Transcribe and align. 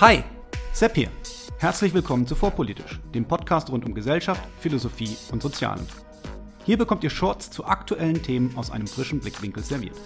Hi, 0.00 0.22
Sepp 0.72 0.94
hier. 0.94 1.08
Herzlich 1.58 1.92
willkommen 1.92 2.24
zu 2.24 2.36
Vorpolitisch, 2.36 3.00
dem 3.16 3.24
Podcast 3.24 3.68
rund 3.68 3.84
um 3.84 3.94
Gesellschaft, 3.94 4.40
Philosophie 4.60 5.16
und 5.32 5.42
Sozialen. 5.42 5.84
Hier 6.64 6.78
bekommt 6.78 7.02
ihr 7.02 7.10
Shorts 7.10 7.50
zu 7.50 7.64
aktuellen 7.64 8.22
Themen 8.22 8.56
aus 8.56 8.70
einem 8.70 8.86
frischen 8.86 9.18
Blickwinkel 9.18 9.64
serviert. 9.64 9.96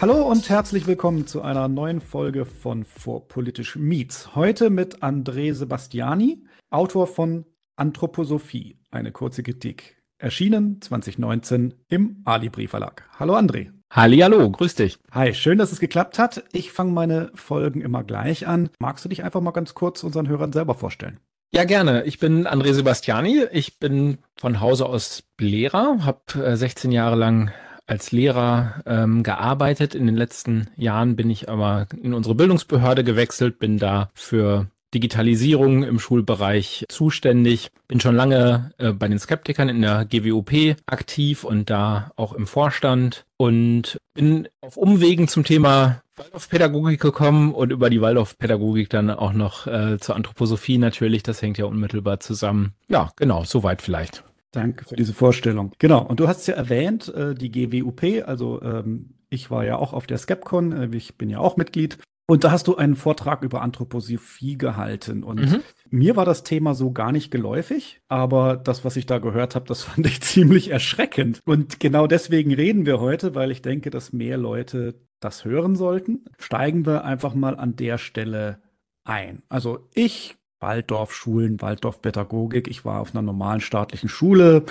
Hallo 0.00 0.30
und 0.30 0.48
herzlich 0.48 0.86
willkommen 0.86 1.26
zu 1.26 1.42
einer 1.42 1.68
neuen 1.68 2.00
Folge 2.00 2.46
von 2.46 2.84
Vorpolitisch 2.84 3.76
Meets. 3.76 4.34
Heute 4.34 4.70
mit 4.70 5.02
André 5.02 5.52
Sebastiani, 5.52 6.42
Autor 6.70 7.06
von 7.06 7.44
Anthroposophie, 7.76 8.78
eine 8.90 9.12
kurze 9.12 9.42
Kritik. 9.42 10.02
Erschienen 10.16 10.80
2019 10.80 11.74
im 11.88 12.22
Alibri 12.24 12.66
Verlag. 12.66 13.06
Hallo 13.18 13.36
André. 13.36 13.73
Hallo, 13.96 14.50
grüß 14.50 14.74
dich. 14.74 14.98
Hi, 15.12 15.34
schön, 15.34 15.56
dass 15.56 15.70
es 15.70 15.78
geklappt 15.78 16.18
hat. 16.18 16.42
Ich 16.50 16.72
fange 16.72 16.90
meine 16.90 17.30
Folgen 17.36 17.80
immer 17.80 18.02
gleich 18.02 18.48
an. 18.48 18.70
Magst 18.80 19.04
du 19.04 19.08
dich 19.08 19.22
einfach 19.22 19.40
mal 19.40 19.52
ganz 19.52 19.74
kurz 19.74 20.02
unseren 20.02 20.26
Hörern 20.26 20.52
selber 20.52 20.74
vorstellen? 20.74 21.20
Ja, 21.52 21.62
gerne. 21.62 22.02
Ich 22.02 22.18
bin 22.18 22.48
André 22.48 22.72
Sebastiani. 22.72 23.44
Ich 23.52 23.78
bin 23.78 24.18
von 24.36 24.60
Hause 24.60 24.86
aus 24.86 25.22
Lehrer, 25.38 25.98
habe 26.04 26.56
16 26.56 26.90
äh, 26.90 26.94
Jahre 26.96 27.14
lang 27.14 27.52
als 27.86 28.10
Lehrer 28.10 28.82
ähm, 28.84 29.22
gearbeitet. 29.22 29.94
In 29.94 30.06
den 30.06 30.16
letzten 30.16 30.66
Jahren 30.74 31.14
bin 31.14 31.30
ich 31.30 31.48
aber 31.48 31.86
in 32.02 32.14
unsere 32.14 32.34
Bildungsbehörde 32.34 33.04
gewechselt, 33.04 33.60
bin 33.60 33.78
da 33.78 34.10
für 34.12 34.66
Digitalisierung 34.94 35.82
im 35.82 35.98
Schulbereich 35.98 36.84
zuständig. 36.88 37.70
Bin 37.88 38.00
schon 38.00 38.14
lange 38.14 38.72
äh, 38.78 38.92
bei 38.92 39.08
den 39.08 39.18
Skeptikern 39.18 39.68
in 39.68 39.82
der 39.82 40.04
GWOP 40.04 40.76
aktiv 40.86 41.44
und 41.44 41.68
da 41.68 42.12
auch 42.16 42.32
im 42.32 42.46
Vorstand 42.46 43.24
und 43.36 43.98
bin 44.14 44.48
auf 44.60 44.76
Umwegen 44.76 45.28
zum 45.28 45.44
Thema 45.44 46.00
Waldorfpädagogik 46.16 47.00
gekommen 47.00 47.52
und 47.52 47.72
über 47.72 47.90
die 47.90 48.00
Waldorfpädagogik 48.00 48.88
dann 48.88 49.10
auch 49.10 49.32
noch 49.32 49.66
äh, 49.66 49.98
zur 49.98 50.14
Anthroposophie 50.14 50.78
natürlich. 50.78 51.22
Das 51.24 51.42
hängt 51.42 51.58
ja 51.58 51.64
unmittelbar 51.64 52.20
zusammen. 52.20 52.72
Ja, 52.88 53.10
genau, 53.16 53.44
soweit 53.44 53.82
vielleicht. 53.82 54.22
Danke 54.52 54.84
für 54.84 54.94
diese 54.94 55.12
Vorstellung. 55.12 55.72
Genau, 55.78 56.02
und 56.02 56.20
du 56.20 56.28
hast 56.28 56.46
ja 56.46 56.54
erwähnt, 56.54 57.12
äh, 57.12 57.34
die 57.34 57.50
GWUP, 57.50 58.24
also 58.26 58.62
ähm, 58.62 59.14
ich 59.28 59.50
war 59.50 59.64
ja 59.64 59.76
auch 59.76 59.92
auf 59.92 60.06
der 60.06 60.18
Skepcon, 60.18 60.72
äh, 60.72 60.96
ich 60.96 61.16
bin 61.16 61.28
ja 61.28 61.38
auch 61.38 61.56
Mitglied 61.56 61.98
und 62.26 62.44
da 62.44 62.50
hast 62.50 62.68
du 62.68 62.76
einen 62.76 62.96
Vortrag 62.96 63.42
über 63.42 63.60
Anthroposophie 63.60 64.56
gehalten. 64.56 65.22
Und 65.22 65.40
mhm. 65.40 65.62
mir 65.90 66.16
war 66.16 66.24
das 66.24 66.42
Thema 66.42 66.74
so 66.74 66.90
gar 66.90 67.12
nicht 67.12 67.30
geläufig, 67.30 68.00
aber 68.08 68.56
das, 68.56 68.84
was 68.84 68.96
ich 68.96 69.06
da 69.06 69.18
gehört 69.18 69.54
habe, 69.54 69.66
das 69.66 69.82
fand 69.84 70.06
ich 70.06 70.22
ziemlich 70.22 70.70
erschreckend. 70.70 71.40
Und 71.44 71.80
genau 71.80 72.06
deswegen 72.06 72.54
reden 72.54 72.86
wir 72.86 73.00
heute, 73.00 73.34
weil 73.34 73.50
ich 73.50 73.62
denke, 73.62 73.90
dass 73.90 74.12
mehr 74.12 74.38
Leute 74.38 74.94
das 75.20 75.44
hören 75.44 75.76
sollten. 75.76 76.24
Steigen 76.38 76.86
wir 76.86 77.04
einfach 77.04 77.34
mal 77.34 77.56
an 77.56 77.76
der 77.76 77.98
Stelle 77.98 78.62
ein. 79.04 79.42
Also 79.48 79.88
ich, 79.94 80.36
Waldorfschulen, 80.60 81.60
Waldorfpädagogik, 81.60 82.68
ich 82.68 82.84
war 82.84 83.00
auf 83.00 83.14
einer 83.14 83.22
normalen 83.22 83.60
staatlichen 83.60 84.08
Schule 84.08 84.64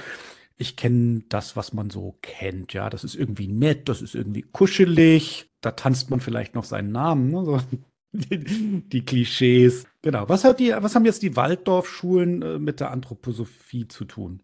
ich 0.58 0.76
kenne 0.76 1.24
das, 1.30 1.56
was 1.56 1.74
man 1.74 1.90
so 1.90 2.18
kennt. 2.22 2.74
Ja, 2.74 2.90
das 2.90 3.04
ist 3.04 3.16
irgendwie 3.16 3.48
nett, 3.48 3.90
das 3.90 4.02
ist 4.02 4.16
irgendwie 4.16 4.44
kuschelig. 4.44 5.50
Da 5.64 5.72
tanzt 5.72 6.09
man 6.09 6.19
vielleicht 6.19 6.56
noch 6.56 6.66
seinen 6.66 6.92
Namen, 6.92 7.30
ne? 7.30 7.45
so, 7.45 7.59
die, 8.11 8.83
die, 8.89 9.06
Klischees. 9.06 9.86
Genau. 10.02 10.28
Was 10.28 10.44
hat 10.44 10.59
die, 10.59 10.72
was 10.78 10.94
haben 10.94 11.06
jetzt 11.06 11.23
die 11.23 11.36
Waldorfschulen 11.36 12.42
äh, 12.42 12.59
mit 12.59 12.80
der 12.80 12.92
Anthroposophie 12.92 13.88
zu 13.88 14.06
tun? 14.06 14.42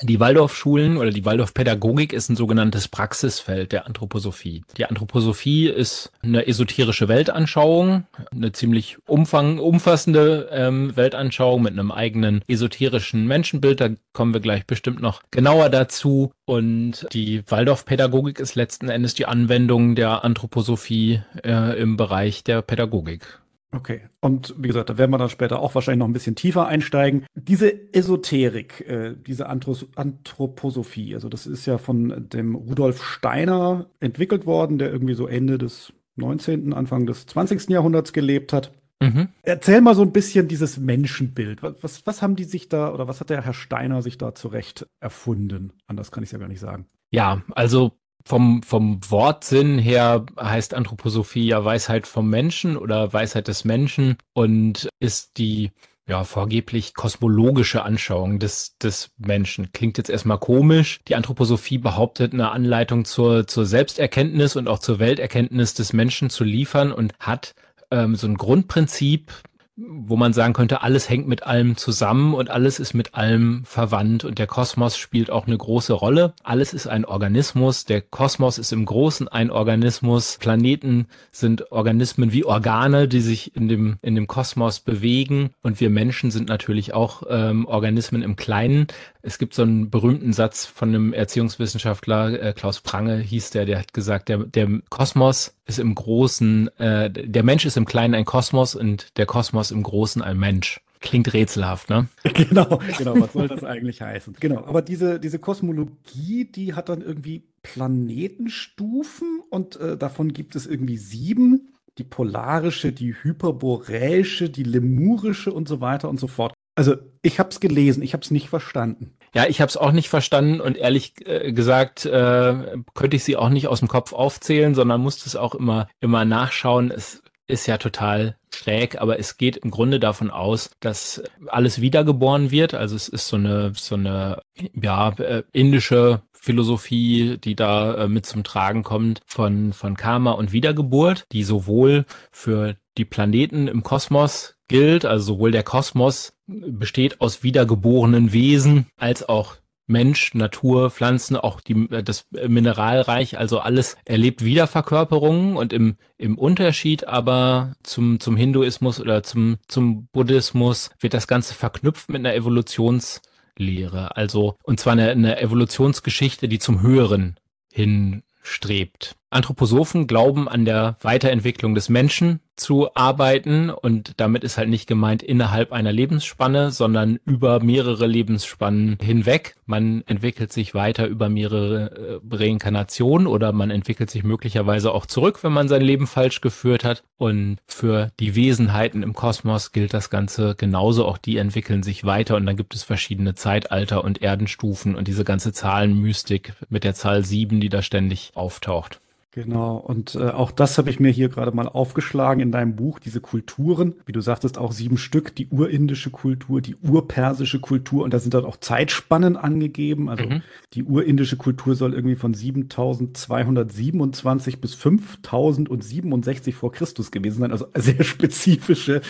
Die 0.00 0.20
Waldorfschulen 0.20 0.96
oder 0.96 1.10
die 1.10 1.26
Waldorfpädagogik 1.26 2.14
ist 2.14 2.30
ein 2.30 2.36
sogenanntes 2.36 2.88
Praxisfeld 2.88 3.72
der 3.72 3.86
Anthroposophie. 3.86 4.64
Die 4.78 4.86
Anthroposophie 4.86 5.68
ist 5.68 6.10
eine 6.22 6.46
esoterische 6.46 7.08
Weltanschauung, 7.08 8.06
eine 8.30 8.52
ziemlich 8.52 8.96
umfang, 9.06 9.58
umfassende 9.58 10.48
ähm, 10.50 10.96
Weltanschauung 10.96 11.62
mit 11.62 11.72
einem 11.74 11.92
eigenen 11.92 12.42
esoterischen 12.48 13.26
Menschenbild. 13.26 13.82
Da 13.82 13.90
kommen 14.14 14.32
wir 14.32 14.40
gleich 14.40 14.66
bestimmt 14.66 15.02
noch 15.02 15.22
genauer 15.30 15.68
dazu. 15.68 16.32
Und 16.46 17.06
die 17.12 17.42
Waldorfpädagogik 17.46 18.40
ist 18.40 18.54
letzten 18.54 18.88
Endes 18.88 19.12
die 19.12 19.26
Anwendung 19.26 19.94
der 19.94 20.24
Anthroposophie 20.24 21.20
äh, 21.44 21.78
im 21.78 21.98
Bereich 21.98 22.44
der 22.44 22.62
Pädagogik. 22.62 23.41
Okay. 23.74 24.02
Und 24.20 24.54
wie 24.58 24.68
gesagt, 24.68 24.90
da 24.90 24.98
werden 24.98 25.10
wir 25.10 25.18
dann 25.18 25.30
später 25.30 25.60
auch 25.60 25.74
wahrscheinlich 25.74 26.00
noch 26.00 26.08
ein 26.08 26.12
bisschen 26.12 26.34
tiefer 26.34 26.66
einsteigen. 26.66 27.24
Diese 27.34 27.92
Esoterik, 27.94 28.86
äh, 28.86 29.14
diese 29.16 29.48
Anthros 29.48 29.86
Anthroposophie, 29.96 31.14
also 31.14 31.30
das 31.30 31.46
ist 31.46 31.64
ja 31.64 31.78
von 31.78 32.28
dem 32.28 32.54
Rudolf 32.54 33.02
Steiner 33.02 33.86
entwickelt 33.98 34.44
worden, 34.44 34.78
der 34.78 34.92
irgendwie 34.92 35.14
so 35.14 35.26
Ende 35.26 35.56
des 35.56 35.92
19., 36.16 36.74
Anfang 36.74 37.06
des 37.06 37.26
20. 37.26 37.70
Jahrhunderts 37.70 38.12
gelebt 38.12 38.52
hat. 38.52 38.72
Mhm. 39.00 39.28
Erzähl 39.42 39.80
mal 39.80 39.94
so 39.94 40.02
ein 40.02 40.12
bisschen 40.12 40.48
dieses 40.48 40.78
Menschenbild. 40.78 41.62
Was, 41.62 41.82
was, 41.82 42.06
was 42.06 42.22
haben 42.22 42.36
die 42.36 42.44
sich 42.44 42.68
da 42.68 42.92
oder 42.92 43.08
was 43.08 43.20
hat 43.20 43.30
der 43.30 43.42
Herr 43.42 43.54
Steiner 43.54 44.02
sich 44.02 44.18
da 44.18 44.34
zurecht 44.34 44.86
erfunden? 45.00 45.72
Anders 45.86 46.12
kann 46.12 46.22
ich 46.22 46.28
es 46.28 46.32
ja 46.32 46.38
gar 46.38 46.48
nicht 46.48 46.60
sagen. 46.60 46.86
Ja, 47.10 47.42
also 47.52 47.92
vom, 48.24 48.62
vom 48.62 49.00
Wortsinn 49.10 49.78
her 49.78 50.26
heißt 50.38 50.74
Anthroposophie 50.74 51.46
ja 51.46 51.64
Weisheit 51.64 52.06
vom 52.06 52.28
Menschen 52.28 52.76
oder 52.76 53.12
Weisheit 53.12 53.48
des 53.48 53.64
Menschen 53.64 54.16
und 54.32 54.88
ist 55.00 55.38
die 55.38 55.70
ja, 56.08 56.24
vorgeblich 56.24 56.94
kosmologische 56.94 57.82
Anschauung 57.84 58.38
des, 58.38 58.76
des 58.78 59.12
Menschen. 59.18 59.72
Klingt 59.72 59.98
jetzt 59.98 60.10
erstmal 60.10 60.38
komisch. 60.38 61.00
Die 61.06 61.14
Anthroposophie 61.14 61.78
behauptet, 61.78 62.32
eine 62.32 62.50
Anleitung 62.50 63.04
zur, 63.04 63.46
zur 63.46 63.66
Selbsterkenntnis 63.66 64.56
und 64.56 64.68
auch 64.68 64.80
zur 64.80 64.98
Welterkenntnis 64.98 65.74
des 65.74 65.92
Menschen 65.92 66.28
zu 66.28 66.44
liefern 66.44 66.92
und 66.92 67.14
hat 67.20 67.54
ähm, 67.92 68.16
so 68.16 68.26
ein 68.26 68.36
Grundprinzip, 68.36 69.32
wo 69.76 70.16
man 70.16 70.34
sagen 70.34 70.52
könnte, 70.52 70.82
alles 70.82 71.08
hängt 71.08 71.26
mit 71.26 71.44
allem 71.44 71.76
zusammen 71.78 72.34
und 72.34 72.50
alles 72.50 72.78
ist 72.78 72.92
mit 72.92 73.14
allem 73.14 73.62
verwandt 73.64 74.24
und 74.24 74.38
der 74.38 74.46
Kosmos 74.46 74.98
spielt 74.98 75.30
auch 75.30 75.46
eine 75.46 75.56
große 75.56 75.94
Rolle. 75.94 76.34
Alles 76.42 76.74
ist 76.74 76.86
ein 76.86 77.06
Organismus, 77.06 77.86
der 77.86 78.02
Kosmos 78.02 78.58
ist 78.58 78.72
im 78.72 78.84
Großen 78.84 79.28
ein 79.28 79.50
Organismus, 79.50 80.36
Planeten 80.38 81.06
sind 81.30 81.72
Organismen 81.72 82.32
wie 82.32 82.44
Organe, 82.44 83.08
die 83.08 83.22
sich 83.22 83.56
in 83.56 83.68
dem, 83.68 83.96
in 84.02 84.14
dem 84.14 84.26
Kosmos 84.26 84.80
bewegen 84.80 85.50
und 85.62 85.80
wir 85.80 85.88
Menschen 85.88 86.30
sind 86.30 86.48
natürlich 86.48 86.92
auch 86.92 87.22
ähm, 87.30 87.66
Organismen 87.66 88.22
im 88.22 88.36
Kleinen. 88.36 88.88
Es 89.22 89.38
gibt 89.38 89.54
so 89.54 89.62
einen 89.62 89.88
berühmten 89.88 90.34
Satz 90.34 90.66
von 90.66 90.90
einem 90.90 91.12
Erziehungswissenschaftler, 91.14 92.42
äh, 92.42 92.52
Klaus 92.52 92.80
Prange 92.80 93.18
hieß 93.18 93.50
der, 93.50 93.64
der 93.64 93.78
hat 93.78 93.94
gesagt, 93.94 94.28
der, 94.28 94.38
der 94.38 94.68
Kosmos 94.90 95.54
ist 95.64 95.78
im 95.78 95.94
Großen, 95.94 96.76
äh, 96.78 97.10
der 97.10 97.42
Mensch 97.42 97.64
ist 97.64 97.76
im 97.76 97.86
Kleinen 97.86 98.14
ein 98.14 98.24
Kosmos 98.24 98.74
und 98.74 99.16
der 99.16 99.26
Kosmos 99.26 99.61
im 99.70 99.82
Großen 99.82 100.22
ein 100.22 100.38
Mensch. 100.38 100.80
Klingt 101.00 101.32
rätselhaft, 101.34 101.90
ne? 101.90 102.08
Genau, 102.22 102.80
genau. 102.96 103.20
Was 103.20 103.32
soll 103.32 103.48
das 103.48 103.64
eigentlich 103.64 104.00
heißen? 104.02 104.36
Genau. 104.38 104.64
Aber 104.64 104.82
diese, 104.82 105.18
diese 105.18 105.38
Kosmologie, 105.38 106.44
die 106.44 106.74
hat 106.74 106.88
dann 106.88 107.02
irgendwie 107.02 107.42
Planetenstufen 107.62 109.40
und 109.50 109.76
äh, 109.76 109.96
davon 109.96 110.32
gibt 110.32 110.56
es 110.56 110.66
irgendwie 110.66 110.96
sieben. 110.96 111.72
Die 111.98 112.04
polarische, 112.04 112.92
die 112.92 113.14
hyperboräische, 113.14 114.48
die 114.48 114.62
lemurische 114.62 115.52
und 115.52 115.68
so 115.68 115.80
weiter 115.80 116.08
und 116.08 116.18
so 116.18 116.26
fort. 116.26 116.54
Also 116.74 116.96
ich 117.20 117.38
habe 117.38 117.50
es 117.50 117.60
gelesen, 117.60 118.02
ich 118.02 118.14
habe 118.14 118.22
es 118.22 118.30
nicht 118.30 118.48
verstanden. 118.48 119.14
Ja, 119.34 119.46
ich 119.46 119.60
habe 119.60 119.68
es 119.68 119.76
auch 119.76 119.92
nicht 119.92 120.08
verstanden 120.08 120.60
und 120.60 120.76
ehrlich 120.76 121.14
äh, 121.26 121.52
gesagt 121.52 122.06
äh, 122.06 122.78
könnte 122.94 123.16
ich 123.16 123.24
sie 123.24 123.36
auch 123.36 123.50
nicht 123.50 123.68
aus 123.68 123.80
dem 123.80 123.88
Kopf 123.88 124.12
aufzählen, 124.12 124.74
sondern 124.74 125.00
musste 125.00 125.26
es 125.26 125.36
auch 125.36 125.54
immer 125.54 125.88
immer 126.00 126.24
nachschauen. 126.24 126.90
Es 126.90 127.21
ist 127.46 127.66
ja 127.66 127.78
total 127.78 128.36
schräg, 128.54 129.00
aber 129.00 129.18
es 129.18 129.36
geht 129.36 129.56
im 129.56 129.70
Grunde 129.70 130.00
davon 130.00 130.30
aus, 130.30 130.70
dass 130.80 131.22
alles 131.46 131.80
wiedergeboren 131.80 132.50
wird. 132.50 132.74
Also 132.74 132.96
es 132.96 133.08
ist 133.08 133.28
so 133.28 133.36
eine 133.36 133.72
so 133.74 133.94
eine 133.94 134.42
ja 134.74 135.10
äh, 135.18 135.42
indische 135.52 136.22
Philosophie, 136.32 137.38
die 137.38 137.54
da 137.54 137.94
äh, 138.04 138.08
mit 138.08 138.26
zum 138.26 138.44
Tragen 138.44 138.82
kommt 138.82 139.20
von 139.26 139.72
von 139.72 139.96
Karma 139.96 140.32
und 140.32 140.52
Wiedergeburt, 140.52 141.24
die 141.32 141.44
sowohl 141.44 142.04
für 142.30 142.76
die 142.98 143.04
Planeten 143.04 143.68
im 143.68 143.82
Kosmos 143.82 144.56
gilt, 144.68 145.04
also 145.04 145.34
sowohl 145.34 145.50
der 145.50 145.62
Kosmos 145.62 146.34
besteht 146.46 147.20
aus 147.20 147.42
wiedergeborenen 147.42 148.32
Wesen 148.32 148.86
als 148.96 149.28
auch 149.28 149.56
Mensch, 149.86 150.34
Natur, 150.34 150.90
Pflanzen, 150.90 151.36
auch 151.36 151.60
die, 151.60 151.88
das 151.88 152.26
Mineralreich, 152.30 153.38
also 153.38 153.58
alles 153.60 153.96
erlebt 154.04 154.44
Wiederverkörperungen 154.44 155.56
und 155.56 155.72
im, 155.72 155.96
im 156.18 156.38
Unterschied 156.38 157.06
aber 157.06 157.74
zum, 157.82 158.20
zum 158.20 158.36
Hinduismus 158.36 159.00
oder 159.00 159.22
zum, 159.22 159.58
zum 159.68 160.06
Buddhismus 160.12 160.90
wird 161.00 161.14
das 161.14 161.26
Ganze 161.26 161.54
verknüpft 161.54 162.08
mit 162.08 162.20
einer 162.20 162.34
Evolutionslehre. 162.34 164.16
Also, 164.16 164.56
und 164.62 164.80
zwar 164.80 164.92
eine, 164.92 165.10
eine 165.10 165.40
Evolutionsgeschichte, 165.40 166.48
die 166.48 166.58
zum 166.58 166.82
Höheren 166.82 167.36
hinstrebt. 167.72 169.16
Anthroposophen 169.32 170.06
glauben 170.06 170.48
an 170.48 170.64
der 170.64 170.96
Weiterentwicklung 171.00 171.74
des 171.74 171.88
Menschen 171.88 172.40
zu 172.56 172.94
arbeiten 172.94 173.70
und 173.70 174.12
damit 174.18 174.44
ist 174.44 174.58
halt 174.58 174.68
nicht 174.68 174.86
gemeint 174.86 175.22
innerhalb 175.22 175.72
einer 175.72 175.92
Lebensspanne, 175.92 176.70
sondern 176.70 177.18
über 177.24 177.60
mehrere 177.62 178.06
Lebensspannen 178.06 178.98
hinweg. 179.00 179.56
Man 179.64 180.02
entwickelt 180.06 180.52
sich 180.52 180.74
weiter 180.74 181.06
über 181.06 181.28
mehrere 181.28 182.20
äh, 182.30 182.34
Reinkarnationen 182.36 183.26
oder 183.26 183.52
man 183.52 183.70
entwickelt 183.70 184.10
sich 184.10 184.22
möglicherweise 184.22 184.92
auch 184.92 185.06
zurück, 185.06 185.42
wenn 185.42 185.52
man 185.52 185.68
sein 185.68 185.82
Leben 185.82 186.06
falsch 186.06 186.40
geführt 186.40 186.84
hat. 186.84 187.02
Und 187.16 187.58
für 187.66 188.10
die 188.20 188.36
Wesenheiten 188.36 189.02
im 189.02 189.14
Kosmos 189.14 189.72
gilt 189.72 189.94
das 189.94 190.10
Ganze 190.10 190.54
genauso. 190.54 191.06
Auch 191.06 191.18
die 191.18 191.38
entwickeln 191.38 191.82
sich 191.82 192.04
weiter 192.04 192.36
und 192.36 192.44
dann 192.44 192.56
gibt 192.56 192.74
es 192.74 192.82
verschiedene 192.82 193.34
Zeitalter 193.34 194.04
und 194.04 194.20
Erdenstufen 194.22 194.94
und 194.94 195.08
diese 195.08 195.24
ganze 195.24 195.52
Zahlenmystik 195.52 196.52
mit 196.68 196.84
der 196.84 196.94
Zahl 196.94 197.24
sieben, 197.24 197.60
die 197.60 197.70
da 197.70 197.80
ständig 197.82 198.32
auftaucht. 198.34 199.00
Genau, 199.34 199.78
und 199.78 200.14
äh, 200.14 200.28
auch 200.28 200.50
das 200.50 200.76
habe 200.76 200.90
ich 200.90 201.00
mir 201.00 201.10
hier 201.10 201.30
gerade 201.30 201.52
mal 201.52 201.66
aufgeschlagen 201.66 202.42
in 202.42 202.52
deinem 202.52 202.76
Buch, 202.76 202.98
diese 202.98 203.22
Kulturen, 203.22 203.94
wie 204.04 204.12
du 204.12 204.20
sagtest, 204.20 204.58
auch 204.58 204.72
sieben 204.72 204.98
Stück, 204.98 205.34
die 205.34 205.48
urindische 205.48 206.10
Kultur, 206.10 206.60
die 206.60 206.76
urpersische 206.76 207.58
Kultur 207.58 208.04
und 208.04 208.12
da 208.12 208.18
sind 208.18 208.34
dann 208.34 208.44
auch 208.44 208.58
Zeitspannen 208.58 209.38
angegeben. 209.38 210.10
Also 210.10 210.24
mhm. 210.24 210.42
die 210.74 210.84
urindische 210.84 211.38
Kultur 211.38 211.74
soll 211.74 211.94
irgendwie 211.94 212.16
von 212.16 212.34
7227 212.34 214.60
bis 214.60 214.74
5067 214.74 216.54
vor 216.54 216.70
Christus 216.70 217.10
gewesen 217.10 217.40
sein, 217.40 217.52
also 217.52 217.68
sehr 217.74 218.04
spezifische 218.04 219.00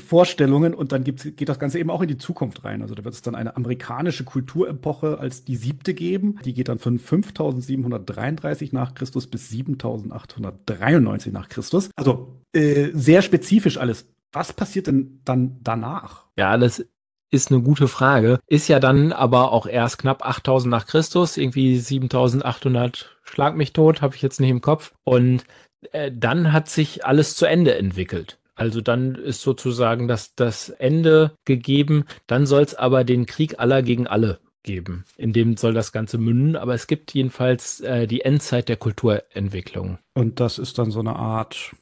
Vorstellungen 0.00 0.72
und 0.74 0.92
dann 0.92 1.04
gibt's, 1.04 1.24
geht 1.24 1.48
das 1.48 1.58
Ganze 1.58 1.78
eben 1.78 1.90
auch 1.90 2.00
in 2.00 2.08
die 2.08 2.16
Zukunft 2.16 2.64
rein. 2.64 2.80
Also 2.80 2.94
da 2.94 3.04
wird 3.04 3.14
es 3.14 3.22
dann 3.22 3.34
eine 3.34 3.56
amerikanische 3.56 4.24
Kulturepoche 4.24 5.18
als 5.18 5.44
die 5.44 5.56
siebte 5.56 5.92
geben. 5.92 6.38
Die 6.44 6.54
geht 6.54 6.68
dann 6.68 6.78
von 6.78 6.98
5733 6.98 8.72
nach 8.72 8.94
Christus 8.94 9.26
bis 9.26 9.50
7893 9.50 11.32
nach 11.32 11.48
Christus. 11.48 11.90
Also 11.94 12.40
äh, 12.54 12.90
sehr 12.94 13.20
spezifisch 13.20 13.76
alles. 13.76 14.06
Was 14.32 14.54
passiert 14.54 14.86
denn 14.86 15.20
dann 15.24 15.58
danach? 15.62 16.24
Ja, 16.38 16.56
das 16.56 16.86
ist 17.30 17.50
eine 17.50 17.62
gute 17.62 17.88
Frage. 17.88 18.38
Ist 18.46 18.68
ja 18.68 18.80
dann 18.80 19.12
aber 19.12 19.52
auch 19.52 19.66
erst 19.66 19.98
knapp 19.98 20.24
8000 20.24 20.70
nach 20.70 20.86
Christus, 20.86 21.36
irgendwie 21.36 21.78
7800 21.78 23.18
schlag 23.24 23.56
mich 23.56 23.72
tot, 23.72 24.02
habe 24.02 24.14
ich 24.14 24.22
jetzt 24.22 24.40
nicht 24.40 24.50
im 24.50 24.60
Kopf. 24.60 24.92
Und 25.04 25.44
äh, 25.92 26.10
dann 26.14 26.52
hat 26.52 26.68
sich 26.68 27.04
alles 27.04 27.34
zu 27.34 27.46
Ende 27.46 27.74
entwickelt. 27.74 28.38
Also 28.54 28.80
dann 28.80 29.14
ist 29.14 29.42
sozusagen 29.42 30.08
das, 30.08 30.34
das 30.34 30.68
Ende 30.68 31.32
gegeben. 31.44 32.04
Dann 32.26 32.46
soll 32.46 32.62
es 32.62 32.74
aber 32.74 33.04
den 33.04 33.26
Krieg 33.26 33.58
aller 33.58 33.82
gegen 33.82 34.06
alle 34.06 34.38
geben. 34.62 35.04
In 35.16 35.32
dem 35.32 35.56
soll 35.56 35.74
das 35.74 35.92
Ganze 35.92 36.18
münden. 36.18 36.56
Aber 36.56 36.74
es 36.74 36.86
gibt 36.86 37.14
jedenfalls 37.14 37.80
äh, 37.80 38.06
die 38.06 38.22
Endzeit 38.22 38.68
der 38.68 38.76
Kulturentwicklung. 38.76 39.98
Und 40.14 40.40
das 40.40 40.58
ist 40.58 40.78
dann 40.78 40.90
so 40.90 41.00
eine 41.00 41.16
Art 41.16 41.72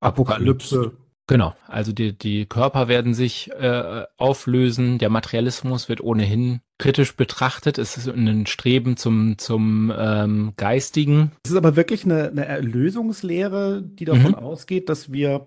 Apokalypse. 0.00 0.92
Genau, 1.26 1.54
also 1.66 1.92
die, 1.92 2.12
die 2.12 2.44
Körper 2.44 2.86
werden 2.86 3.14
sich 3.14 3.50
äh, 3.52 4.04
auflösen, 4.18 4.98
der 4.98 5.08
Materialismus 5.08 5.88
wird 5.88 6.02
ohnehin 6.02 6.60
kritisch 6.76 7.16
betrachtet, 7.16 7.78
es 7.78 7.96
ist 7.96 8.08
ein 8.08 8.44
Streben 8.46 8.98
zum, 8.98 9.38
zum 9.38 9.90
ähm, 9.96 10.52
Geistigen. 10.56 11.32
Es 11.44 11.52
ist 11.52 11.56
aber 11.56 11.76
wirklich 11.76 12.04
eine, 12.04 12.28
eine 12.28 12.44
Erlösungslehre, 12.44 13.82
die 13.82 14.04
davon 14.04 14.32
mhm. 14.32 14.34
ausgeht, 14.34 14.90
dass 14.90 15.12
wir 15.12 15.46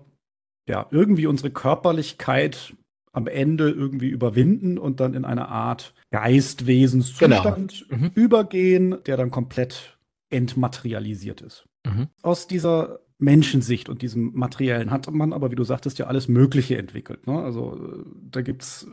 ja, 0.67 0.87
irgendwie 0.91 1.27
unsere 1.27 1.49
Körperlichkeit 1.49 2.73
am 3.13 3.27
Ende 3.27 3.69
irgendwie 3.69 4.09
überwinden 4.09 4.77
und 4.77 4.99
dann 4.99 5.13
in 5.13 5.25
eine 5.25 5.47
Art 5.47 5.93
Geistwesenszustand 6.11 7.85
genau. 7.89 8.01
mhm. 8.03 8.11
übergehen, 8.13 8.97
der 9.05 9.17
dann 9.17 9.31
komplett 9.31 9.97
entmaterialisiert 10.29 11.41
ist. 11.41 11.65
Mhm. 11.85 12.09
Aus 12.21 12.47
dieser 12.47 12.99
Menschensicht 13.17 13.89
und 13.89 14.01
diesem 14.01 14.33
Materiellen 14.35 14.91
hat 14.91 15.09
man 15.11 15.33
aber, 15.33 15.51
wie 15.51 15.55
du 15.55 15.63
sagtest, 15.63 15.97
ja 15.97 16.05
alles 16.05 16.27
Mögliche 16.27 16.77
entwickelt. 16.77 17.25
Ne? 17.25 17.41
Also 17.41 17.75
äh, 17.75 18.05
da 18.29 18.41
gibt's, 18.41 18.87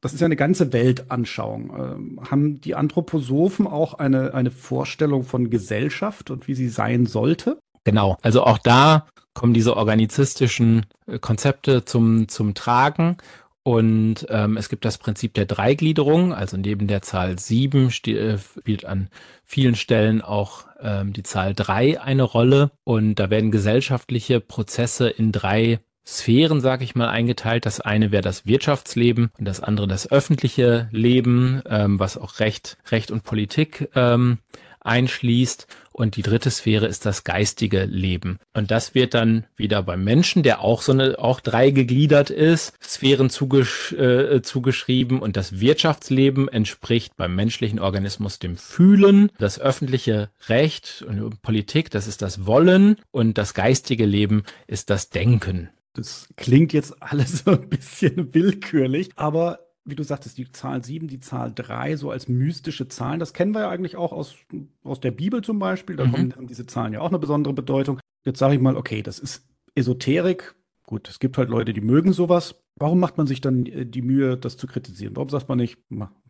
das 0.00 0.14
ist 0.14 0.20
ja 0.20 0.26
eine 0.26 0.36
ganze 0.36 0.72
Weltanschauung. 0.72 1.70
Ähm, 1.76 2.20
haben 2.30 2.60
die 2.60 2.76
Anthroposophen 2.76 3.66
auch 3.66 3.94
eine, 3.94 4.34
eine 4.34 4.52
Vorstellung 4.52 5.24
von 5.24 5.50
Gesellschaft 5.50 6.30
und 6.30 6.46
wie 6.46 6.54
sie 6.54 6.68
sein 6.68 7.06
sollte? 7.06 7.58
Genau, 7.84 8.16
also 8.22 8.44
auch 8.44 8.58
da 8.58 9.06
kommen 9.34 9.52
diese 9.52 9.76
organizistischen 9.76 10.86
äh, 11.06 11.18
Konzepte 11.18 11.84
zum, 11.84 12.28
zum 12.28 12.54
Tragen. 12.54 13.18
Und 13.62 14.26
ähm, 14.28 14.58
es 14.58 14.68
gibt 14.68 14.84
das 14.84 14.98
Prinzip 14.98 15.32
der 15.32 15.46
Dreigliederung, 15.46 16.34
also 16.34 16.58
neben 16.58 16.86
der 16.86 17.00
Zahl 17.00 17.38
sieben 17.38 17.88
äh, 17.88 18.38
spielt 18.38 18.84
an 18.84 19.08
vielen 19.42 19.74
Stellen 19.74 20.20
auch 20.20 20.66
ähm, 20.80 21.14
die 21.14 21.22
Zahl 21.22 21.54
drei 21.54 22.00
eine 22.00 22.24
Rolle. 22.24 22.70
Und 22.84 23.14
da 23.16 23.30
werden 23.30 23.50
gesellschaftliche 23.50 24.40
Prozesse 24.40 25.08
in 25.08 25.32
drei 25.32 25.80
Sphären, 26.06 26.60
sage 26.60 26.84
ich 26.84 26.94
mal, 26.94 27.08
eingeteilt. 27.08 27.64
Das 27.64 27.80
eine 27.80 28.12
wäre 28.12 28.22
das 28.22 28.44
Wirtschaftsleben 28.44 29.30
und 29.38 29.46
das 29.46 29.60
andere 29.60 29.88
das 29.88 30.10
öffentliche 30.12 30.88
Leben, 30.92 31.62
ähm, 31.66 31.98
was 31.98 32.18
auch 32.18 32.40
Recht, 32.40 32.76
Recht 32.90 33.10
und 33.10 33.24
Politik 33.24 33.88
ähm, 33.94 34.38
einschließt. 34.84 35.66
Und 35.92 36.16
die 36.16 36.22
dritte 36.22 36.50
Sphäre 36.50 36.86
ist 36.86 37.06
das 37.06 37.22
geistige 37.22 37.84
Leben. 37.84 38.38
Und 38.52 38.70
das 38.70 38.94
wird 38.94 39.14
dann 39.14 39.46
wieder 39.56 39.82
beim 39.82 40.02
Menschen, 40.02 40.42
der 40.42 40.60
auch 40.60 40.82
so 40.82 40.92
eine, 40.92 41.18
auch 41.18 41.40
drei 41.40 41.70
gegliedert 41.70 42.30
ist, 42.30 42.72
Sphären 42.82 43.30
zugesch 43.30 43.92
äh, 43.92 44.42
zugeschrieben. 44.42 45.20
Und 45.20 45.36
das 45.36 45.60
Wirtschaftsleben 45.60 46.48
entspricht 46.48 47.16
beim 47.16 47.34
menschlichen 47.36 47.78
Organismus 47.78 48.38
dem 48.38 48.56
Fühlen. 48.56 49.30
Das 49.38 49.60
öffentliche 49.60 50.30
Recht 50.48 51.04
und 51.06 51.42
Politik, 51.42 51.90
das 51.90 52.06
ist 52.08 52.22
das 52.22 52.46
Wollen. 52.46 52.96
Und 53.12 53.38
das 53.38 53.54
geistige 53.54 54.06
Leben 54.06 54.42
ist 54.66 54.90
das 54.90 55.10
Denken. 55.10 55.70
Das 55.94 56.26
klingt 56.36 56.72
jetzt 56.72 57.00
alles 57.00 57.38
so 57.44 57.52
ein 57.52 57.68
bisschen 57.68 58.34
willkürlich, 58.34 59.10
aber 59.16 59.60
wie 59.84 59.94
du 59.94 60.02
sagtest, 60.02 60.38
die 60.38 60.50
Zahl 60.50 60.82
7, 60.82 61.08
die 61.08 61.20
Zahl 61.20 61.52
3, 61.54 61.96
so 61.96 62.10
als 62.10 62.28
mystische 62.28 62.88
Zahlen, 62.88 63.20
das 63.20 63.34
kennen 63.34 63.52
wir 63.52 63.62
ja 63.62 63.70
eigentlich 63.70 63.96
auch 63.96 64.12
aus, 64.12 64.36
aus 64.82 65.00
der 65.00 65.10
Bibel 65.10 65.42
zum 65.42 65.58
Beispiel. 65.58 65.96
Da 65.96 66.06
mhm. 66.06 66.12
kommen, 66.12 66.36
haben 66.36 66.46
diese 66.46 66.66
Zahlen 66.66 66.92
ja 66.92 67.00
auch 67.00 67.08
eine 67.08 67.18
besondere 67.18 67.54
Bedeutung. 67.54 68.00
Jetzt 68.24 68.38
sage 68.38 68.54
ich 68.54 68.60
mal, 68.60 68.76
okay, 68.76 69.02
das 69.02 69.18
ist 69.18 69.46
Esoterik. 69.74 70.54
Gut, 70.86 71.08
es 71.08 71.18
gibt 71.18 71.38
halt 71.38 71.50
Leute, 71.50 71.72
die 71.72 71.80
mögen 71.80 72.12
sowas. 72.12 72.63
Warum 72.76 72.98
macht 72.98 73.16
man 73.18 73.26
sich 73.26 73.40
dann 73.40 73.66
äh, 73.66 73.86
die 73.86 74.02
Mühe, 74.02 74.36
das 74.36 74.56
zu 74.56 74.66
kritisieren? 74.66 75.14
Warum 75.16 75.28
sagt 75.28 75.48
man 75.48 75.58
nicht, 75.58 75.78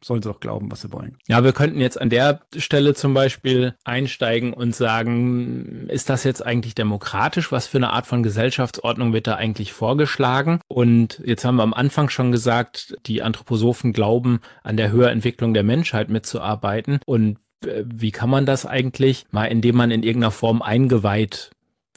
sollen 0.02 0.22
sie 0.22 0.28
doch 0.28 0.40
glauben, 0.40 0.70
was 0.70 0.82
sie 0.82 0.92
wollen? 0.92 1.16
Ja, 1.26 1.42
wir 1.42 1.52
könnten 1.52 1.80
jetzt 1.80 2.00
an 2.00 2.10
der 2.10 2.40
Stelle 2.56 2.94
zum 2.94 3.14
Beispiel 3.14 3.74
einsteigen 3.84 4.52
und 4.52 4.74
sagen, 4.74 5.86
ist 5.88 6.10
das 6.10 6.24
jetzt 6.24 6.44
eigentlich 6.44 6.74
demokratisch? 6.74 7.50
Was 7.50 7.66
für 7.66 7.78
eine 7.78 7.90
Art 7.90 8.06
von 8.06 8.22
Gesellschaftsordnung 8.22 9.12
wird 9.12 9.26
da 9.26 9.36
eigentlich 9.36 9.72
vorgeschlagen? 9.72 10.60
Und 10.68 11.22
jetzt 11.24 11.44
haben 11.44 11.56
wir 11.56 11.62
am 11.62 11.74
Anfang 11.74 12.10
schon 12.10 12.32
gesagt, 12.32 12.96
die 13.06 13.22
Anthroposophen 13.22 13.92
glauben, 13.92 14.40
an 14.62 14.76
der 14.76 14.90
Höherentwicklung 14.90 15.54
der 15.54 15.62
Menschheit 15.62 16.10
mitzuarbeiten. 16.10 17.00
Und 17.06 17.38
äh, 17.64 17.84
wie 17.86 18.10
kann 18.10 18.28
man 18.28 18.44
das 18.44 18.66
eigentlich? 18.66 19.26
Mal 19.30 19.46
indem 19.46 19.76
man 19.76 19.90
in 19.90 20.02
irgendeiner 20.02 20.30
Form 20.30 20.60
eingeweiht 20.60 21.50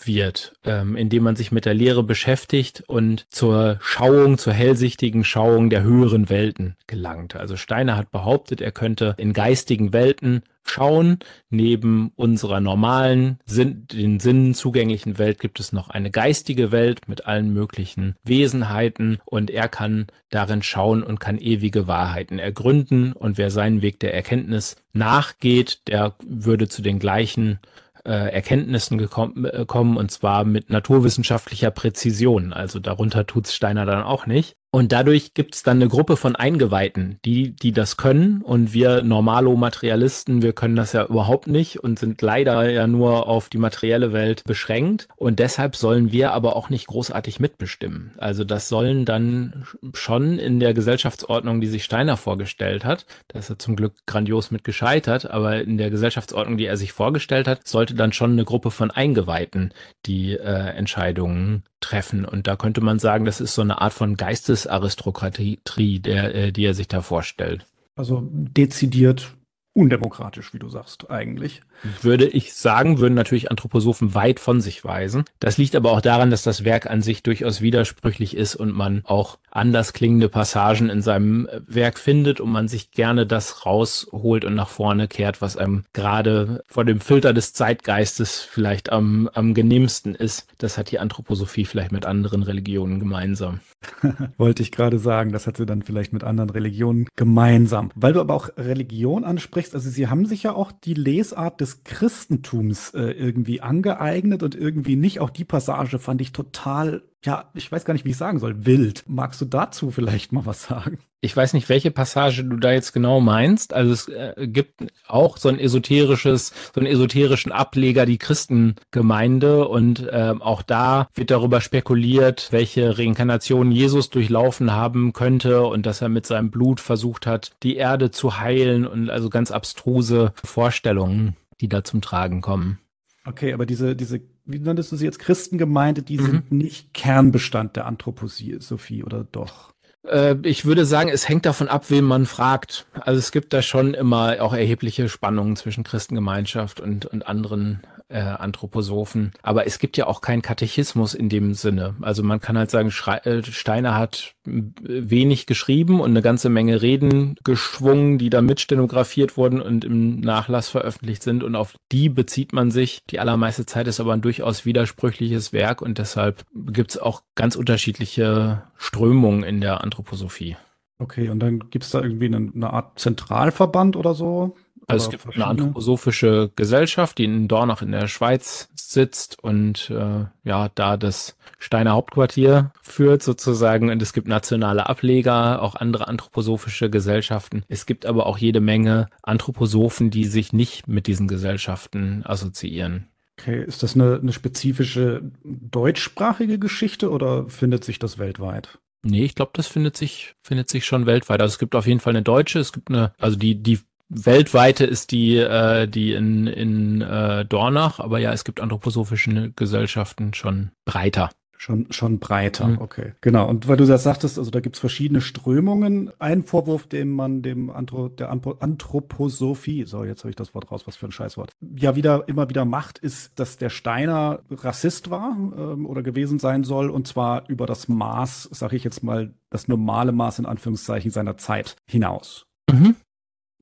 wird, 0.06 0.54
ähm, 0.64 0.96
indem 0.96 1.24
man 1.24 1.36
sich 1.36 1.52
mit 1.52 1.66
der 1.66 1.74
Lehre 1.74 2.04
beschäftigt 2.04 2.84
und 2.88 3.26
zur 3.30 3.80
Schauung, 3.82 4.38
zur 4.38 4.54
hellsichtigen 4.54 5.24
Schauung 5.24 5.70
der 5.70 5.84
höheren 5.84 6.30
Welten 6.30 6.76
gelangt. 6.86 7.36
Also 7.36 7.58
Steiner 7.58 7.98
hat 7.98 8.12
behauptet, 8.12 8.62
er 8.62 8.72
könnte 8.72 9.16
in 9.18 9.34
geistigen 9.34 9.94
Welten 9.94 10.44
schauen. 10.70 11.20
Neben 11.50 12.12
unserer 12.16 12.60
normalen, 12.60 13.40
Sinn, 13.46 13.88
den 13.92 14.20
Sinnen 14.20 14.54
zugänglichen 14.54 15.18
Welt 15.18 15.40
gibt 15.40 15.60
es 15.60 15.72
noch 15.72 15.90
eine 15.90 16.12
geistige 16.12 16.72
Welt 16.72 17.08
mit 17.08 17.26
allen 17.26 17.54
möglichen 17.54 18.16
Wesenheiten 18.24 19.20
und 19.26 19.50
er 19.50 19.70
kann 19.70 20.08
darin 20.30 20.62
schauen 20.62 21.04
und 21.04 21.20
kann 21.20 21.38
ewige 21.38 21.88
Wahrheiten 21.88 22.40
ergründen 22.40 23.14
und 23.14 23.38
wer 23.38 23.50
seinen 23.50 23.82
Weg 23.82 24.00
der 24.00 24.14
Erkenntnis 24.14 24.76
nachgeht, 24.94 25.88
der 25.88 26.16
würde 26.26 26.68
zu 26.68 26.82
den 26.82 27.00
gleichen 27.00 27.60
äh, 28.08 28.34
Erkenntnissen 28.34 28.98
gekommen, 28.98 29.46
äh, 29.46 29.66
kommen 29.66 29.98
und 29.98 30.10
zwar 30.10 30.46
mit 30.46 30.70
naturwissenschaftlicher 30.70 31.72
Präzision. 31.72 32.54
Also 32.54 32.80
darunter 32.80 33.28
tut's 33.28 33.54
Steiner 33.54 33.86
dann 33.86 34.04
auch 34.04 34.26
nicht. 34.26 34.57
Und 34.70 34.92
dadurch 34.92 35.34
gibt's 35.34 35.64
dann 35.64 35.78
eine 35.78 35.88
Gruppe 35.88 36.18
von 36.18 36.36
Eingeweihten, 36.36 37.20
die, 37.24 37.56
die 37.56 37.72
das 37.72 37.96
können. 37.96 38.42
Und 38.42 38.74
wir 38.74 39.02
Normalo-Materialisten, 39.02 40.42
wir 40.42 40.54
können 40.54 40.76
das 40.76 40.94
ja 40.94 41.06
überhaupt 41.06 41.48
nicht 41.48 41.80
und 41.84 41.98
sind 41.98 42.22
leider 42.22 42.70
ja 42.70 42.86
nur 42.86 43.28
auf 43.28 43.48
die 43.50 43.58
materielle 43.58 44.12
Welt 44.12 44.44
beschränkt. 44.44 45.08
Und 45.16 45.40
deshalb 45.40 45.76
sollen 45.76 46.12
wir 46.12 46.34
aber 46.34 46.56
auch 46.56 46.70
nicht 46.70 46.88
großartig 46.88 47.40
mitbestimmen. 47.40 48.14
Also 48.18 48.44
das 48.44 48.68
sollen 48.68 49.06
dann 49.06 49.66
schon 49.94 50.38
in 50.38 50.60
der 50.60 50.74
Gesellschaftsordnung, 50.74 51.62
die 51.62 51.68
sich 51.68 51.86
Steiner 51.86 52.18
vorgestellt 52.18 52.84
hat, 52.84 53.06
da 53.30 53.40
ist 53.40 53.50
er 53.50 53.60
zum 53.60 53.76
Glück 53.76 53.94
grandios 54.06 54.52
mit 54.52 54.64
gescheitert, 54.64 55.30
aber 55.30 55.62
in 55.62 55.78
der 55.78 55.90
Gesellschaftsordnung, 55.90 56.58
die 56.58 56.66
er 56.66 56.78
sich 56.78 56.92
vorgestellt 56.92 57.48
hat, 57.48 57.66
sollte 57.68 57.96
dann 57.96 58.14
schon 58.14 58.34
eine 58.34 58.44
Gruppe 58.44 58.72
von 58.72 58.92
Eingeweihten 58.92 59.74
die 60.06 60.34
äh, 60.34 60.70
Entscheidungen 60.76 61.64
treffen. 61.80 62.26
Und 62.26 62.48
da 62.48 62.56
könnte 62.56 62.82
man 62.82 63.00
sagen, 63.00 63.26
das 63.26 63.42
ist 63.42 63.56
so 63.56 63.62
eine 63.62 63.82
Art 63.82 63.94
von 63.94 64.18
Geistesaristokratie, 64.18 65.60
der, 66.00 66.36
äh, 66.36 66.52
die 66.52 66.66
er 66.66 66.74
sich 66.74 66.88
da 66.88 67.02
vorstellt. 67.02 67.66
Also 67.96 68.28
dezidiert 68.32 69.37
undemokratisch, 69.78 70.54
wie 70.56 70.60
du 70.60 70.70
sagst, 70.70 71.12
eigentlich. 71.12 71.62
Würde 72.02 72.28
ich 72.28 72.56
sagen, 72.56 72.98
würden 72.98 73.14
natürlich 73.14 73.52
Anthroposophen 73.52 74.16
weit 74.16 74.40
von 74.40 74.60
sich 74.60 74.84
weisen. 74.84 75.24
Das 75.40 75.60
liegt 75.60 75.76
aber 75.76 75.92
auch 75.92 76.02
daran, 76.02 76.32
dass 76.32 76.42
das 76.42 76.64
Werk 76.64 76.90
an 76.90 77.04
sich 77.04 77.22
durchaus 77.22 77.62
widersprüchlich 77.62 78.36
ist 78.36 78.56
und 78.56 78.76
man 78.76 79.04
auch 79.06 79.38
anders 79.52 79.94
klingende 79.94 80.30
Passagen 80.30 80.90
in 80.90 81.02
seinem 81.02 81.48
Werk 81.68 82.00
findet 82.00 82.40
und 82.42 82.52
man 82.52 82.68
sich 82.68 82.92
gerne 82.92 83.28
das 83.28 83.66
rausholt 83.66 84.46
und 84.46 84.56
nach 84.56 84.70
vorne 84.70 85.08
kehrt, 85.08 85.42
was 85.42 85.58
einem 85.58 85.84
gerade 85.94 86.64
vor 86.68 86.84
dem 86.84 87.00
Filter 87.00 87.34
des 87.34 87.54
Zeitgeistes 87.54 88.42
vielleicht 88.42 88.92
am, 88.92 89.30
am 89.34 89.54
genehmsten 89.54 90.16
ist. 90.16 90.48
Das 90.58 90.78
hat 90.78 90.92
die 90.92 91.00
Anthroposophie 91.00 91.66
vielleicht 91.66 91.92
mit 91.92 92.06
anderen 92.06 92.42
Religionen 92.42 93.00
gemeinsam. 93.00 93.60
Wollte 94.38 94.64
ich 94.64 94.72
gerade 94.72 94.98
sagen, 94.98 95.32
das 95.32 95.46
hat 95.46 95.58
sie 95.58 95.66
dann 95.68 95.84
vielleicht 95.84 96.14
mit 96.14 96.24
anderen 96.24 96.50
Religionen 96.50 97.08
gemeinsam. 97.16 97.92
Weil 97.96 98.14
du 98.14 98.22
aber 98.22 98.34
auch 98.34 98.50
Religion 98.58 99.24
ansprichst, 99.24 99.67
also 99.74 99.90
sie 99.90 100.08
haben 100.08 100.26
sich 100.26 100.44
ja 100.44 100.54
auch 100.54 100.72
die 100.72 100.94
Lesart 100.94 101.62
des 101.62 101.84
Christentums 101.84 102.94
äh, 102.94 103.12
irgendwie 103.12 103.62
angeeignet 103.62 104.44
und 104.44 104.56
irgendwie 104.56 104.96
nicht. 104.96 105.20
Auch 105.20 105.30
die 105.30 105.46
Passage 105.46 106.00
fand 106.00 106.22
ich 106.22 106.32
total 106.32 107.04
ja, 107.28 107.50
ich 107.54 107.70
weiß 107.70 107.84
gar 107.84 107.94
nicht, 107.94 108.06
wie 108.06 108.12
ich 108.12 108.18
sagen 108.18 108.40
soll, 108.40 108.66
wild. 108.66 109.04
Magst 109.06 109.42
du 109.42 109.46
dazu 109.46 109.92
vielleicht 109.92 110.32
mal 110.32 110.46
was 110.46 110.64
sagen? 110.64 111.00
Ich 111.20 111.36
weiß 111.36 111.52
nicht, 111.52 111.68
welche 111.68 111.92
Passage 111.92 112.46
du 112.46 112.56
da 112.56 112.72
jetzt 112.72 112.94
genau 112.94 113.20
meinst. 113.20 113.74
Also 113.74 113.92
es 113.92 114.08
äh, 114.08 114.48
gibt 114.48 114.86
auch 115.10 115.36
so 115.36 115.50
ein 115.50 115.60
esoterisches, 115.60 116.54
so 116.74 116.80
einen 116.80 116.90
esoterischen 116.90 117.52
Ableger, 117.52 118.06
die 118.06 118.18
Christengemeinde. 118.18 119.68
Und 119.68 120.08
äh, 120.08 120.36
auch 120.40 120.62
da 120.62 121.10
wird 121.16 121.30
darüber 121.30 121.60
spekuliert, 121.60 122.48
welche 122.52 122.98
Reinkarnation 122.98 123.74
Jesus 123.74 124.10
durchlaufen 124.10 124.72
haben 124.72 125.12
könnte 125.12 125.64
und 125.64 125.86
dass 125.86 126.02
er 126.02 126.08
mit 126.08 126.26
seinem 126.26 126.50
Blut 126.50 126.80
versucht 126.80 127.28
hat, 127.28 127.52
die 127.62 127.76
Erde 127.76 128.10
zu 128.10 128.40
heilen 128.40 128.88
und 128.88 129.10
also 129.10 129.30
ganz 129.30 129.52
abstruse 129.52 130.32
Vorstellungen, 130.46 131.36
die 131.60 131.68
da 131.68 131.84
zum 131.84 132.00
Tragen 132.00 132.40
kommen. 132.40 132.80
Okay, 133.26 133.52
aber 133.52 133.66
diese, 133.66 133.98
diese, 133.98 134.22
wie 134.48 134.60
nanntest 134.60 134.92
du 134.92 134.96
sie 134.96 135.06
jetzt, 135.06 135.20
Christengemeinde, 135.20 136.02
die 136.02 136.18
mhm. 136.18 136.26
sind 136.26 136.52
nicht 136.52 136.94
Kernbestand 136.94 137.76
der 137.76 137.86
Anthroposophie, 137.86 139.04
oder 139.04 139.24
doch? 139.24 139.74
Äh, 140.10 140.36
ich 140.44 140.66
würde 140.66 140.86
sagen, 140.86 141.10
es 141.10 141.28
hängt 141.28 141.46
davon 141.46 141.68
ab, 141.68 141.86
wen 141.90 142.06
man 142.06 142.26
fragt. 142.26 142.88
Also 143.00 143.20
es 143.20 143.32
gibt 143.32 143.54
da 143.54 143.62
schon 143.62 143.94
immer 143.94 144.38
auch 144.42 144.54
erhebliche 144.54 145.10
Spannungen 145.10 145.56
zwischen 145.56 145.84
Christengemeinschaft 145.84 146.80
und, 146.80 147.06
und 147.06 147.28
anderen 147.28 147.82
äh, 148.10 148.20
Anthroposophen. 148.20 149.34
Aber 149.42 149.68
es 149.68 149.80
gibt 149.80 149.98
ja 149.98 150.08
auch 150.08 150.22
keinen 150.22 150.42
Katechismus 150.42 151.14
in 151.14 151.30
dem 151.30 151.54
Sinne. 151.54 151.96
Also 152.02 152.24
man 152.24 152.40
kann 152.40 152.58
halt 152.58 152.72
sagen, 152.72 152.92
Schrei 152.92 153.18
äh, 153.18 153.44
Steiner 153.44 153.96
hat 153.96 154.34
wenig 154.46 155.46
geschrieben 155.46 156.00
und 156.00 156.12
eine 156.12 156.22
ganze 156.22 156.50
Menge 156.50 156.82
Reden 156.82 157.36
geschwungen, 157.44 158.18
die 158.18 158.30
da 158.30 158.42
mitstenografiert 158.42 159.36
wurden 159.36 159.62
und 159.62 159.84
im 159.84 160.22
Nachlass 160.22 160.70
veröffentlicht 160.70 161.24
sind. 161.24 161.44
Und 161.44 161.56
auf 161.56 161.76
die 161.92 162.08
bezieht 162.10 162.54
man 162.54 162.72
sich. 162.72 163.02
Die 163.10 163.20
allermeiste 163.20 163.66
Zeit 163.66 163.88
ist 163.88 164.00
aber 164.00 164.14
ein 164.14 164.22
durchaus 164.22 164.66
widersprüchliches 164.66 165.52
Werk 165.52 165.82
und 165.82 165.98
deshalb 165.98 166.46
gibt 166.54 166.92
es 166.92 166.98
auch 166.98 167.24
ganz 167.36 167.56
unterschiedliche 167.56 168.64
Strömungen 168.78 169.44
in 169.44 169.62
der 169.62 169.84
Anthroposophie. 169.84 170.58
Okay, 171.00 171.30
und 171.30 171.40
dann 171.40 171.70
gibt 171.70 171.86
es 171.86 171.92
da 171.92 172.02
irgendwie 172.02 172.26
eine, 172.26 172.52
eine 172.54 172.74
Art 172.74 173.00
Zentralverband 173.00 173.96
oder 173.96 174.14
so? 174.14 174.56
Also 174.88 175.06
es 175.06 175.12
gibt 175.12 175.36
eine 175.36 175.46
anthroposophische 175.46 176.50
Gesellschaft, 176.56 177.18
die 177.18 177.26
in 177.26 177.50
Dornach 177.50 177.82
in 177.82 177.92
der 177.92 178.08
Schweiz 178.08 178.70
sitzt 178.74 179.38
und 179.44 179.90
äh, 179.90 180.26
ja, 180.44 180.70
da 180.74 180.96
das 180.96 181.36
Steiner 181.60 181.92
Hauptquartier 181.92 182.72
führt 182.82 183.22
sozusagen. 183.22 183.90
Und 183.90 184.02
es 184.02 184.14
gibt 184.14 184.30
nationale 184.30 184.88
Ableger, 184.88 185.62
auch 185.62 185.76
andere 185.76 186.08
anthroposophische 186.08 186.90
Gesellschaften. 186.90 187.64
Es 187.68 187.86
gibt 187.86 188.06
aber 188.06 188.28
auch 188.28 188.38
jede 188.38 188.62
Menge 188.62 189.10
Anthroposophen, 189.24 190.10
die 190.10 190.26
sich 190.26 190.54
nicht 190.54 190.88
mit 190.88 191.08
diesen 191.08 191.28
Gesellschaften 191.28 192.24
assoziieren. 192.26 193.08
Okay, 193.40 193.64
ist 193.64 193.84
das 193.84 193.96
eine, 193.96 194.16
eine 194.16 194.34
spezifische 194.34 195.22
deutschsprachige 195.44 196.58
Geschichte 196.58 197.12
oder 197.12 197.48
findet 197.50 197.84
sich 197.84 198.00
das 198.00 198.18
weltweit? 198.18 198.80
Nee, 199.04 199.26
ich 199.26 199.36
glaube, 199.36 199.52
das 199.54 199.68
findet 199.68 199.96
sich, 199.96 200.36
findet 200.42 200.70
sich 200.70 200.86
schon 200.86 201.06
weltweit. 201.06 201.42
Also 201.42 201.54
es 201.54 201.60
gibt 201.60 201.76
auf 201.76 201.86
jeden 201.86 202.00
Fall 202.00 202.12
eine 202.12 202.24
deutsche, 202.24 202.60
es 202.60 202.74
gibt 202.74 202.90
eine, 202.90 203.14
also 203.20 203.38
die, 203.38 203.62
die 203.62 203.80
weltweite 204.10 204.86
ist 204.86 205.12
die, 205.12 205.38
äh, 205.38 205.88
die 205.88 206.14
in, 206.14 206.48
in 206.48 207.02
äh, 207.02 207.46
Dornach, 207.46 208.00
aber 208.00 208.20
ja, 208.20 208.34
es 208.34 208.44
gibt 208.44 208.60
anthroposophische 208.60 209.52
Gesellschaften 209.56 210.34
schon 210.34 210.72
breiter. 210.86 211.30
Schon, 211.60 211.88
schon 211.92 212.20
breiter, 212.20 212.68
mhm. 212.68 212.82
okay. 212.82 213.14
Genau. 213.22 213.50
Und 213.50 213.68
weil 213.68 213.78
du 213.78 213.86
das 213.86 214.04
sagtest, 214.04 214.38
also 214.38 214.52
da 214.52 214.60
gibt's 214.60 214.78
verschiedene 214.78 215.22
Strömungen. 215.22 216.12
Ein 216.20 216.44
Vorwurf, 216.44 216.86
den 216.86 217.10
man 217.10 217.42
dem 217.42 217.72
Anthro, 217.72 218.10
der 218.10 218.30
Anthroposophie, 218.30 219.86
so 219.86 220.04
jetzt 220.04 220.20
habe 220.20 220.30
ich 220.30 220.36
das 220.36 220.54
Wort 220.54 220.72
raus, 220.72 220.86
was 220.86 220.96
für 220.96 221.08
ein 221.08 221.12
Scheißwort, 221.12 221.52
ja 221.76 221.96
wieder 221.96 222.28
immer 222.28 222.50
wieder 222.50 222.64
macht, 222.64 223.00
ist, 223.00 223.40
dass 223.40 223.58
der 223.58 223.70
Steiner 223.70 224.42
Rassist 224.52 225.10
war 225.10 225.36
ähm, 225.58 225.88
oder 225.88 226.04
gewesen 226.04 226.38
sein 226.38 226.64
soll 226.64 226.92
und 226.92 227.08
zwar 227.08 227.50
über 227.50 227.66
das 227.66 227.88
Maß, 227.88 228.50
sage 228.52 228.76
ich 228.76 228.84
jetzt 228.84 229.04
mal, 229.04 229.34
das 229.50 229.68
normale 229.68 230.12
Maß 230.12 230.38
in 230.40 230.46
Anführungszeichen 230.46 231.10
seiner 231.10 231.38
Zeit 231.38 231.76
hinaus. 231.88 232.46
Mhm. 232.72 232.96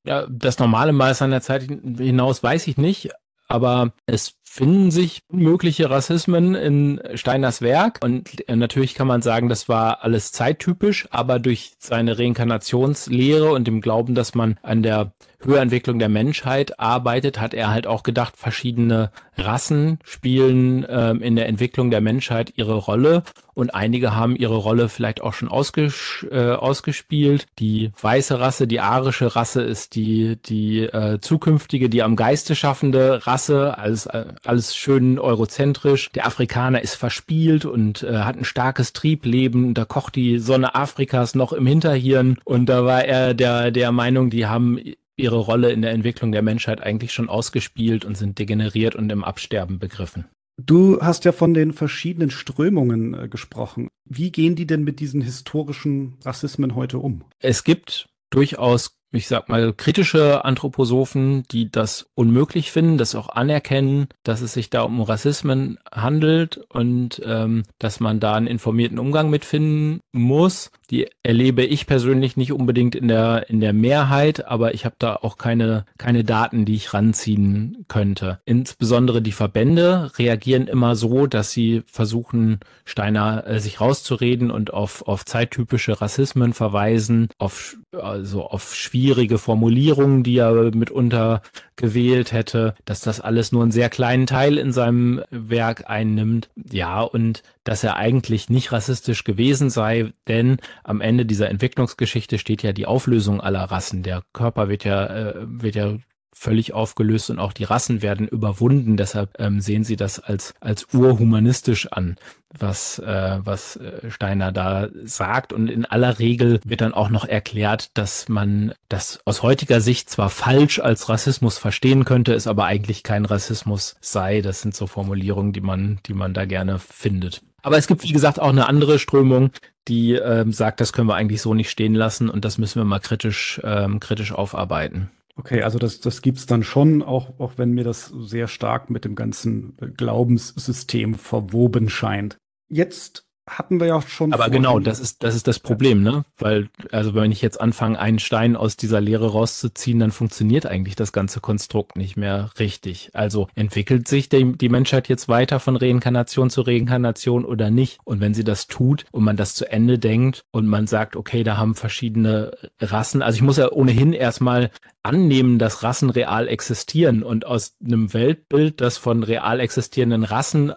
Ja, 0.04 0.26
das 0.28 0.58
normale 0.58 0.92
Maß 0.92 1.18
seiner 1.18 1.40
Zeit 1.40 1.62
hinaus 1.62 2.42
weiß 2.42 2.66
ich 2.66 2.76
nicht, 2.76 3.10
aber 3.48 3.92
es 4.06 4.34
finden 4.56 4.90
sich 4.90 5.22
mögliche 5.30 5.90
Rassismen 5.90 6.54
in 6.54 7.00
Steiners 7.14 7.60
Werk 7.60 8.00
und 8.02 8.48
äh, 8.48 8.56
natürlich 8.56 8.94
kann 8.94 9.06
man 9.06 9.20
sagen, 9.20 9.48
das 9.50 9.68
war 9.68 10.02
alles 10.02 10.32
zeittypisch, 10.32 11.06
aber 11.10 11.38
durch 11.38 11.72
seine 11.78 12.18
Reinkarnationslehre 12.18 13.52
und 13.52 13.66
dem 13.66 13.82
Glauben, 13.82 14.14
dass 14.14 14.34
man 14.34 14.58
an 14.62 14.82
der 14.82 15.12
Höherentwicklung 15.40 15.98
der 15.98 16.08
Menschheit 16.08 16.80
arbeitet, 16.80 17.38
hat 17.38 17.54
er 17.54 17.70
halt 17.70 17.86
auch 17.86 18.02
gedacht, 18.02 18.36
verschiedene 18.36 19.10
Rassen 19.36 19.98
spielen 20.02 20.86
ähm, 20.88 21.20
in 21.20 21.36
der 21.36 21.48
Entwicklung 21.48 21.90
der 21.90 22.00
Menschheit 22.00 22.54
ihre 22.56 22.76
Rolle 22.76 23.22
und 23.54 23.74
einige 23.74 24.14
haben 24.14 24.36
ihre 24.36 24.56
Rolle 24.56 24.88
vielleicht 24.88 25.22
auch 25.22 25.32
schon 25.32 25.48
ausges 25.48 26.26
äh, 26.30 26.50
ausgespielt. 26.52 27.46
Die 27.58 27.90
weiße 28.00 28.38
Rasse, 28.38 28.66
die 28.66 28.80
arische 28.80 29.34
Rasse 29.34 29.62
ist 29.62 29.94
die, 29.94 30.36
die 30.36 30.82
äh, 30.82 31.20
zukünftige, 31.20 31.88
die 31.88 32.02
am 32.02 32.16
Geiste 32.16 32.54
schaffende 32.54 33.26
Rasse, 33.26 33.78
alles, 33.78 34.06
äh, 34.06 34.26
alles 34.48 34.76
schön 34.76 35.18
eurozentrisch. 35.18 36.10
Der 36.12 36.26
Afrikaner 36.26 36.82
ist 36.82 36.94
verspielt 36.94 37.64
und 37.64 38.02
äh, 38.02 38.18
hat 38.18 38.36
ein 38.36 38.44
starkes 38.44 38.92
Triebleben. 38.92 39.74
Da 39.74 39.84
kocht 39.84 40.16
die 40.16 40.38
Sonne 40.38 40.74
Afrikas 40.74 41.34
noch 41.34 41.52
im 41.52 41.66
Hinterhirn 41.66 42.38
und 42.44 42.66
da 42.66 42.84
war 42.84 43.04
er 43.04 43.34
der, 43.34 43.70
der 43.70 43.92
Meinung, 43.92 44.30
die 44.30 44.46
haben 44.46 44.78
ihre 45.16 45.38
Rolle 45.38 45.72
in 45.72 45.82
der 45.82 45.92
Entwicklung 45.92 46.32
der 46.32 46.42
Menschheit 46.42 46.82
eigentlich 46.82 47.12
schon 47.12 47.28
ausgespielt 47.28 48.04
und 48.04 48.16
sind 48.16 48.38
degeneriert 48.38 48.94
und 48.94 49.10
im 49.10 49.24
Absterben 49.24 49.78
begriffen. 49.78 50.26
Du 50.62 51.00
hast 51.00 51.24
ja 51.24 51.32
von 51.32 51.52
den 51.52 51.72
verschiedenen 51.72 52.30
Strömungen 52.30 53.14
äh, 53.14 53.28
gesprochen. 53.28 53.88
Wie 54.08 54.30
gehen 54.30 54.56
die 54.56 54.66
denn 54.66 54.84
mit 54.84 55.00
diesen 55.00 55.20
historischen 55.20 56.16
Rassismen 56.24 56.74
heute 56.74 56.98
um? 56.98 57.24
Es 57.40 57.64
gibt 57.64 58.08
durchaus 58.30 58.96
ich 59.16 59.28
sag 59.28 59.48
mal, 59.48 59.72
kritische 59.72 60.44
Anthroposophen, 60.44 61.44
die 61.50 61.70
das 61.70 62.06
unmöglich 62.14 62.72
finden, 62.72 62.98
das 62.98 63.14
auch 63.14 63.28
anerkennen, 63.30 64.08
dass 64.22 64.40
es 64.40 64.52
sich 64.52 64.70
da 64.70 64.82
um 64.82 65.00
Rassismen 65.00 65.78
handelt 65.90 66.58
und 66.68 67.20
ähm, 67.24 67.64
dass 67.78 68.00
man 68.00 68.20
da 68.20 68.34
einen 68.34 68.46
informierten 68.46 68.98
Umgang 68.98 69.30
mitfinden 69.30 70.00
muss. 70.12 70.70
Die 70.90 71.08
erlebe 71.24 71.64
ich 71.64 71.86
persönlich 71.86 72.36
nicht 72.36 72.52
unbedingt 72.52 72.94
in 72.94 73.08
der 73.08 73.50
in 73.50 73.60
der 73.60 73.72
Mehrheit, 73.72 74.46
aber 74.46 74.74
ich 74.74 74.84
habe 74.84 74.94
da 74.98 75.16
auch 75.16 75.36
keine 75.36 75.84
keine 75.98 76.22
Daten, 76.22 76.64
die 76.64 76.74
ich 76.74 76.94
ranziehen 76.94 77.84
könnte. 77.88 78.40
Insbesondere 78.44 79.20
die 79.20 79.32
Verbände 79.32 80.12
reagieren 80.16 80.68
immer 80.68 80.94
so, 80.94 81.26
dass 81.26 81.50
sie 81.50 81.82
versuchen 81.86 82.60
Steiner 82.84 83.46
äh, 83.46 83.58
sich 83.58 83.80
rauszureden 83.80 84.50
und 84.50 84.72
auf 84.72 85.08
auf 85.08 85.24
zeittypische 85.24 86.00
Rassismen 86.00 86.52
verweisen, 86.52 87.28
auf 87.38 87.76
also 87.92 88.44
auf 88.44 88.74
schwierige 88.74 89.05
Formulierungen, 89.38 90.22
die 90.22 90.38
er 90.38 90.74
mitunter 90.74 91.42
gewählt 91.76 92.32
hätte, 92.32 92.74
dass 92.84 93.00
das 93.00 93.20
alles 93.20 93.52
nur 93.52 93.62
einen 93.62 93.70
sehr 93.70 93.88
kleinen 93.88 94.26
Teil 94.26 94.58
in 94.58 94.72
seinem 94.72 95.22
Werk 95.30 95.88
einnimmt. 95.88 96.50
Ja, 96.70 97.02
und 97.02 97.42
dass 97.64 97.84
er 97.84 97.96
eigentlich 97.96 98.48
nicht 98.48 98.72
rassistisch 98.72 99.24
gewesen 99.24 99.70
sei, 99.70 100.12
denn 100.28 100.58
am 100.84 101.00
Ende 101.00 101.26
dieser 101.26 101.50
Entwicklungsgeschichte 101.50 102.38
steht 102.38 102.62
ja 102.62 102.72
die 102.72 102.86
Auflösung 102.86 103.40
aller 103.40 103.64
Rassen. 103.64 104.02
Der 104.02 104.22
Körper 104.32 104.68
wird 104.68 104.84
ja, 104.84 105.06
äh, 105.06 105.34
wird 105.46 105.74
ja 105.74 105.96
völlig 106.38 106.74
aufgelöst 106.74 107.30
und 107.30 107.38
auch 107.38 107.54
die 107.54 107.64
Rassen 107.64 108.02
werden 108.02 108.28
überwunden. 108.28 108.98
Deshalb 108.98 109.30
ähm, 109.38 109.60
sehen 109.60 109.84
sie 109.84 109.96
das 109.96 110.20
als, 110.20 110.52
als 110.60 110.86
urhumanistisch 110.92 111.90
an, 111.90 112.16
was, 112.56 112.98
äh, 112.98 113.38
was 113.42 113.76
äh, 113.76 114.10
Steiner 114.10 114.52
da 114.52 114.88
sagt. 115.02 115.54
Und 115.54 115.68
in 115.68 115.86
aller 115.86 116.18
Regel 116.18 116.60
wird 116.62 116.82
dann 116.82 116.92
auch 116.92 117.08
noch 117.08 117.24
erklärt, 117.24 117.96
dass 117.96 118.28
man 118.28 118.74
das 118.90 119.18
aus 119.24 119.42
heutiger 119.42 119.80
Sicht 119.80 120.10
zwar 120.10 120.28
falsch 120.28 120.78
als 120.78 121.08
Rassismus 121.08 121.56
verstehen 121.56 122.04
könnte, 122.04 122.34
es 122.34 122.46
aber 122.46 122.66
eigentlich 122.66 123.02
kein 123.02 123.24
Rassismus 123.24 123.96
sei. 124.02 124.42
Das 124.42 124.60
sind 124.60 124.76
so 124.76 124.86
Formulierungen, 124.86 125.54
die 125.54 125.62
man, 125.62 126.00
die 126.06 126.14
man 126.14 126.34
da 126.34 126.44
gerne 126.44 126.78
findet. 126.78 127.40
Aber 127.62 127.78
es 127.78 127.86
gibt, 127.86 128.02
wie 128.04 128.12
gesagt, 128.12 128.38
auch 128.40 128.50
eine 128.50 128.68
andere 128.68 128.98
Strömung, 128.98 129.50
die 129.88 130.12
ähm, 130.12 130.52
sagt, 130.52 130.82
das 130.82 130.92
können 130.92 131.08
wir 131.08 131.14
eigentlich 131.14 131.40
so 131.40 131.54
nicht 131.54 131.70
stehen 131.70 131.94
lassen 131.94 132.28
und 132.28 132.44
das 132.44 132.58
müssen 132.58 132.78
wir 132.78 132.84
mal 132.84 133.00
kritisch, 133.00 133.58
ähm, 133.64 134.00
kritisch 134.00 134.32
aufarbeiten. 134.32 135.10
Okay, 135.38 135.62
also 135.62 135.78
das, 135.78 136.00
das 136.00 136.22
gibt's 136.22 136.46
dann 136.46 136.62
schon, 136.62 137.02
auch, 137.02 137.38
auch 137.38 137.58
wenn 137.58 137.72
mir 137.72 137.84
das 137.84 138.06
sehr 138.06 138.48
stark 138.48 138.88
mit 138.88 139.04
dem 139.04 139.14
ganzen 139.14 139.76
Glaubenssystem 139.96 141.14
verwoben 141.14 141.90
scheint. 141.90 142.38
Jetzt 142.68 143.25
hatten 143.46 143.78
wir 143.78 143.86
ja 143.86 144.02
schon. 144.02 144.32
Aber 144.32 144.50
genau, 144.50 144.80
das 144.80 144.98
ist, 144.98 145.22
das 145.22 145.34
ist 145.34 145.46
das 145.46 145.60
Problem, 145.60 146.02
ne? 146.02 146.24
Weil, 146.36 146.68
also 146.90 147.14
wenn 147.14 147.30
ich 147.30 147.42
jetzt 147.42 147.60
anfange, 147.60 147.98
einen 147.98 148.18
Stein 148.18 148.56
aus 148.56 148.76
dieser 148.76 149.00
Lehre 149.00 149.30
rauszuziehen, 149.30 150.00
dann 150.00 150.10
funktioniert 150.10 150.66
eigentlich 150.66 150.96
das 150.96 151.12
ganze 151.12 151.40
Konstrukt 151.40 151.96
nicht 151.96 152.16
mehr 152.16 152.50
richtig. 152.58 153.10
Also 153.14 153.48
entwickelt 153.54 154.08
sich 154.08 154.28
die, 154.28 154.56
die 154.56 154.68
Menschheit 154.68 155.08
jetzt 155.08 155.28
weiter 155.28 155.60
von 155.60 155.76
Reinkarnation 155.76 156.50
zu 156.50 156.62
Reinkarnation 156.62 157.44
oder 157.44 157.70
nicht? 157.70 157.98
Und 158.04 158.20
wenn 158.20 158.34
sie 158.34 158.44
das 158.44 158.66
tut 158.66 159.04
und 159.12 159.22
man 159.22 159.36
das 159.36 159.54
zu 159.54 159.70
Ende 159.70 159.98
denkt 159.98 160.44
und 160.50 160.66
man 160.66 160.86
sagt, 160.86 161.14
okay, 161.14 161.44
da 161.44 161.56
haben 161.56 161.76
verschiedene 161.76 162.56
Rassen, 162.80 163.22
also 163.22 163.36
ich 163.36 163.42
muss 163.42 163.58
ja 163.58 163.70
ohnehin 163.70 164.12
erstmal 164.12 164.70
annehmen, 165.04 165.60
dass 165.60 165.84
Rassen 165.84 166.10
real 166.10 166.48
existieren 166.48 167.22
und 167.22 167.46
aus 167.46 167.76
einem 167.84 168.12
Weltbild, 168.12 168.80
das 168.80 168.98
von 168.98 169.22
real 169.22 169.60
existierenden 169.60 170.24
Rassen 170.24 170.72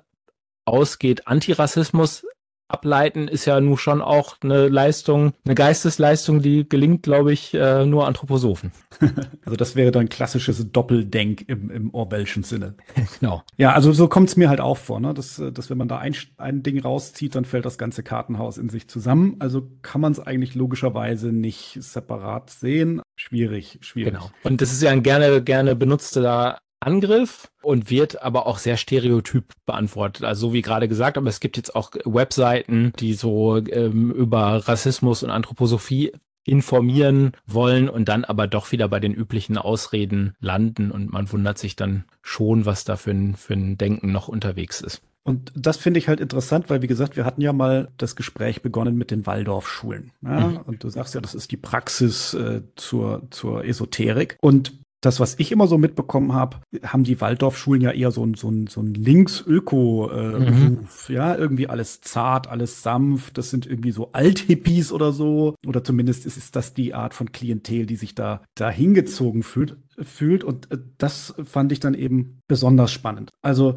ausgeht, 0.65 1.27
Antirassismus 1.27 2.25
ableiten, 2.69 3.27
ist 3.27 3.45
ja 3.45 3.59
nun 3.59 3.77
schon 3.77 4.01
auch 4.01 4.37
eine 4.41 4.67
Leistung, 4.67 5.33
eine 5.45 5.55
Geistesleistung, 5.55 6.41
die 6.41 6.67
gelingt, 6.67 7.03
glaube 7.03 7.33
ich, 7.33 7.53
äh, 7.53 7.85
nur 7.85 8.07
Anthroposophen. 8.07 8.71
also 9.45 9.57
das 9.57 9.75
wäre 9.75 9.91
dann 9.91 10.07
klassisches 10.09 10.71
Doppeldenk 10.71 11.45
im, 11.47 11.69
im 11.69 11.93
Orwellschen 11.93 12.43
Sinne. 12.43 12.75
genau. 13.19 13.43
Ja, 13.57 13.73
also 13.73 13.91
so 13.91 14.07
kommt 14.07 14.29
es 14.29 14.37
mir 14.37 14.49
halt 14.49 14.61
auch 14.61 14.77
vor, 14.77 14.99
ne? 14.99 15.13
dass, 15.13 15.41
dass 15.53 15.69
wenn 15.69 15.77
man 15.77 15.87
da 15.87 15.97
ein, 15.97 16.15
ein 16.37 16.63
Ding 16.63 16.79
rauszieht, 16.79 17.35
dann 17.35 17.45
fällt 17.45 17.65
das 17.65 17.77
ganze 17.77 18.03
Kartenhaus 18.03 18.57
in 18.57 18.69
sich 18.69 18.87
zusammen. 18.87 19.35
Also 19.39 19.67
kann 19.81 20.01
man 20.01 20.11
es 20.11 20.19
eigentlich 20.19 20.55
logischerweise 20.55 21.31
nicht 21.31 21.77
separat 21.81 22.49
sehen. 22.49 23.01
Schwierig, 23.15 23.79
schwierig. 23.81 24.13
Genau. 24.13 24.29
Und 24.43 24.61
das 24.61 24.71
ist 24.71 24.81
ja 24.81 24.91
ein 24.91 25.03
gerne, 25.03 25.41
gerne 25.41 25.75
benutzter 25.75 26.59
Angriff 26.79 27.51
und 27.61 27.89
wird 27.89 28.21
aber 28.21 28.47
auch 28.47 28.57
sehr 28.57 28.77
stereotyp 28.77 29.53
beantwortet. 29.65 30.23
Also 30.23 30.47
so 30.47 30.53
wie 30.53 30.61
gerade 30.61 30.87
gesagt, 30.87 31.17
aber 31.17 31.29
es 31.29 31.39
gibt 31.39 31.57
jetzt 31.57 31.75
auch 31.75 31.91
Webseiten, 32.05 32.93
die 32.99 33.13
so 33.13 33.57
ähm, 33.57 34.11
über 34.11 34.67
Rassismus 34.67 35.23
und 35.23 35.29
Anthroposophie 35.29 36.11
informieren 36.45 37.33
wollen 37.45 37.89
und 37.89 38.09
dann 38.09 38.25
aber 38.25 38.47
doch 38.47 38.71
wieder 38.71 38.87
bei 38.87 38.99
den 38.99 39.13
üblichen 39.13 39.57
Ausreden 39.57 40.33
landen 40.39 40.89
und 40.89 41.11
man 41.11 41.31
wundert 41.31 41.57
sich 41.57 41.75
dann 41.75 42.05
schon, 42.21 42.65
was 42.65 42.85
da 42.85 42.95
für 42.95 43.11
ein, 43.11 43.35
für 43.35 43.53
ein 43.53 43.77
Denken 43.77 44.11
noch 44.11 44.27
unterwegs 44.27 44.81
ist. 44.81 45.01
Und 45.23 45.51
das 45.55 45.77
finde 45.77 45.99
ich 45.99 46.07
halt 46.07 46.19
interessant, 46.19 46.69
weil 46.69 46.81
wie 46.81 46.87
gesagt, 46.87 47.15
wir 47.15 47.25
hatten 47.25 47.41
ja 47.41 47.53
mal 47.53 47.89
das 47.97 48.15
Gespräch 48.15 48.63
begonnen 48.63 48.95
mit 48.95 49.11
den 49.11 49.27
Waldorfschulen. 49.27 50.11
Ja? 50.21 50.47
Mhm. 50.47 50.57
Und 50.57 50.83
du 50.83 50.89
sagst 50.89 51.13
ja, 51.13 51.21
das 51.21 51.35
ist 51.35 51.51
die 51.51 51.57
Praxis 51.57 52.33
äh, 52.33 52.61
zur, 52.75 53.27
zur 53.29 53.63
Esoterik. 53.63 54.37
Und 54.41 54.73
das, 55.01 55.19
was 55.19 55.39
ich 55.39 55.51
immer 55.51 55.67
so 55.67 55.77
mitbekommen 55.77 56.33
habe, 56.33 56.57
haben 56.83 57.03
die 57.03 57.21
Waldorfschulen 57.21 57.81
ja 57.81 57.91
eher 57.91 58.11
so 58.11 58.25
ein, 58.25 58.33
so 58.33 58.49
ein, 58.49 58.67
so 58.67 58.81
ein 58.81 58.93
Links-Öko-Ruf. 58.93 60.11
Äh, 60.11 60.51
mhm. 60.51 60.87
Ja, 61.07 61.35
irgendwie 61.35 61.67
alles 61.67 62.01
zart, 62.01 62.47
alles 62.47 62.83
sanft. 62.83 63.37
Das 63.37 63.49
sind 63.49 63.65
irgendwie 63.65 63.91
so 63.91 64.11
Althippies 64.11 64.91
oder 64.91 65.13
so. 65.13 65.55
Oder 65.65 65.83
zumindest 65.83 66.25
ist, 66.25 66.37
ist 66.37 66.55
das 66.55 66.73
die 66.73 66.93
Art 66.93 67.13
von 67.13 67.31
Klientel, 67.31 67.85
die 67.85 67.95
sich 67.95 68.13
da, 68.13 68.41
da 68.55 68.69
hingezogen 68.69 69.43
fühlt, 69.43 69.77
fühlt. 70.01 70.43
Und 70.43 70.69
äh, 70.71 70.79
das 70.97 71.33
fand 71.45 71.71
ich 71.71 71.79
dann 71.79 71.93
eben 71.93 72.41
besonders 72.47 72.91
spannend. 72.91 73.31
Also, 73.41 73.75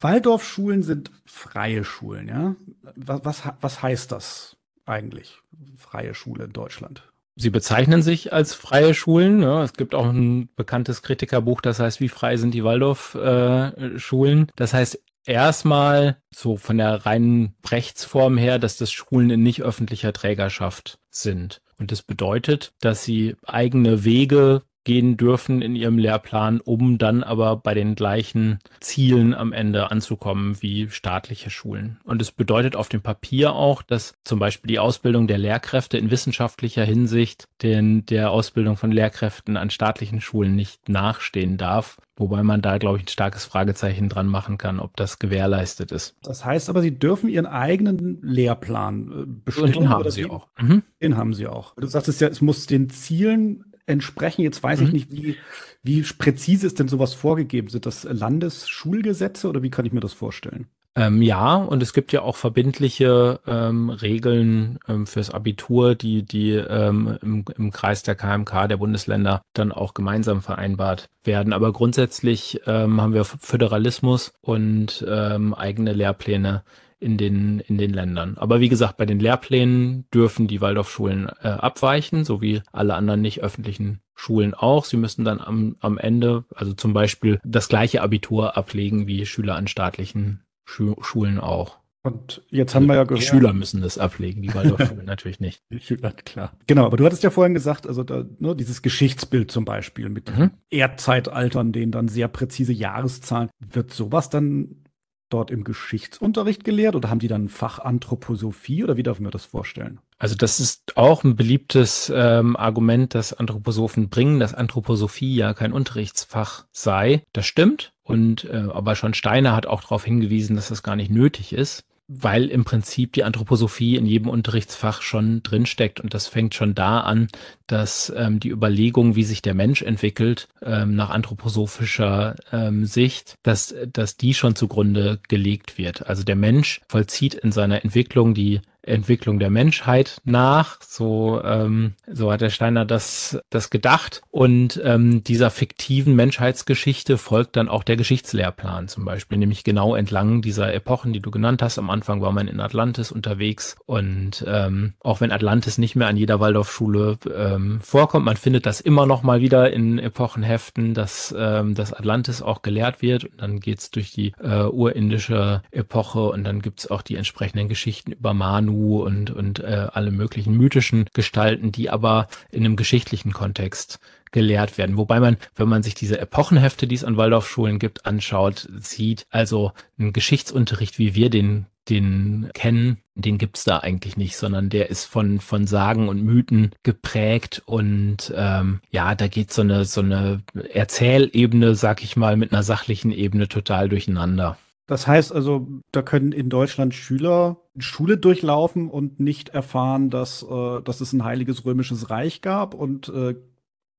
Waldorfschulen 0.00 0.82
sind 0.82 1.10
freie 1.24 1.84
Schulen, 1.84 2.28
ja. 2.28 2.56
Was, 2.96 3.24
was, 3.24 3.42
was 3.60 3.82
heißt 3.82 4.12
das 4.12 4.56
eigentlich? 4.84 5.40
Freie 5.76 6.14
Schule 6.14 6.44
in 6.44 6.52
Deutschland? 6.52 7.10
Sie 7.36 7.50
bezeichnen 7.50 8.02
sich 8.02 8.32
als 8.32 8.54
freie 8.54 8.94
Schulen. 8.94 9.42
Ja. 9.42 9.62
Es 9.62 9.74
gibt 9.74 9.94
auch 9.94 10.06
ein 10.06 10.48
bekanntes 10.56 11.02
Kritikerbuch, 11.02 11.60
das 11.60 11.78
heißt, 11.78 12.00
wie 12.00 12.08
frei 12.08 12.38
sind 12.38 12.54
die 12.54 12.64
Waldorf-Schulen? 12.64 14.42
Äh, 14.48 14.52
das 14.56 14.72
heißt, 14.72 14.98
erstmal 15.26 16.16
so 16.34 16.56
von 16.56 16.78
der 16.78 17.04
reinen 17.04 17.54
Rechtsform 17.68 18.38
her, 18.38 18.58
dass 18.58 18.78
das 18.78 18.90
Schulen 18.90 19.30
in 19.30 19.42
nicht 19.42 19.62
öffentlicher 19.62 20.12
Trägerschaft 20.12 20.98
sind. 21.10 21.60
Und 21.78 21.92
das 21.92 22.02
bedeutet, 22.02 22.72
dass 22.80 23.04
sie 23.04 23.36
eigene 23.44 24.04
Wege 24.04 24.62
gehen 24.86 25.16
dürfen 25.16 25.62
in 25.62 25.74
ihrem 25.74 25.98
Lehrplan, 25.98 26.60
um 26.60 26.96
dann 26.96 27.24
aber 27.24 27.56
bei 27.56 27.74
den 27.74 27.96
gleichen 27.96 28.60
Zielen 28.78 29.34
am 29.34 29.52
Ende 29.52 29.90
anzukommen 29.90 30.62
wie 30.62 30.88
staatliche 30.90 31.50
Schulen. 31.50 31.98
Und 32.04 32.22
es 32.22 32.30
bedeutet 32.30 32.76
auf 32.76 32.88
dem 32.88 33.02
Papier 33.02 33.52
auch, 33.52 33.82
dass 33.82 34.14
zum 34.22 34.38
Beispiel 34.38 34.68
die 34.68 34.78
Ausbildung 34.78 35.26
der 35.26 35.38
Lehrkräfte 35.38 35.98
in 35.98 36.12
wissenschaftlicher 36.12 36.84
Hinsicht 36.84 37.48
den, 37.62 38.06
der 38.06 38.30
Ausbildung 38.30 38.76
von 38.76 38.92
Lehrkräften 38.92 39.56
an 39.56 39.70
staatlichen 39.70 40.20
Schulen 40.20 40.54
nicht 40.54 40.88
nachstehen 40.88 41.56
darf. 41.56 41.96
Wobei 42.16 42.44
man 42.44 42.62
da, 42.62 42.78
glaube 42.78 42.98
ich, 42.98 43.04
ein 43.04 43.08
starkes 43.08 43.44
Fragezeichen 43.44 44.08
dran 44.08 44.28
machen 44.28 44.56
kann, 44.56 44.78
ob 44.78 44.96
das 44.96 45.18
gewährleistet 45.18 45.90
ist. 45.90 46.14
Das 46.22 46.44
heißt 46.44 46.70
aber, 46.70 46.80
Sie 46.80 46.96
dürfen 46.96 47.28
Ihren 47.28 47.46
eigenen 47.46 48.22
Lehrplan 48.22 49.10
äh, 49.10 49.24
bestimmen. 49.26 49.66
Und 49.66 49.76
den 49.76 49.88
haben 49.88 50.10
Sie 50.10 50.30
auch. 50.30 50.46
Mhm. 50.60 50.84
Den 51.02 51.16
haben 51.16 51.34
Sie 51.34 51.48
auch. 51.48 51.74
Du 51.74 51.88
sagtest 51.88 52.20
ja, 52.20 52.28
es 52.28 52.40
muss 52.40 52.66
den 52.66 52.88
Zielen 52.88 53.64
entsprechen. 53.86 54.42
Jetzt 54.42 54.62
weiß 54.62 54.80
mhm. 54.80 54.86
ich 54.86 54.92
nicht, 54.92 55.12
wie, 55.12 55.36
wie 55.82 56.02
präzise 56.02 56.66
ist 56.66 56.78
denn 56.78 56.88
sowas 56.88 57.14
vorgegeben? 57.14 57.68
Sind 57.68 57.86
das 57.86 58.04
Landesschulgesetze 58.04 59.48
oder 59.48 59.62
wie 59.62 59.70
kann 59.70 59.86
ich 59.86 59.92
mir 59.92 60.00
das 60.00 60.12
vorstellen? 60.12 60.66
Ähm, 60.98 61.20
ja, 61.20 61.56
und 61.56 61.82
es 61.82 61.92
gibt 61.92 62.10
ja 62.12 62.22
auch 62.22 62.36
verbindliche 62.36 63.38
ähm, 63.46 63.90
Regeln 63.90 64.78
ähm, 64.88 65.06
fürs 65.06 65.30
Abitur, 65.30 65.94
die, 65.94 66.22
die 66.22 66.52
ähm, 66.52 67.18
im, 67.20 67.44
im 67.54 67.70
Kreis 67.70 68.02
der 68.02 68.14
KMK 68.14 68.66
der 68.66 68.78
Bundesländer 68.78 69.42
dann 69.52 69.72
auch 69.72 69.92
gemeinsam 69.92 70.40
vereinbart 70.40 71.10
werden. 71.22 71.52
Aber 71.52 71.70
grundsätzlich 71.74 72.62
ähm, 72.66 73.02
haben 73.02 73.12
wir 73.12 73.26
Föderalismus 73.26 74.32
und 74.40 75.04
ähm, 75.06 75.52
eigene 75.52 75.92
Lehrpläne 75.92 76.62
in 76.98 77.18
den, 77.18 77.60
in 77.60 77.78
den 77.78 77.92
Ländern. 77.92 78.36
Aber 78.38 78.60
wie 78.60 78.68
gesagt, 78.68 78.96
bei 78.96 79.06
den 79.06 79.20
Lehrplänen 79.20 80.06
dürfen 80.12 80.46
die 80.46 80.60
Waldorfschulen 80.60 81.28
äh, 81.42 81.48
abweichen, 81.48 82.24
so 82.24 82.40
wie 82.40 82.62
alle 82.72 82.94
anderen 82.94 83.20
nicht 83.20 83.42
öffentlichen 83.42 84.00
Schulen 84.14 84.54
auch. 84.54 84.84
Sie 84.84 84.96
müssen 84.96 85.24
dann 85.24 85.40
am, 85.40 85.76
am 85.80 85.98
Ende, 85.98 86.44
also 86.54 86.72
zum 86.72 86.94
Beispiel, 86.94 87.38
das 87.44 87.68
gleiche 87.68 88.02
Abitur 88.02 88.56
ablegen 88.56 89.06
wie 89.06 89.26
Schüler 89.26 89.56
an 89.56 89.68
staatlichen 89.68 90.42
Schu 90.64 90.96
Schulen 91.02 91.38
auch. 91.38 91.78
Und 92.02 92.42
jetzt 92.50 92.76
haben 92.76 92.86
wir 92.86 92.94
ja 92.94 93.02
gehört. 93.02 93.20
Die 93.20 93.26
Schüler 93.26 93.52
müssen 93.52 93.82
das 93.82 93.98
ablegen, 93.98 94.40
die 94.40 94.54
Waldorfschulen 94.54 95.04
natürlich 95.04 95.40
nicht. 95.40 95.64
Die 95.70 95.80
Schüler, 95.80 96.12
klar. 96.12 96.52
Genau, 96.68 96.86
aber 96.86 96.96
du 96.96 97.04
hattest 97.04 97.24
ja 97.24 97.30
vorhin 97.30 97.52
gesagt, 97.52 97.84
also 97.86 98.04
da, 98.04 98.24
ne, 98.38 98.54
dieses 98.54 98.80
Geschichtsbild 98.80 99.50
zum 99.50 99.64
Beispiel 99.64 100.08
mit 100.08 100.36
mhm. 100.36 100.52
Erdzeitaltern, 100.70 101.72
denen 101.72 101.90
dann 101.90 102.06
sehr 102.06 102.28
präzise 102.28 102.72
Jahreszahlen. 102.72 103.50
Wird 103.58 103.92
sowas 103.92 104.30
dann 104.30 104.85
dort 105.28 105.50
im 105.50 105.64
Geschichtsunterricht 105.64 106.64
gelehrt 106.64 106.96
oder 106.96 107.10
haben 107.10 107.18
die 107.18 107.28
dann 107.28 107.48
Fach 107.48 107.78
Anthroposophie 107.78 108.84
oder 108.84 108.96
wie 108.96 109.02
darf 109.02 109.20
man 109.20 109.30
das 109.30 109.44
vorstellen? 109.44 110.00
Also 110.18 110.34
das 110.34 110.60
ist 110.60 110.96
auch 110.96 111.24
ein 111.24 111.36
beliebtes 111.36 112.12
ähm, 112.14 112.56
Argument, 112.56 113.14
das 113.14 113.32
Anthroposophen 113.32 114.08
bringen, 114.08 114.40
dass 114.40 114.54
Anthroposophie 114.54 115.34
ja 115.34 115.52
kein 115.52 115.72
Unterrichtsfach 115.72 116.64
sei. 116.72 117.22
Das 117.32 117.46
stimmt. 117.46 117.92
Und 118.02 118.44
äh, 118.44 118.68
aber 118.72 118.94
schon 118.94 119.14
Steiner 119.14 119.54
hat 119.54 119.66
auch 119.66 119.82
darauf 119.82 120.04
hingewiesen, 120.04 120.56
dass 120.56 120.68
das 120.68 120.82
gar 120.82 120.96
nicht 120.96 121.10
nötig 121.10 121.52
ist 121.52 121.84
weil 122.08 122.46
im 122.46 122.64
Prinzip 122.64 123.12
die 123.12 123.24
Anthroposophie 123.24 123.96
in 123.96 124.06
jedem 124.06 124.28
Unterrichtsfach 124.28 125.02
schon 125.02 125.42
drinsteckt. 125.42 126.00
Und 126.00 126.14
das 126.14 126.28
fängt 126.28 126.54
schon 126.54 126.74
da 126.74 127.00
an, 127.00 127.28
dass 127.66 128.12
ähm, 128.16 128.38
die 128.38 128.50
Überlegung, 128.50 129.16
wie 129.16 129.24
sich 129.24 129.42
der 129.42 129.54
Mensch 129.54 129.82
entwickelt, 129.82 130.48
ähm, 130.62 130.94
nach 130.94 131.10
anthroposophischer 131.10 132.36
ähm, 132.52 132.84
Sicht, 132.86 133.34
dass, 133.42 133.74
dass 133.92 134.16
die 134.16 134.34
schon 134.34 134.54
zugrunde 134.54 135.18
gelegt 135.28 135.78
wird. 135.78 136.06
Also 136.06 136.22
der 136.22 136.36
Mensch 136.36 136.80
vollzieht 136.88 137.34
in 137.34 137.50
seiner 137.50 137.84
Entwicklung 137.84 138.34
die 138.34 138.60
Entwicklung 138.86 139.38
der 139.38 139.50
Menschheit 139.50 140.20
nach. 140.24 140.78
So, 140.80 141.42
ähm, 141.44 141.94
so 142.10 142.32
hat 142.32 142.40
der 142.40 142.50
Steiner 142.50 142.84
das, 142.84 143.38
das 143.50 143.70
gedacht. 143.70 144.22
Und 144.30 144.80
ähm, 144.84 145.24
dieser 145.24 145.50
fiktiven 145.50 146.14
Menschheitsgeschichte 146.14 147.18
folgt 147.18 147.56
dann 147.56 147.68
auch 147.68 147.84
der 147.84 147.96
Geschichtslehrplan 147.96 148.88
zum 148.88 149.04
Beispiel, 149.04 149.38
nämlich 149.38 149.64
genau 149.64 149.94
entlang 149.94 150.42
dieser 150.42 150.72
Epochen, 150.72 151.12
die 151.12 151.20
du 151.20 151.30
genannt 151.30 151.62
hast. 151.62 151.78
Am 151.78 151.90
Anfang 151.90 152.20
war 152.20 152.32
man 152.32 152.48
in 152.48 152.60
Atlantis 152.60 153.12
unterwegs 153.12 153.76
und 153.86 154.44
ähm, 154.46 154.94
auch 155.00 155.20
wenn 155.20 155.32
Atlantis 155.32 155.78
nicht 155.78 155.96
mehr 155.96 156.08
an 156.08 156.16
jeder 156.16 156.40
Waldorfschule 156.40 157.18
ähm, 157.34 157.80
vorkommt, 157.80 158.24
man 158.24 158.36
findet 158.36 158.66
das 158.66 158.80
immer 158.80 159.06
noch 159.06 159.22
mal 159.22 159.40
wieder 159.40 159.72
in 159.72 159.98
Epochenheften, 159.98 160.94
dass 160.94 161.34
ähm, 161.36 161.74
das 161.74 161.92
Atlantis 161.92 162.42
auch 162.42 162.62
gelehrt 162.62 163.02
wird. 163.02 163.24
Und 163.24 163.40
dann 163.40 163.60
geht's 163.60 163.90
durch 163.90 164.12
die 164.12 164.32
äh, 164.42 164.64
urindische 164.64 165.62
Epoche 165.70 166.20
und 166.20 166.44
dann 166.44 166.62
gibt's 166.62 166.90
auch 166.90 167.02
die 167.02 167.16
entsprechenden 167.16 167.68
Geschichten 167.68 168.12
über 168.12 168.34
Manu 168.34 168.75
und, 168.76 169.30
und 169.30 169.60
äh, 169.60 169.88
alle 169.92 170.10
möglichen 170.10 170.56
mythischen 170.56 171.06
Gestalten, 171.12 171.72
die 171.72 171.90
aber 171.90 172.28
in 172.50 172.64
einem 172.64 172.76
geschichtlichen 172.76 173.32
Kontext 173.32 173.98
gelehrt 174.32 174.76
werden. 174.78 174.96
Wobei 174.96 175.20
man, 175.20 175.36
wenn 175.54 175.68
man 175.68 175.82
sich 175.82 175.94
diese 175.94 176.18
Epochenhefte, 176.20 176.86
die 176.86 176.94
es 176.94 177.04
an 177.04 177.16
Waldorfschulen 177.16 177.78
gibt, 177.78 178.06
anschaut, 178.06 178.68
sieht, 178.78 179.26
also 179.30 179.72
ein 179.98 180.12
Geschichtsunterricht, 180.12 180.98
wie 180.98 181.14
wir 181.14 181.30
den 181.30 181.66
den 181.88 182.50
kennen, 182.52 182.98
den 183.14 183.38
gibt's 183.38 183.64
da 183.64 183.78
eigentlich 183.78 184.16
nicht, 184.16 184.36
sondern 184.36 184.68
der 184.70 184.90
ist 184.90 185.04
von, 185.04 185.40
von 185.40 185.66
Sagen 185.66 186.08
und 186.08 186.22
Mythen 186.22 186.72
geprägt 186.82 187.62
und 187.64 188.32
ähm, 188.36 188.80
ja, 188.90 189.14
da 189.14 189.28
geht 189.28 189.52
so 189.52 189.62
eine, 189.62 189.84
so 189.84 190.00
eine 190.00 190.42
Erzählebene, 190.72 191.74
sag 191.74 192.02
ich 192.02 192.16
mal, 192.16 192.36
mit 192.36 192.52
einer 192.52 192.62
sachlichen 192.62 193.12
Ebene 193.12 193.48
total 193.48 193.88
durcheinander. 193.88 194.58
Das 194.86 195.06
heißt 195.06 195.32
also, 195.32 195.66
da 195.90 196.02
können 196.02 196.32
in 196.32 196.48
Deutschland 196.48 196.94
Schüler 196.94 197.56
Schule 197.78 198.16
durchlaufen 198.18 198.88
und 198.88 199.18
nicht 199.20 199.48
erfahren, 199.50 200.10
dass, 200.10 200.42
äh, 200.42 200.80
dass 200.82 201.00
es 201.00 201.12
ein 201.12 201.24
heiliges 201.24 201.64
römisches 201.64 202.08
Reich 202.08 202.40
gab 202.40 202.74
und 202.74 203.08
äh, 203.08 203.34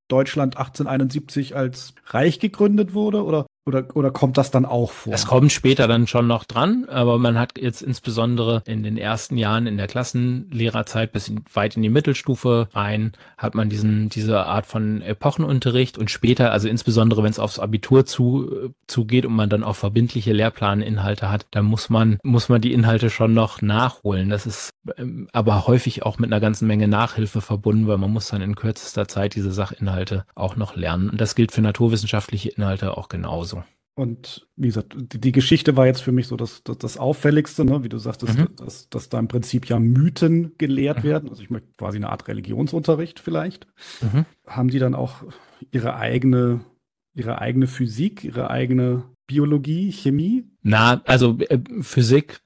Deutschland 0.07 0.55
1871 0.55 1.55
als 1.55 1.93
Reich 2.05 2.39
gegründet 2.39 2.93
wurde? 2.93 3.23
Oder 3.23 3.45
oder, 3.67 3.85
oder 3.93 4.11
kommt 4.11 4.37
das 4.37 4.49
dann 4.49 4.65
auch 4.65 4.91
vor? 4.91 5.13
Es 5.13 5.25
kommt 5.25 5.51
später 5.51 5.87
dann 5.87 6.07
schon 6.07 6.25
noch 6.25 6.45
dran, 6.45 6.85
aber 6.89 7.17
man 7.17 7.37
hat 7.37 7.59
jetzt 7.59 7.81
insbesondere 7.81 8.63
in 8.65 8.83
den 8.83 8.97
ersten 8.97 9.37
Jahren 9.37 9.67
in 9.67 9.77
der 9.77 9.87
Klassenlehrerzeit 9.87 11.11
bis 11.11 11.27
in, 11.27 11.43
weit 11.53 11.75
in 11.75 11.83
die 11.83 11.89
Mittelstufe 11.89 12.69
rein, 12.73 13.11
hat 13.37 13.55
man 13.55 13.69
diesen, 13.69 14.09
diese 14.09 14.45
Art 14.45 14.65
von 14.65 15.01
Epochenunterricht 15.01 15.97
und 15.97 16.09
später, 16.09 16.51
also 16.51 16.67
insbesondere 16.67 17.23
wenn 17.23 17.31
es 17.31 17.39
aufs 17.39 17.59
Abitur 17.59 18.05
zu, 18.05 18.73
zugeht 18.87 19.25
und 19.25 19.33
man 19.33 19.49
dann 19.49 19.63
auch 19.63 19.75
verbindliche 19.75 20.33
Lehrplaninhalte 20.33 21.29
hat, 21.29 21.45
dann 21.51 21.65
muss 21.65 21.89
man, 21.89 22.19
muss 22.23 22.49
man 22.49 22.61
die 22.61 22.73
Inhalte 22.73 23.09
schon 23.09 23.33
noch 23.33 23.61
nachholen. 23.61 24.29
Das 24.29 24.45
ist 24.45 24.71
ähm, 24.97 25.27
aber 25.33 25.67
häufig 25.67 26.03
auch 26.03 26.19
mit 26.19 26.31
einer 26.31 26.39
ganzen 26.39 26.67
Menge 26.67 26.87
Nachhilfe 26.87 27.41
verbunden, 27.41 27.87
weil 27.87 27.97
man 27.97 28.11
muss 28.11 28.29
dann 28.29 28.41
in 28.41 28.55
kürzester 28.55 29.07
Zeit 29.07 29.35
diese 29.35 29.51
Sachinhalte 29.51 30.25
auch 30.35 30.55
noch 30.55 30.75
lernen. 30.75 31.09
Und 31.09 31.19
das 31.19 31.35
gilt 31.35 31.51
für 31.51 31.61
naturwissenschaftliche 31.61 32.49
Inhalte 32.49 32.97
auch 32.97 33.09
genauso. 33.09 33.56
Und 33.97 34.47
wie 34.55 34.67
gesagt, 34.67 34.95
die, 34.95 35.19
die, 35.19 35.31
Geschichte 35.31 35.75
war 35.75 35.87
jetzt 35.87 36.01
für 36.03 36.11
mich 36.11 36.27
so 36.27 36.37
das, 36.37 36.61
das, 36.63 36.77
das 36.77 36.97
Auffälligste, 36.99 37.65
ne? 37.65 37.83
wie 37.83 37.89
du 37.89 37.97
sagtest, 37.97 38.37
mhm. 38.37 38.49
dass, 38.55 38.89
dass 38.89 39.09
da 39.09 39.17
im 39.17 39.27
Prinzip 39.27 39.67
ja 39.67 39.79
Mythen 39.79 40.51
gelehrt 40.59 40.99
mhm. 40.99 41.07
werden. 41.07 41.29
Also 41.29 41.41
ich 41.41 41.49
möchte 41.49 41.69
quasi 41.77 41.97
eine 41.97 42.09
Art 42.09 42.27
Religionsunterricht 42.27 43.19
vielleicht. 43.19 43.65
Mhm. 44.01 44.25
Haben 44.45 44.69
die 44.69 44.77
dann 44.77 44.93
auch 44.93 45.23
ihre 45.71 45.95
eigene, 45.95 46.59
ihre 47.15 47.41
eigene 47.41 47.65
Physik, 47.65 48.23
ihre 48.23 48.51
eigene 48.51 49.05
Biologie, 49.25 49.91
Chemie? 49.91 50.45
Na, 50.61 51.01
also 51.05 51.39
äh, 51.39 51.57
Physik 51.81 52.41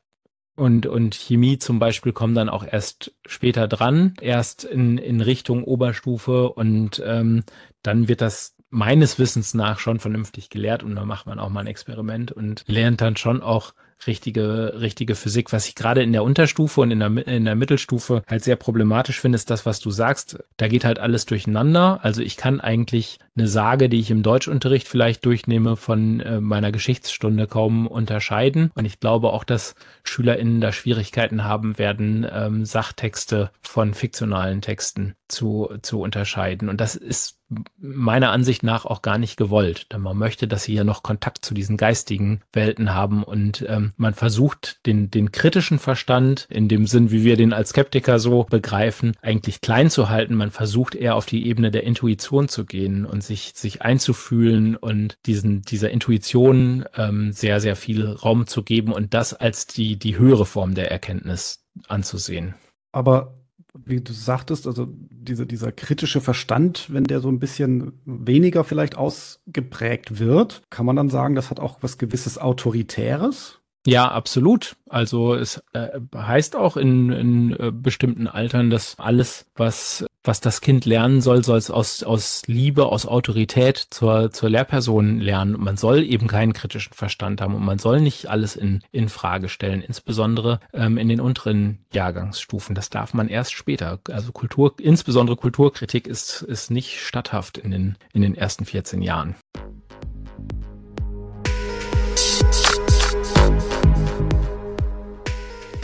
und, 0.55 0.85
und 0.85 1.15
Chemie 1.15 1.57
zum 1.57 1.79
Beispiel 1.79 2.13
kommen 2.13 2.33
dann 2.33 2.47
auch 2.47 2.65
erst 2.65 3.13
später 3.25 3.67
dran, 3.67 4.13
erst 4.21 4.63
in, 4.63 4.97
in 4.97 5.19
Richtung 5.19 5.65
Oberstufe 5.65 6.53
und 6.53 7.03
ähm, 7.05 7.43
dann 7.83 8.07
wird 8.07 8.21
das 8.21 8.55
meines 8.71 9.19
Wissens 9.19 9.53
nach 9.53 9.79
schon 9.79 9.99
vernünftig 9.99 10.49
gelehrt 10.49 10.81
und 10.81 10.95
da 10.95 11.05
macht 11.05 11.27
man 11.27 11.39
auch 11.39 11.49
mal 11.49 11.59
ein 11.59 11.67
Experiment 11.67 12.31
und 12.31 12.63
lernt 12.67 13.01
dann 13.01 13.17
schon 13.17 13.43
auch 13.43 13.73
richtige, 14.07 14.79
richtige 14.79 15.15
Physik. 15.15 15.53
Was 15.53 15.67
ich 15.67 15.75
gerade 15.75 16.03
in 16.03 16.11
der 16.11 16.23
Unterstufe 16.23 16.81
und 16.81 16.91
in 16.91 16.99
der, 16.99 17.27
in 17.27 17.45
der 17.45 17.55
Mittelstufe 17.55 18.23
halt 18.27 18.43
sehr 18.43 18.55
problematisch 18.55 19.19
finde, 19.19 19.35
ist 19.35 19.49
das, 19.49 19.65
was 19.65 19.79
du 19.79 19.91
sagst. 19.91 20.43
Da 20.57 20.67
geht 20.67 20.85
halt 20.85 20.99
alles 20.99 21.25
durcheinander. 21.25 21.99
Also 22.03 22.21
ich 22.21 22.37
kann 22.37 22.59
eigentlich 22.59 23.19
eine 23.35 23.47
Sage, 23.47 23.89
die 23.89 23.99
ich 23.99 24.11
im 24.11 24.23
Deutschunterricht 24.23 24.87
vielleicht 24.87 25.25
durchnehme, 25.25 25.77
von 25.77 26.19
äh, 26.19 26.41
meiner 26.41 26.71
Geschichtsstunde 26.71 27.47
kaum 27.47 27.87
unterscheiden. 27.87 28.71
Und 28.75 28.85
ich 28.85 28.99
glaube 28.99 29.31
auch, 29.31 29.43
dass 29.43 29.75
SchülerInnen 30.03 30.61
da 30.61 30.71
Schwierigkeiten 30.71 31.43
haben 31.43 31.77
werden, 31.77 32.27
ähm, 32.29 32.65
Sachtexte 32.65 33.51
von 33.61 33.93
fiktionalen 33.93 34.61
Texten 34.61 35.15
zu, 35.27 35.69
zu 35.81 36.01
unterscheiden. 36.01 36.69
Und 36.69 36.81
das 36.81 36.95
ist 36.95 37.39
meiner 37.77 38.31
Ansicht 38.31 38.63
nach 38.63 38.85
auch 38.85 39.01
gar 39.01 39.17
nicht 39.17 39.35
gewollt, 39.37 39.91
denn 39.91 40.01
man 40.01 40.17
möchte, 40.17 40.47
dass 40.47 40.63
sie 40.63 40.73
ja 40.73 40.83
noch 40.83 41.03
Kontakt 41.03 41.43
zu 41.43 41.53
diesen 41.53 41.77
geistigen 41.77 42.41
Welten 42.53 42.93
haben 42.93 43.23
und 43.23 43.65
ähm, 43.67 43.90
man 43.97 44.13
versucht, 44.13 44.85
den, 44.85 45.09
den 45.11 45.31
kritischen 45.31 45.79
Verstand 45.79 46.47
in 46.49 46.67
dem 46.67 46.87
Sinn, 46.87 47.11
wie 47.11 47.23
wir 47.23 47.37
den 47.37 47.53
als 47.53 47.69
Skeptiker 47.69 48.19
so 48.19 48.45
begreifen, 48.49 49.13
eigentlich 49.21 49.61
klein 49.61 49.89
zu 49.89 50.09
halten. 50.09 50.35
Man 50.35 50.51
versucht 50.51 50.95
eher 50.95 51.15
auf 51.15 51.25
die 51.25 51.45
Ebene 51.47 51.71
der 51.71 51.83
Intuition 51.83 52.47
zu 52.47 52.65
gehen 52.65 53.05
und 53.05 53.23
sich, 53.23 53.53
sich 53.55 53.81
einzufühlen 53.81 54.75
und 54.75 55.17
diesen, 55.25 55.61
dieser 55.61 55.89
Intuition 55.89 56.85
ähm, 56.95 57.31
sehr, 57.31 57.59
sehr 57.59 57.75
viel 57.75 58.05
Raum 58.05 58.47
zu 58.47 58.63
geben 58.63 58.91
und 58.93 59.13
das 59.13 59.33
als 59.33 59.67
die, 59.67 59.97
die 59.97 60.17
höhere 60.17 60.45
Form 60.45 60.75
der 60.75 60.91
Erkenntnis 60.91 61.63
anzusehen. 61.87 62.55
Aber 62.91 63.41
wie 63.73 64.01
du 64.01 64.11
sagtest, 64.11 64.67
also 64.67 64.87
diese, 65.09 65.45
dieser 65.45 65.71
kritische 65.71 66.21
Verstand, 66.21 66.87
wenn 66.91 67.05
der 67.05 67.19
so 67.19 67.29
ein 67.29 67.39
bisschen 67.39 67.93
weniger 68.05 68.63
vielleicht 68.63 68.97
ausgeprägt 68.97 70.19
wird, 70.19 70.61
kann 70.69 70.85
man 70.85 70.95
dann 70.95 71.09
sagen, 71.09 71.35
das 71.35 71.49
hat 71.49 71.59
auch 71.59 71.77
was 71.81 71.97
gewisses 71.97 72.37
Autoritäres? 72.37 73.60
Ja, 73.85 74.11
absolut. 74.11 74.75
Also 74.89 75.33
es 75.33 75.63
äh, 75.73 75.99
heißt 76.15 76.55
auch 76.55 76.77
in, 76.77 77.11
in 77.11 77.51
äh, 77.53 77.71
bestimmten 77.71 78.27
Altern, 78.27 78.69
dass 78.69 78.99
alles, 78.99 79.45
was 79.55 80.05
was 80.23 80.39
das 80.39 80.61
Kind 80.61 80.85
lernen 80.85 81.21
soll, 81.21 81.43
soll 81.43 81.57
es 81.57 81.71
aus, 81.71 82.03
aus 82.03 82.43
Liebe, 82.45 82.85
aus 82.85 83.05
Autorität 83.05 83.87
zur, 83.89 84.31
zur 84.31 84.49
Lehrperson 84.49 85.19
lernen. 85.19 85.55
Und 85.55 85.63
man 85.63 85.77
soll 85.77 86.03
eben 86.03 86.27
keinen 86.27 86.53
kritischen 86.53 86.93
Verstand 86.93 87.41
haben 87.41 87.55
und 87.55 87.65
man 87.65 87.79
soll 87.79 88.01
nicht 88.01 88.27
alles 88.27 88.55
in, 88.55 88.81
in 88.91 89.09
Frage 89.09 89.49
stellen, 89.49 89.81
insbesondere 89.81 90.59
ähm, 90.73 90.97
in 90.97 91.09
den 91.09 91.21
unteren 91.21 91.79
Jahrgangsstufen. 91.93 92.75
Das 92.75 92.89
darf 92.89 93.13
man 93.13 93.29
erst 93.29 93.53
später. 93.53 93.99
Also 94.09 94.31
Kultur, 94.31 94.75
insbesondere 94.79 95.37
Kulturkritik 95.37 96.07
ist, 96.07 96.43
ist 96.43 96.69
nicht 96.69 96.99
statthaft 96.99 97.57
in 97.57 97.71
den, 97.71 97.97
in 98.13 98.21
den 98.21 98.35
ersten 98.35 98.65
14 98.65 99.01
Jahren. 99.01 99.35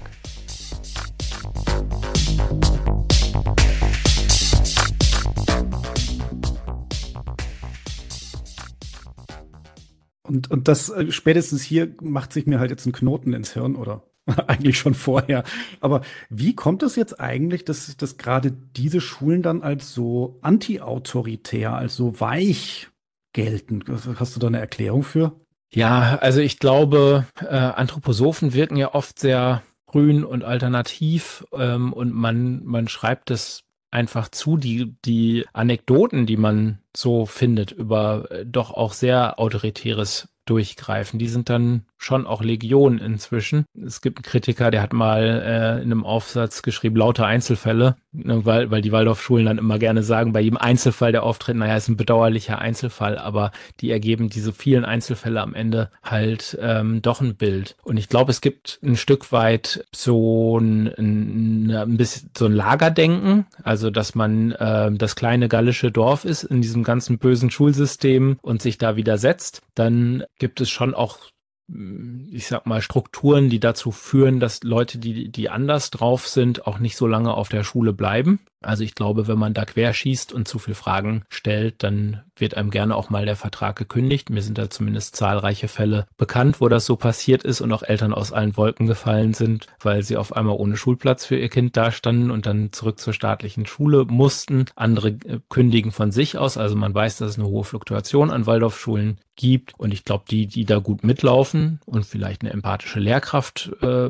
Und, 10.27 10.51
und 10.51 10.67
das 10.67 10.89
äh, 10.89 11.11
spätestens 11.11 11.63
hier 11.63 11.93
macht 12.01 12.33
sich 12.33 12.45
mir 12.45 12.59
halt 12.59 12.71
jetzt 12.71 12.85
ein 12.85 12.91
Knoten 12.91 13.33
ins 13.33 13.53
Hirn 13.53 13.75
oder 13.75 14.03
eigentlich 14.47 14.77
schon 14.77 14.93
vorher. 14.93 15.43
Aber 15.79 16.01
wie 16.29 16.55
kommt 16.55 16.83
es 16.83 16.95
jetzt 16.95 17.19
eigentlich, 17.19 17.65
dass, 17.65 17.95
dass 17.97 18.17
gerade 18.17 18.51
diese 18.51 19.01
Schulen 19.01 19.41
dann 19.41 19.61
als 19.61 19.93
so 19.93 20.39
anti-autoritär, 20.41 21.73
als 21.73 21.95
so 21.95 22.19
weich 22.19 22.89
gelten? 23.33 23.83
Hast 24.15 24.35
du 24.35 24.39
da 24.39 24.47
eine 24.47 24.59
Erklärung 24.59 25.03
für? 25.03 25.33
Ja, 25.71 26.19
also 26.21 26.39
ich 26.39 26.59
glaube, 26.59 27.25
äh, 27.41 27.55
Anthroposophen 27.55 28.53
wirken 28.53 28.77
ja 28.77 28.93
oft 28.93 29.19
sehr 29.19 29.61
grün 29.85 30.23
und 30.23 30.43
alternativ 30.43 31.45
ähm, 31.53 31.93
und 31.93 32.13
man, 32.13 32.63
man 32.63 32.87
schreibt 32.87 33.31
es 33.31 33.64
einfach 33.95 34.27
zu, 34.29 34.57
die, 34.57 34.93
die 35.05 35.45
Anekdoten, 35.53 36.25
die 36.25 36.35
man 36.35 36.79
so 36.95 37.25
findet 37.25 37.71
über 37.71 38.29
äh, 38.29 38.45
doch 38.45 38.71
auch 38.71 38.91
sehr 38.91 39.39
autoritäres 39.39 40.27
Durchgreifen, 40.43 41.17
die 41.17 41.29
sind 41.29 41.49
dann 41.49 41.85
schon 41.97 42.27
auch 42.27 42.43
Legion 42.43 42.99
inzwischen. 42.99 43.65
Es 43.73 44.01
gibt 44.01 44.19
einen 44.19 44.23
Kritiker, 44.23 44.71
der 44.71 44.81
hat 44.81 44.93
mal 44.93 45.23
äh, 45.23 45.81
in 45.81 45.91
einem 45.91 46.05
Aufsatz 46.05 46.61
geschrieben, 46.61 46.95
lauter 46.97 47.25
Einzelfälle, 47.25 47.95
ne, 48.11 48.45
weil, 48.45 48.69
weil 48.71 48.81
die 48.81 48.91
Waldorfschulen 48.91 49.45
dann 49.45 49.57
immer 49.57 49.79
gerne 49.79 50.03
sagen, 50.03 50.33
bei 50.33 50.41
jedem 50.41 50.57
Einzelfall, 50.57 51.11
der 51.11 51.23
auftritt, 51.23 51.55
naja, 51.55 51.75
ist 51.75 51.87
ein 51.87 51.97
bedauerlicher 51.97 52.59
Einzelfall, 52.59 53.17
aber 53.17 53.51
die 53.79 53.91
ergeben 53.91 54.29
diese 54.29 54.53
vielen 54.53 54.85
Einzelfälle 54.85 55.41
am 55.41 55.53
Ende 55.53 55.89
halt 56.03 56.57
ähm, 56.61 57.01
doch 57.01 57.21
ein 57.21 57.35
Bild. 57.35 57.75
Und 57.83 57.97
ich 57.97 58.09
glaube, 58.09 58.31
es 58.31 58.41
gibt 58.41 58.79
ein 58.83 58.97
Stück 58.97 59.31
weit 59.31 59.85
so 59.93 60.59
ein, 60.59 60.87
ein, 60.97 61.71
ein 61.71 61.97
bisschen 61.97 62.29
so 62.37 62.45
ein 62.45 62.53
Lagerdenken, 62.53 63.45
also 63.63 63.89
dass 63.89 64.15
man 64.15 64.51
äh, 64.51 64.91
das 64.91 65.15
kleine 65.15 65.47
gallische 65.47 65.91
Dorf 65.91 66.25
ist 66.25 66.43
in 66.43 66.61
diesem 66.61 66.83
ganzen 66.83 67.17
bösen 67.17 67.49
Schulsystem 67.51 68.37
und 68.41 68.61
sich 68.61 68.77
da 68.77 68.95
widersetzt. 68.95 69.61
Dann 69.75 70.23
gibt 70.37 70.61
es 70.61 70.69
schon 70.69 70.93
auch 70.93 71.19
ich 71.67 72.47
sag 72.47 72.65
mal, 72.65 72.81
Strukturen, 72.81 73.49
die 73.49 73.59
dazu 73.59 73.91
führen, 73.91 74.39
dass 74.39 74.63
Leute, 74.63 74.99
die, 74.99 75.29
die 75.29 75.49
anders 75.49 75.89
drauf 75.89 76.27
sind, 76.27 76.67
auch 76.67 76.79
nicht 76.79 76.95
so 76.95 77.07
lange 77.07 77.33
auf 77.33 77.49
der 77.49 77.63
Schule 77.63 77.91
bleiben. 77.91 78.39
Also 78.61 78.83
ich 78.83 78.95
glaube, 78.95 79.27
wenn 79.27 79.37
man 79.37 79.53
da 79.53 79.65
querschießt 79.65 80.33
und 80.33 80.47
zu 80.47 80.59
viel 80.59 80.75
Fragen 80.75 81.23
stellt, 81.29 81.83
dann 81.83 82.23
wird 82.35 82.57
einem 82.57 82.71
gerne 82.71 82.95
auch 82.95 83.09
mal 83.09 83.25
der 83.25 83.35
Vertrag 83.35 83.75
gekündigt. 83.75 84.29
Mir 84.29 84.41
sind 84.41 84.57
da 84.57 84.69
zumindest 84.69 85.15
zahlreiche 85.15 85.67
Fälle 85.67 86.05
bekannt, 86.17 86.59
wo 86.59 86.67
das 86.67 86.85
so 86.85 86.95
passiert 86.95 87.43
ist 87.43 87.61
und 87.61 87.71
auch 87.71 87.83
Eltern 87.83 88.13
aus 88.13 88.33
allen 88.33 88.57
Wolken 88.57 88.87
gefallen 88.87 89.33
sind, 89.33 89.67
weil 89.79 90.03
sie 90.03 90.17
auf 90.17 90.35
einmal 90.35 90.55
ohne 90.57 90.77
Schulplatz 90.77 91.25
für 91.25 91.37
ihr 91.37 91.49
Kind 91.49 91.77
dastanden 91.77 92.31
und 92.31 92.45
dann 92.45 92.71
zurück 92.71 92.99
zur 92.99 93.13
staatlichen 93.13 93.65
Schule 93.65 94.05
mussten. 94.05 94.65
Andere 94.75 95.09
äh, 95.09 95.39
kündigen 95.49 95.91
von 95.91 96.11
sich 96.11 96.37
aus. 96.37 96.57
Also 96.57 96.75
man 96.75 96.93
weiß, 96.93 97.17
dass 97.17 97.31
es 97.31 97.39
eine 97.39 97.47
hohe 97.47 97.63
Fluktuation 97.63 98.31
an 98.31 98.45
Waldorfschulen 98.45 99.19
gibt. 99.35 99.73
Und 99.77 99.93
ich 99.93 100.05
glaube, 100.05 100.25
die, 100.29 100.47
die 100.47 100.65
da 100.65 100.79
gut 100.79 101.03
mitlaufen 101.03 101.79
und 101.85 102.05
vielleicht 102.05 102.41
eine 102.41 102.51
empathische 102.51 102.99
Lehrkraft 102.99 103.71
äh, 103.81 104.09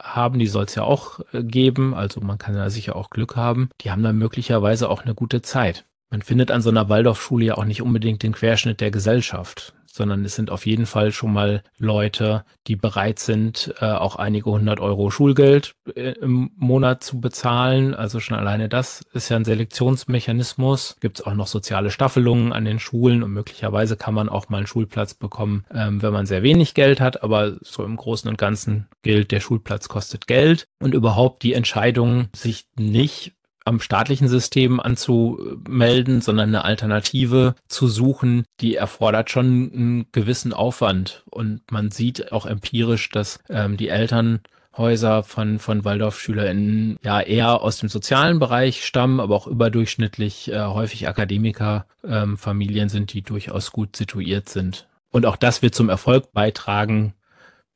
haben, 0.00 0.38
die 0.38 0.46
soll 0.46 0.64
es 0.64 0.74
ja 0.74 0.82
auch 0.82 1.20
äh, 1.32 1.42
geben. 1.42 1.94
Also 1.94 2.20
man 2.20 2.38
kann 2.38 2.54
ja 2.54 2.68
sicher 2.70 2.96
auch 2.96 3.10
Glück 3.10 3.36
haben. 3.36 3.70
Die 3.84 3.90
haben 3.90 4.02
dann 4.02 4.18
möglicherweise 4.18 4.88
auch 4.88 5.02
eine 5.02 5.14
gute 5.14 5.42
Zeit. 5.42 5.84
Man 6.10 6.22
findet 6.22 6.50
an 6.50 6.62
so 6.62 6.70
einer 6.70 6.88
Waldorfschule 6.88 7.44
ja 7.44 7.54
auch 7.56 7.64
nicht 7.64 7.82
unbedingt 7.82 8.22
den 8.22 8.32
Querschnitt 8.32 8.80
der 8.80 8.90
Gesellschaft 8.90 9.74
sondern 9.94 10.24
es 10.24 10.34
sind 10.34 10.50
auf 10.50 10.66
jeden 10.66 10.86
Fall 10.86 11.12
schon 11.12 11.32
mal 11.32 11.62
Leute, 11.78 12.44
die 12.66 12.74
bereit 12.74 13.20
sind, 13.20 13.72
äh, 13.80 13.86
auch 13.86 14.16
einige 14.16 14.50
hundert 14.50 14.80
Euro 14.80 15.10
Schulgeld 15.10 15.76
äh, 15.94 16.14
im 16.20 16.50
Monat 16.56 17.04
zu 17.04 17.20
bezahlen. 17.20 17.94
Also 17.94 18.18
schon 18.18 18.36
alleine 18.36 18.68
das 18.68 19.02
ist 19.12 19.28
ja 19.28 19.36
ein 19.36 19.44
Selektionsmechanismus. 19.44 20.96
Gibt 20.98 21.20
es 21.20 21.26
auch 21.26 21.34
noch 21.34 21.46
soziale 21.46 21.92
Staffelungen 21.92 22.52
an 22.52 22.64
den 22.64 22.80
Schulen 22.80 23.22
und 23.22 23.32
möglicherweise 23.32 23.96
kann 23.96 24.14
man 24.14 24.28
auch 24.28 24.48
mal 24.48 24.58
einen 24.58 24.66
Schulplatz 24.66 25.14
bekommen, 25.14 25.64
ähm, 25.72 26.02
wenn 26.02 26.12
man 26.12 26.26
sehr 26.26 26.42
wenig 26.42 26.74
Geld 26.74 27.00
hat. 27.00 27.22
Aber 27.22 27.56
so 27.60 27.84
im 27.84 27.94
Großen 27.94 28.28
und 28.28 28.36
Ganzen 28.36 28.88
gilt, 29.02 29.30
der 29.30 29.40
Schulplatz 29.40 29.88
kostet 29.88 30.26
Geld 30.26 30.66
und 30.80 30.92
überhaupt 30.92 31.44
die 31.44 31.54
Entscheidung, 31.54 32.30
sich 32.34 32.66
nicht 32.76 33.32
am 33.64 33.80
staatlichen 33.80 34.28
System 34.28 34.78
anzumelden, 34.78 36.20
sondern 36.20 36.50
eine 36.50 36.64
Alternative 36.64 37.54
zu 37.66 37.88
suchen, 37.88 38.44
die 38.60 38.76
erfordert 38.76 39.30
schon 39.30 39.72
einen 39.72 40.06
gewissen 40.12 40.52
Aufwand. 40.52 41.24
Und 41.30 41.62
man 41.70 41.90
sieht 41.90 42.32
auch 42.32 42.46
empirisch, 42.46 43.08
dass 43.10 43.38
ähm, 43.48 43.76
die 43.76 43.88
Elternhäuser 43.88 45.22
von, 45.22 45.58
von 45.58 45.84
Waldorfschülerinnen 45.84 46.98
ja 47.02 47.20
eher 47.20 47.62
aus 47.62 47.78
dem 47.78 47.88
sozialen 47.88 48.38
Bereich 48.38 48.84
stammen, 48.84 49.20
aber 49.20 49.34
auch 49.34 49.46
überdurchschnittlich 49.46 50.52
äh, 50.52 50.60
häufig 50.60 51.08
Akademikerfamilien 51.08 52.84
ähm, 52.84 52.88
sind, 52.90 53.12
die 53.14 53.22
durchaus 53.22 53.72
gut 53.72 53.96
situiert 53.96 54.48
sind. 54.50 54.88
Und 55.10 55.26
auch 55.26 55.36
das 55.36 55.62
wird 55.62 55.74
zum 55.74 55.88
Erfolg 55.88 56.32
beitragen, 56.32 57.14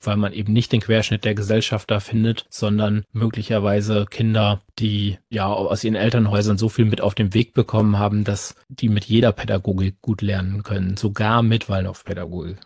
weil 0.01 0.17
man 0.17 0.33
eben 0.33 0.53
nicht 0.53 0.73
den 0.73 0.81
Querschnitt 0.81 1.25
der 1.25 1.35
Gesellschaft 1.35 1.91
da 1.91 2.01
findet, 2.01 2.47
sondern 2.51 3.05
möglicherweise 3.13 4.07
Kinder, 4.09 4.63
die 4.79 5.19
ja 5.29 5.47
aus 5.47 5.85
ihren 5.85 5.97
Elternhäusern 5.97 6.59
so 6.59 6.69
viel 6.69 6.85
mit 6.85 7.01
auf 7.01 7.15
den 7.15 7.35
Weg 7.35 7.55
bekommen 7.55 7.99
haben, 7.99 8.25
dass 8.25 8.55
die 8.69 8.89
mit 8.89 9.05
jeder 9.05 9.33
Pädagogik 9.33 10.01
gut 10.01 10.23
lernen 10.23 10.63
können, 10.63 10.97
sogar 10.97 11.43
mit 11.43 11.69
Waldorfpädagogik. 11.69 12.59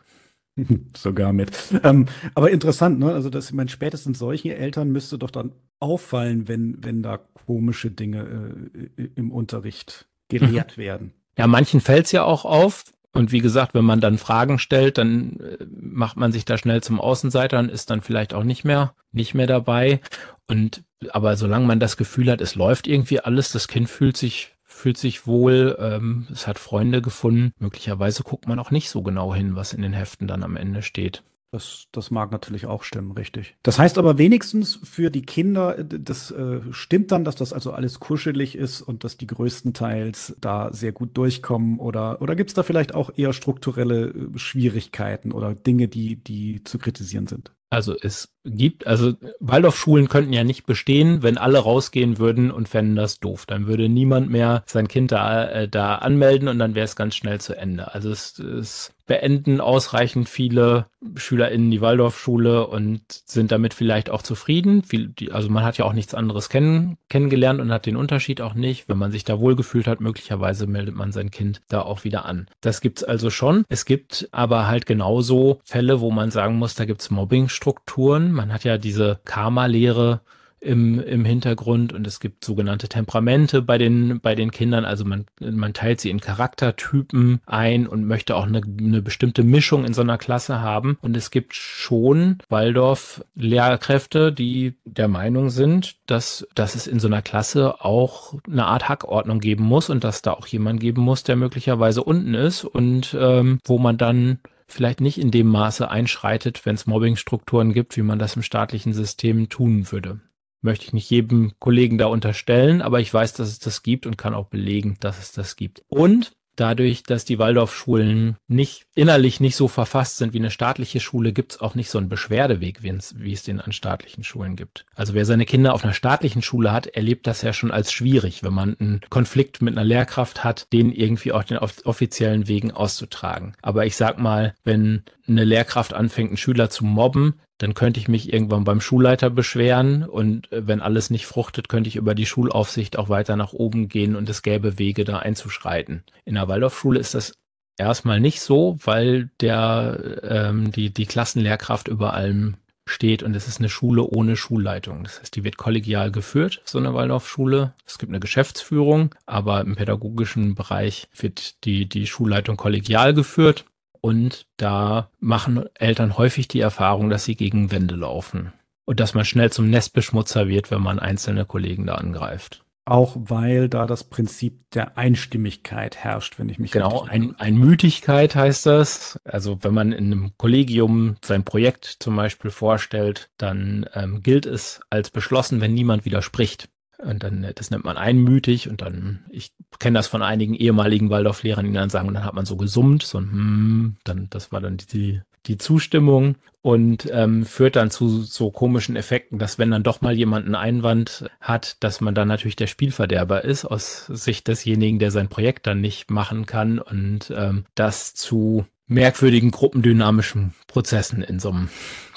Sogar 0.95 1.33
mit. 1.33 1.51
Ähm, 1.83 2.07
aber 2.35 2.51
interessant, 2.51 2.99
ne? 2.99 3.13
Also, 3.13 3.31
dass 3.31 3.47
ich 3.47 3.55
meine, 3.55 3.71
spätestens 3.71 4.19
solchen 4.19 4.51
Eltern 4.51 4.91
müsste 4.91 5.17
doch 5.17 5.31
dann 5.31 5.53
auffallen, 5.81 6.47
wenn, 6.47 6.77
wenn 6.85 7.03
da 7.03 7.17
komische 7.17 7.91
Dinge 7.91 8.61
äh, 8.97 9.09
im 9.15 9.33
Unterricht 9.33 10.09
gelehrt 10.29 10.77
mhm. 10.77 10.83
werden. 10.83 11.13
Ja, 11.39 11.47
manchen 11.47 11.81
fällt 11.81 12.07
es 12.07 12.13
ja 12.13 12.25
auch 12.25 12.45
auf, 12.45 12.85
und 13.13 13.31
wie 13.31 13.41
gesagt, 13.41 13.75
wenn 13.75 13.85
man 13.85 14.01
dann 14.01 14.19
Fragen 14.19 14.59
stellt, 14.59 14.99
dann 14.99 15.39
äh, 15.41 15.65
macht 15.71 16.17
man 16.17 16.33
sich 16.33 16.45
da 16.45 16.57
schnell 16.57 16.83
zum 16.83 17.01
Außenseiter 17.01 17.59
und 17.59 17.71
ist 17.71 17.91
dann 17.91 18.01
vielleicht 18.01 18.33
auch 18.33 18.45
nicht 18.45 18.65
mehr, 18.65 18.95
nicht 19.13 19.35
mehr 19.35 19.47
dabei. 19.47 20.01
Und 20.49 20.83
aber 21.11 21.37
solange 21.37 21.67
man 21.67 21.81
das 21.81 21.97
Gefühl 21.97 22.31
hat, 22.31 22.41
es 22.41 22.55
läuft 22.55 22.87
irgendwie 22.87 23.21
alles, 23.21 23.53
das 23.53 23.69
Kind 23.69 23.89
fühlt 23.89 24.17
sich 24.17 24.55
fühlt 24.65 24.97
sich 24.97 25.27
wohl, 25.27 25.77
ähm, 25.79 26.27
es 26.33 26.47
hat 26.47 26.59
Freunde 26.59 27.03
gefunden. 27.03 27.53
Möglicherweise 27.59 28.23
guckt 28.23 28.49
man 28.49 28.59
auch 28.59 28.71
nicht 28.71 28.89
so 28.89 29.03
genau 29.03 29.35
hin, 29.35 29.55
was 29.55 29.75
in 29.75 29.83
den 29.83 29.93
Heften 29.93 30.27
dann 30.27 30.43
am 30.43 30.57
Ende 30.57 30.83
steht. 30.83 31.23
Das, 31.53 31.87
das 31.93 32.11
mag 32.11 32.33
natürlich 32.33 32.65
auch 32.65 32.83
stimmen, 32.83 33.13
richtig. 33.13 33.57
Das 33.63 33.79
heißt 33.79 33.99
aber 33.99 34.17
wenigstens 34.17 34.81
für 34.83 35.11
die 35.11 35.21
Kinder, 35.21 35.79
äh, 35.79 35.85
das 35.87 36.31
äh, 36.31 36.61
stimmt 36.71 37.13
dann, 37.13 37.25
dass 37.25 37.37
das 37.37 37.53
also 37.53 37.73
alles 37.73 38.01
kuschelig 38.01 38.57
ist 38.57 38.81
und 38.81 39.05
dass 39.05 39.19
die 39.19 39.27
größtenteils 39.27 40.35
da 40.41 40.73
sehr 40.73 40.93
gut 40.93 41.15
durchkommen 41.15 41.79
oder, 41.79 42.23
oder 42.23 42.37
gibt 42.37 42.49
es 42.49 42.55
da 42.55 42.63
vielleicht 42.63 42.95
auch 42.95 43.11
eher 43.15 43.35
strukturelle 43.35 44.09
äh, 44.09 44.39
Schwierigkeiten 44.39 45.31
oder 45.31 45.55
Dinge, 45.55 45.89
die, 45.89 46.17
die 46.17 46.65
zu 46.65 46.79
kritisieren 46.79 47.27
sind? 47.27 47.53
Also 47.69 47.97
es 47.99 48.35
gibt, 48.45 48.87
also 48.87 49.15
Waldorfschulen 49.41 50.09
könnten 50.09 50.35
ja 50.35 50.45
nicht 50.45 50.67
bestehen, 50.67 51.23
wenn 51.23 51.39
alle 51.39 51.59
rausgehen 51.59 52.19
würden 52.19 52.51
und 52.51 52.69
fänden 52.69 52.97
das 52.97 53.19
doof. 53.19 53.47
Dann 53.47 53.67
würde 53.67 53.89
niemand 53.89 54.29
mehr 54.29 54.63
sein 54.67 54.89
Kind 54.89 55.11
da, 55.11 55.49
äh, 55.49 55.69
da 55.69 55.97
anmelden 55.97 56.49
und 56.49 56.59
dann 56.59 56.75
wäre 56.75 56.85
es 56.85 56.97
ganz 56.97 57.15
schnell 57.15 57.41
zu 57.41 57.57
Ende. 57.57 57.95
Also 57.95 58.11
es, 58.11 58.39
es 58.39 58.95
beenden 59.07 59.61
ausreichend 59.61 60.29
viele 60.29 60.87
SchülerInnen 61.17 61.71
die 61.71 61.81
Waldorfschule 61.81 62.67
und 62.67 63.03
sind 63.09 63.51
damit 63.51 63.75
vielleicht 63.75 64.11
auch 64.11 64.23
zufrieden. 64.23 64.83
Also 65.31 65.49
man 65.49 65.65
hat 65.65 65.79
ja 65.79 65.85
auch 65.85 65.93
nichts 65.93 66.15
anderes 66.15 66.49
kennen, 66.49 66.97
kennengelernt 67.09 67.61
und 67.61 67.73
hat 67.73 67.87
den 67.87 67.97
Unterschied 67.97 68.41
auch 68.41 68.55
nicht. 68.55 68.89
Wenn 68.89 68.99
man 68.99 69.11
sich 69.11 69.25
da 69.25 69.41
wohlgefühlt 69.41 69.87
hat, 69.87 70.01
möglicherweise 70.01 70.67
meldet 70.67 70.95
man 70.95 71.13
sein 71.13 71.31
Kind 71.31 71.61
da 71.69 71.83
auch 71.83 72.05
wieder 72.05 72.25
an. 72.25 72.47
Das 72.61 72.81
gibt's 72.81 73.03
also 73.03 73.31
schon. 73.31 73.65
Es 73.69 73.85
gibt 73.85 74.29
aber 74.33 74.69
halt 74.69 74.87
genauso 74.87 75.61
Fälle, 75.65 76.01
wo 76.01 76.11
man 76.11 76.31
sagen 76.31 76.57
muss, 76.57 76.75
da 76.75 76.85
gibt's 76.85 77.11
Mobbingstrukturen. 77.11 78.33
Man 78.33 78.53
hat 78.53 78.65
ja 78.65 78.79
diese 78.79 79.21
Karma-Lehre, 79.25 80.21
im, 80.63 81.01
im 81.01 81.25
Hintergrund 81.25 81.93
und 81.93 82.07
es 82.07 82.21
gibt 82.21 82.45
sogenannte 82.45 82.89
Temperamente 82.89 83.63
bei 83.63 83.79
den, 83.79 84.21
bei 84.21 84.35
den 84.35 84.53
Kindern. 84.53 84.85
Also 84.85 85.05
man, 85.05 85.27
man 85.41 85.75
teilt 85.75 86.01
sie 86.01 86.11
in 86.11 86.21
Charaktertypen 86.21 87.41
ein 87.47 87.87
und 87.87 88.07
möchte 88.07 88.37
auch 88.37 88.47
eine, 88.47 88.63
eine 88.79 89.03
bestimmte 89.03 89.43
Mischung 89.43 89.85
in 89.85 89.93
so 89.93 90.03
einer 90.03 90.19
Klasse 90.19 90.61
haben. 90.61 90.99
Und 91.03 91.17
es 91.17 91.31
gibt 91.31 91.55
schon 91.55 92.39
Waldorf-Lehrkräfte, 92.49 94.33
die 94.33 94.75
der 94.85 95.09
Meinung 95.09 95.51
sind, 95.51 95.97
dass, 96.07 96.47
dass 96.55 96.77
es 96.77 96.87
in 96.87 97.01
so 97.01 97.09
einer 97.09 97.23
Klasse 97.23 97.85
auch 97.85 98.35
eine 98.47 98.67
Art 98.67 98.89
Hackordnung 98.89 99.41
geben 99.41 99.65
muss 99.65 99.91
und 99.91 100.05
dass 100.05 100.23
da 100.23 100.33
auch 100.33 100.47
jemand 100.47 100.81
geben 100.81 101.03
muss, 101.03 101.25
der 101.25 101.37
möglicherweise 101.37 102.05
unten 102.05 102.35
ist 102.35 102.65
und 102.65 103.17
ähm, 103.19 103.59
wo 103.65 103.79
man 103.79 103.99
dann 103.99 104.39
vielleicht 104.69 105.01
nicht 105.01 105.19
in 105.19 105.33
dem 105.33 105.49
Maße 105.49 105.91
einschreitet, 105.91 106.65
wenn 106.65 106.77
es 106.77 106.87
Mobbingstrukturen 106.87 107.73
gibt, 107.75 107.97
wie 107.97 108.03
man 108.03 108.19
das 108.19 108.37
im 108.37 108.43
staatlichen 108.43 108.95
System 108.95 109.49
tun 109.49 109.91
würde 109.91 110.21
möchte 110.63 110.87
ich 110.87 110.93
nicht 110.93 111.11
jedem 111.11 111.53
Kollegen 111.59 111.99
da 111.99 112.07
unterstellen, 112.07 112.83
aber 112.83 113.01
ich 113.01 113.13
weiß, 113.13 113.35
dass 113.35 113.49
es 113.49 113.59
das 113.59 113.83
gibt 113.83 114.07
und 114.07 114.17
kann 114.17 114.35
auch 114.35 114.47
belegen, 114.47 114.97
dass 115.01 115.19
es 115.19 115.33
das 115.33 115.57
gibt. 115.57 115.83
Und 115.89 116.33
dadurch, 116.57 117.03
dass 117.03 117.25
die 117.25 117.39
Waldorfschulen 117.39 118.37
nicht 118.47 118.87
innerlich 118.95 119.41
nicht 119.41 119.57
so 119.57 119.69
verfasst 119.69 120.19
sind 120.19 120.33
wie 120.33 120.39
eine 120.39 120.51
staatliche 120.51 121.01
Schule, 121.01 121.33
gibt 121.33 121.53
es 121.53 121.61
auch 121.61 121.75
nicht 121.75 121.91
so 121.91 121.99
einen 121.99 122.09
Beschwerdeweg, 122.09 122.83
wie 122.83 123.33
es 123.33 123.43
den 123.43 123.61
an 123.61 123.73
staatlichen 123.73 124.25
Schulen 124.25 124.57
gibt. 124.57 124.85
Also 124.95 125.15
wer 125.15 125.25
seine 125.25 125.47
Kinder 125.47 125.75
auf 125.75 125.85
einer 125.85 125.95
staatlichen 125.95 126.43
Schule 126.43 126.73
hat, 126.73 126.87
erlebt 126.87 127.27
das 127.27 127.43
ja 127.43 127.53
schon 127.53 127.71
als 127.71 127.93
schwierig, 127.93 128.43
wenn 128.43 128.53
man 128.55 128.77
einen 128.79 129.01
Konflikt 129.09 129.63
mit 129.63 129.77
einer 129.77 129.85
Lehrkraft 129.85 130.45
hat, 130.45 130.73
den 130.73 130.93
irgendwie 130.93 131.33
auf 131.33 131.45
den 131.45 131.59
offiziellen 131.59 132.49
Wegen 132.49 132.71
auszutragen. 132.71 133.55
Aber 133.63 133.87
ich 133.87 133.97
sag 133.97 134.19
mal, 134.19 134.55
wenn 134.65 135.03
eine 135.27 135.45
Lehrkraft 135.45 135.95
anfängt, 135.95 136.31
einen 136.31 136.37
Schüler 136.37 136.69
zu 136.69 136.85
mobben, 136.85 137.35
dann 137.59 137.75
könnte 137.75 138.01
ich 138.01 138.09
mich 138.09 138.33
irgendwann 138.33 138.65
beim 138.65 138.81
Schulleiter 138.81 139.31
beschweren 139.31 140.03
und 140.03 140.51
äh, 140.51 140.67
wenn 140.67 140.81
alles 140.81 141.11
nicht 141.11 141.27
fruchtet, 141.27 141.69
könnte 141.69 141.89
ich 141.89 141.97
über 141.97 142.15
die 142.15 142.27
Schulaufsicht 142.27 142.99
auch 142.99 143.09
weiter 143.09 143.37
nach 143.37 143.53
oben 143.53 143.89
gehen 143.89 144.17
und 144.17 144.29
es 144.29 144.43
gäbe 144.43 144.81
Wege, 144.81 145.05
da 145.05 145.21
einzuschreiten. 145.21 146.03
In 146.25 146.35
der 146.35 146.49
Waldorfschule 146.49 146.99
ist 146.99 147.15
das 147.15 147.35
erstmal 147.77 148.21
nicht 148.21 148.41
so, 148.41 148.79
weil 148.85 149.31
der 149.41 150.21
ähm, 150.23 150.73
die 150.73 150.91
die 150.91 151.07
Klassenlehrkraft 151.07 151.89
über 151.89 152.15
allem 152.15 152.57
steht 152.85 153.23
und 153.23 153.35
es 153.35 153.49
ist 153.49 153.59
eine 153.59 153.69
Schule 153.69 154.05
ohne 154.05 154.37
Schulleitung. 154.37 155.05
Das 155.05 155.21
heißt, 155.21 155.35
die 155.37 155.45
wird 155.45 155.57
kollegial 155.57 156.11
geführt, 156.11 156.61
so 156.65 156.79
eine 156.79 156.95
Waldorfschule. 156.95 157.75
Es 157.87 157.99
gibt 157.99 158.11
eine 158.11 158.21
Geschäftsführung, 158.21 159.15
aber 159.27 159.61
im 159.61 159.77
pädagogischen 159.77 160.55
Bereich 160.55 161.09
wird 161.17 161.65
die, 161.65 161.89
die 161.89 162.07
Schulleitung 162.07 162.57
kollegial 162.57 163.15
geführt. 163.15 163.65
Und 164.01 164.47
da 164.57 165.11
machen 165.21 165.65
Eltern 165.75 166.19
häufig 166.19 166.49
die 166.49 166.61
Erfahrung, 166.61 167.09
dass 167.09 167.25
sie 167.25 167.37
gegen 167.37 167.71
Wände 167.71 167.95
laufen. 167.95 168.53
Und 168.85 168.99
dass 168.99 169.15
man 169.15 169.25
schnell 169.25 169.53
zum 169.53 169.71
Nestbeschmutzer 169.71 170.49
wird, 170.49 170.73
wenn 170.73 170.83
man 170.83 170.99
einzelne 170.99 171.45
Kollegen 171.45 171.87
da 171.87 171.95
angreift. 171.95 172.65
Auch 172.85 173.17
weil 173.17 173.69
da 173.69 173.87
das 173.87 174.03
Prinzip 174.03 174.69
der 174.73 174.99
Einstimmigkeit 174.99 175.97
herrscht, 175.97 176.39
wenn 176.39 176.49
ich 176.49 176.59
mich 176.59 176.73
Genau, 176.73 177.03
ein, 177.03 177.39
Einmütigkeit 177.39 178.35
heißt 178.35 178.67
das. 178.67 179.21
Also 179.25 179.59
wenn 179.63 179.73
man 179.73 179.93
in 179.93 180.07
einem 180.07 180.33
Kollegium 180.37 181.17
sein 181.25 181.45
Projekt 181.45 181.85
zum 181.85 182.17
Beispiel 182.17 182.51
vorstellt, 182.51 183.31
dann 183.39 183.87
ähm, 183.95 184.23
gilt 184.23 184.47
es 184.47 184.81
als 184.91 185.11
beschlossen, 185.11 185.61
wenn 185.61 185.75
niemand 185.75 186.05
widerspricht. 186.05 186.69
Und 186.99 187.23
dann, 187.23 187.47
das 187.55 187.71
nennt 187.71 187.85
man 187.85 187.97
einmütig 187.97 188.69
und 188.69 188.81
dann, 188.81 189.25
ich 189.31 189.53
kenne 189.79 189.99
das 189.99 190.07
von 190.07 190.23
einigen 190.23 190.55
ehemaligen 190.55 191.11
Waldorflehrern, 191.11 191.67
die 191.67 191.73
dann 191.73 191.91
sagen, 191.91 192.09
und 192.09 192.15
dann 192.15 192.25
hat 192.25 192.35
man 192.35 192.47
so 192.47 192.57
gesummt, 192.57 193.03
so 193.03 193.19
ein 193.19 193.33
hm, 193.33 193.97
dann, 194.05 194.29
das 194.31 194.53
war 194.53 194.61
dann 194.61 194.77
die, 194.77 195.21
die 195.47 195.59
Zustimmung 195.59 196.37
und 196.61 197.09
ähm, 197.13 197.45
führt 197.45 197.77
dann 197.77 197.91
zu 197.91 198.23
so 198.23 198.51
komischen 198.51 198.95
Effekten, 198.95 199.39
dass 199.39 199.59
wenn 199.59 199.71
dann 199.71 199.83
doch 199.83 200.01
mal 200.01 200.15
jemand 200.15 200.47
einen 200.47 200.55
Einwand 200.55 201.29
hat, 201.41 201.83
dass 201.83 202.01
man 202.01 202.15
dann 202.15 202.29
natürlich 202.29 202.57
der 202.57 202.69
Spielverderber 202.69 203.45
ist 203.45 203.65
aus 203.65 204.07
Sicht 204.07 204.47
desjenigen, 204.47 204.99
der 204.99 205.11
sein 205.11 205.29
Projekt 205.29 205.67
dann 205.67 205.81
nicht 205.81 206.11
machen 206.11 206.47
kann 206.47 206.79
und 206.79 207.33
ähm, 207.37 207.65
das 207.75 208.15
zu 208.15 208.65
merkwürdigen 208.87 209.51
gruppendynamischen 209.51 210.55
Prozessen 210.69 211.23
in 211.23 211.41
so 211.41 211.51
einem 211.51 211.69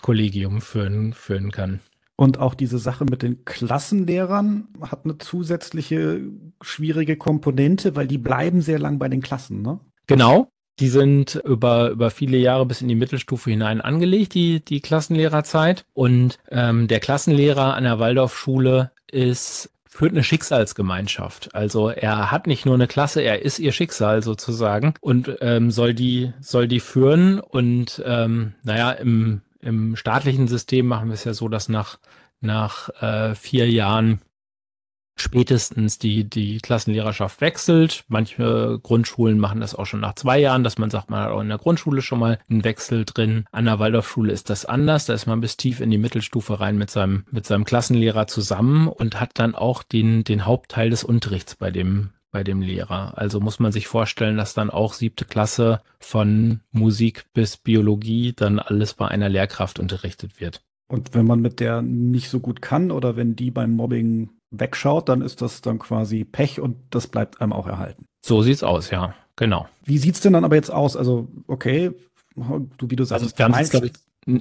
Kollegium 0.02 0.62
führen, 0.62 1.14
führen 1.14 1.52
kann. 1.52 1.80
Und 2.18 2.40
auch 2.40 2.54
diese 2.54 2.78
Sache 2.78 3.06
mit 3.06 3.24
den 3.24 3.44
Klassenlehrern 3.44 4.70
hat 4.82 5.04
eine 5.04 5.18
zusätzliche 5.18 6.22
schwierige 6.62 7.18
Komponente, 7.18 7.96
weil 7.96 8.08
die 8.08 8.18
bleiben 8.18 8.62
sehr 8.62 8.80
lang 8.80 9.00
bei 9.00 9.10
den 9.10 9.22
Klassen, 9.22 9.62
ne? 9.62 9.80
Genau. 10.08 10.50
Die 10.80 10.90
sind 10.90 11.36
über, 11.36 11.90
über 11.90 12.12
viele 12.12 12.38
Jahre 12.38 12.66
bis 12.66 12.82
in 12.82 12.88
die 12.88 12.96
Mittelstufe 12.96 13.50
hinein 13.50 13.82
angelegt, 13.82 14.34
die, 14.34 14.60
die 14.64 14.82
Klassenlehrerzeit. 14.82 15.86
Und 15.94 16.38
ähm, 16.52 16.88
der 16.88 17.00
Klassenlehrer 17.00 17.76
an 17.76 17.86
der 17.86 18.00
Waldorfschule 18.00 18.92
ist 19.10 19.72
führt 19.96 20.12
eine 20.12 20.24
Schicksalsgemeinschaft. 20.24 21.56
Also 21.56 21.90
er 21.90 22.30
hat 22.30 22.48
nicht 22.48 22.66
nur 22.66 22.76
eine 22.76 22.88
Klasse, 22.88 23.22
er 23.22 23.44
ist 23.44 23.60
ihr 23.60 23.72
Schicksal 23.72 24.22
sozusagen 24.22 24.94
und 25.00 25.38
ähm, 25.40 25.72
soll 25.72 25.94
die 25.94 26.34
soll 26.42 26.68
die 26.68 26.82
führen. 26.82 27.40
Und 27.40 28.04
ähm, 28.06 28.56
naja, 28.64 28.92
im 28.92 29.42
im 29.62 29.96
staatlichen 29.96 30.48
System 30.50 30.86
machen 30.86 31.08
wir 31.08 31.14
es 31.14 31.24
ja 31.24 31.34
so, 31.34 31.48
dass 31.48 31.70
nach 31.70 31.98
nach 32.42 32.90
äh, 33.02 33.36
vier 33.36 33.70
Jahren 33.70 34.20
spätestens 35.16 35.98
die, 35.98 36.30
die 36.30 36.60
Klassenlehrerschaft 36.60 37.42
wechselt. 37.42 38.04
Manche 38.08 38.80
Grundschulen 38.82 39.40
machen 39.40 39.62
das 39.62 39.76
auch 39.76 39.86
schon 39.86 40.02
nach 40.02 40.16
zwei 40.16 40.40
Jahren, 40.40 40.64
dass 40.64 40.78
man 40.78 40.90
sagt, 40.90 41.10
man 41.10 41.22
hat 41.22 41.32
auch 41.32 41.42
in 41.42 41.50
der 41.50 41.58
Grundschule 41.58 42.02
schon 42.02 42.20
mal 42.20 42.40
einen 42.50 42.64
Wechsel 42.64 43.06
drin. 43.06 43.46
An 43.52 43.66
der 43.66 43.80
Waldorfschule 43.80 44.32
ist 44.32 44.50
das 44.50 44.66
anders. 44.66 45.06
Da 45.06 45.14
ist 45.14 45.26
man 45.26 45.42
bis 45.42 45.58
tief 45.58 45.80
in 45.80 45.92
die 45.92 45.98
Mittelstufe 45.98 46.60
rein 46.60 46.78
mit 46.78 46.90
seinem, 46.90 47.26
mit 47.32 47.46
seinem 47.46 47.66
Klassenlehrer 47.66 48.28
zusammen 48.28 48.88
und 48.88 49.20
hat 49.20 49.32
dann 49.36 49.56
auch 49.56 49.84
den, 49.84 50.24
den 50.24 50.46
Hauptteil 50.46 50.90
des 50.90 51.04
Unterrichts 51.04 51.56
bei 51.56 51.72
dem, 51.72 52.10
bei 52.32 52.44
dem 52.44 52.62
Lehrer. 52.62 53.18
Also 53.18 53.40
muss 53.40 53.60
man 53.60 53.72
sich 53.72 53.88
vorstellen, 53.88 54.38
dass 54.38 54.54
dann 54.54 54.70
auch 54.70 54.94
siebte 54.94 55.24
Klasse 55.26 55.82
von 56.00 56.60
Musik 56.72 57.26
bis 57.34 57.58
Biologie 57.58 58.34
dann 58.36 58.60
alles 58.60 58.94
bei 58.94 59.08
einer 59.08 59.30
Lehrkraft 59.30 59.80
unterrichtet 59.80 60.42
wird. 60.42 60.62
Und 60.88 61.16
wenn 61.16 61.26
man 61.26 61.40
mit 61.40 61.60
der 61.60 61.82
nicht 61.82 62.30
so 62.30 62.40
gut 62.40 62.62
kann 62.62 62.92
oder 62.92 63.16
wenn 63.16 63.36
die 63.36 63.52
beim 63.52 63.72
Mobbing 63.72 64.30
wegschaut, 64.60 65.10
dann 65.10 65.22
ist 65.22 65.42
das 65.42 65.62
dann 65.62 65.80
quasi 65.80 66.24
Pech 66.24 66.60
und 66.60 66.78
das 66.90 67.08
bleibt 67.08 67.42
einem 67.42 67.54
auch 67.54 67.68
erhalten. 67.68 68.06
So 68.26 68.42
sieht's 68.42 68.64
aus, 68.64 68.90
ja, 68.90 69.14
genau. 69.36 69.68
Wie 69.84 69.98
sieht's 69.98 70.22
denn 70.22 70.34
dann 70.34 70.46
aber 70.46 70.56
jetzt 70.56 70.72
aus? 70.72 70.98
Also, 70.98 71.28
okay, 71.48 71.92
du, 72.36 72.90
wie 72.90 72.96
du 72.96 73.04
sagst, 73.04 73.24
also, 73.24 73.38
wir 73.38 73.46
haben 73.46 73.56
jetzt, 73.56 73.72
glaube 73.72 73.88
ich, 73.88 73.94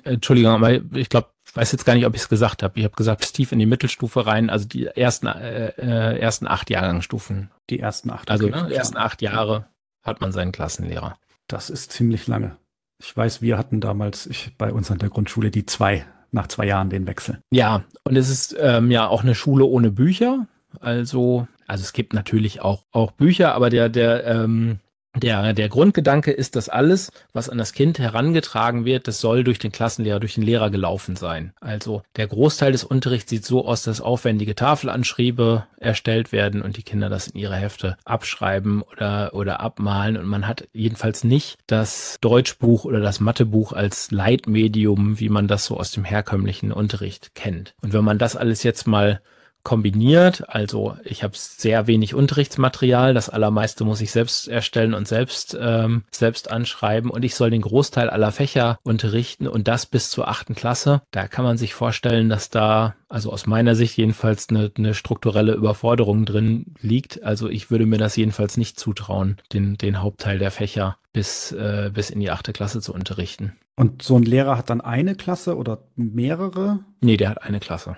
Entschuldigung, 0.05 0.53
aber 0.53 0.72
ich 0.96 1.09
glaube, 1.11 1.29
weiß 1.55 1.72
jetzt 1.72 1.85
gar 1.85 1.94
nicht, 1.94 2.07
ob 2.07 2.14
ich 2.14 2.22
es 2.22 2.29
gesagt 2.29 2.62
habe. 2.62 2.79
Ich 2.79 2.85
habe 2.85 2.96
gesagt, 2.96 3.35
tief 3.35 3.53
in 3.53 3.59
die 3.59 3.66
Mittelstufe 3.66 4.27
rein, 4.27 4.50
also 4.50 4.66
die 4.66 4.87
ersten, 4.87 5.27
äh, 5.27 5.68
äh, 5.77 6.18
ersten 6.18 6.46
acht 6.46 6.70
Jahrgangsstufen. 6.70 7.50
Die 7.70 7.81
ersten 7.81 8.11
acht. 8.11 8.31
Also 8.31 8.46
okay. 8.46 8.62
ne, 8.62 8.74
ersten 8.74 8.96
acht 8.96 9.22
Jahre 9.22 9.66
hat 10.03 10.20
man 10.20 10.33
seinen 10.33 10.53
Klassenlehrer. 10.53 11.16
Das 11.46 11.70
ist 11.70 11.92
ziemlich 11.92 12.27
lange. 12.27 12.57
Ich 12.98 13.16
weiß, 13.16 13.42
wir 13.42 13.59
hatten 13.59 13.81
damals 13.81 14.27
ich, 14.27 14.57
bei 14.57 14.72
uns 14.72 14.90
an 14.90 14.98
der 14.98 15.11
Grundschule 15.11 15.50
die 15.50 15.66
zwei 15.66 16.07
nach 16.35 16.49
zwei 16.49 16.66
Jahren 16.66 16.90
den 16.90 17.07
Wechsel. 17.07 17.40
Ja, 17.51 17.85
und 18.05 18.16
es 18.16 18.29
ist 18.29 18.57
ähm, 18.59 18.90
ja 18.90 19.07
auch 19.07 19.23
eine 19.23 19.35
Schule 19.35 19.64
ohne 19.64 19.90
Bücher. 19.90 20.47
Also, 20.81 21.47
also 21.66 21.83
es 21.83 21.92
gibt 21.92 22.12
natürlich 22.12 22.61
auch, 22.61 22.85
auch 22.92 23.12
Bücher, 23.12 23.55
aber 23.55 23.70
der, 23.70 23.88
der, 23.88 24.27
ähm, 24.27 24.81
der, 25.16 25.53
der 25.53 25.68
Grundgedanke 25.68 26.33
ist, 26.33 26.57
dass 26.57 26.68
alles, 26.68 27.11
was 27.33 27.48
an 27.48 27.59
das 27.59 27.72
Kind 27.72 27.98
herangetragen 27.98 28.85
wird, 28.85 29.07
das 29.09 29.20
soll 29.20 29.44
durch 29.44 29.59
den 29.59 29.72
Klassenlehrer, 29.72 30.20
durch 30.20 30.35
den 30.35 30.42
Lehrer 30.42 30.70
gelaufen 30.70 31.16
sein. 31.16 31.53
Also 31.61 32.03
der 32.16 32.27
Großteil 32.27 32.72
des 32.72 32.85
Unterrichts 32.85 33.31
sieht 33.31 33.44
so 33.44 33.66
aus, 33.66 33.83
dass 33.83 34.00
aufwendige 34.00 34.55
Tafelanschriebe 34.55 35.66
erstellt 35.79 36.33
werden 36.33 36.62
und 36.62 36.77
die 36.77 36.83
Kinder 36.83 37.09
das 37.09 37.29
in 37.29 37.38
ihre 37.38 37.57
Hefte 37.57 37.96
abschreiben 38.05 38.83
oder, 38.83 39.35
oder 39.35 39.61
abmalen. 39.61 40.16
Und 40.16 40.27
man 40.27 40.46
hat 40.46 40.68
jedenfalls 40.72 41.24
nicht 41.24 41.59
das 41.66 42.16
Deutschbuch 42.20 42.85
oder 42.85 43.00
das 43.00 43.20
Mathebuch 43.20 43.72
als 43.72 44.11
Leitmedium, 44.11 45.20
wie 45.20 45.29
man 45.29 45.46
das 45.46 45.66
so 45.66 45.77
aus 45.77 45.92
dem 45.92 46.05
herkömmlichen 46.05 46.72
Unterricht 46.72 47.35
kennt. 47.35 47.74
Und 47.83 47.92
wenn 47.92 48.05
man 48.05 48.18
das 48.18 48.37
alles 48.37 48.62
jetzt 48.62 48.87
mal 48.87 49.20
kombiniert. 49.64 50.48
Also 50.48 50.96
ich 51.03 51.24
habe 51.24 51.33
sehr 51.37 51.87
wenig 51.87 52.14
Unterrichtsmaterial. 52.14 53.14
Das 53.14 53.31
allermeiste 53.31 53.85
muss 53.85 54.00
ich 54.00 54.12
selbst 54.12 54.46
erstellen 54.46 54.94
und 54.94 55.09
selbst 55.09 55.57
ähm, 55.61 56.05
selbst 56.11 56.50
anschreiben. 56.50 57.11
Und 57.11 57.24
ich 57.24 57.35
soll 57.35 57.50
den 57.50 57.62
Großteil 57.62 58.11
aller 58.11 58.31
Fächer 58.31 58.79
unterrichten 58.85 59.48
und 59.48 59.66
das 59.66 59.87
bis 59.87 60.11
zur 60.11 60.29
achten 60.29 60.55
Klasse. 60.55 61.03
Da 61.11 61.27
kann 61.27 61.44
man 61.44 61.57
sich 61.57 61.74
vorstellen, 61.74 62.29
dass 62.29 62.50
da 62.50 62.94
also 63.09 63.33
aus 63.33 63.46
meiner 63.46 63.74
Sicht 63.74 63.96
jedenfalls 63.96 64.48
eine, 64.50 64.70
eine 64.77 64.94
strukturelle 64.94 65.55
Überforderung 65.55 66.27
drin 66.27 66.74
liegt. 66.81 67.24
Also 67.24 67.48
ich 67.48 67.70
würde 67.70 67.87
mir 67.87 67.98
das 67.98 68.16
jedenfalls 68.16 68.57
nicht 68.57 68.79
zutrauen, 68.79 69.38
den 69.53 69.79
den 69.79 70.03
Hauptteil 70.03 70.38
der 70.38 70.50
Fächer 70.50 70.98
bis 71.12 71.53
äh, 71.53 71.90
bis 71.92 72.11
in 72.11 72.20
die 72.20 72.31
achte 72.31 72.53
Klasse 72.53 72.81
zu 72.81 72.92
unterrichten. 72.92 73.55
Und 73.77 74.03
so 74.03 74.16
ein 74.16 74.22
Lehrer 74.22 74.59
hat 74.59 74.70
dann 74.70 74.81
eine 74.81 75.14
Klasse 75.16 75.57
oder 75.57 75.79
mehrere? 75.96 76.81
Nee, 77.00 77.16
der 77.16 77.31
hat 77.31 77.42
eine 77.42 77.61
Klasse 77.61 77.96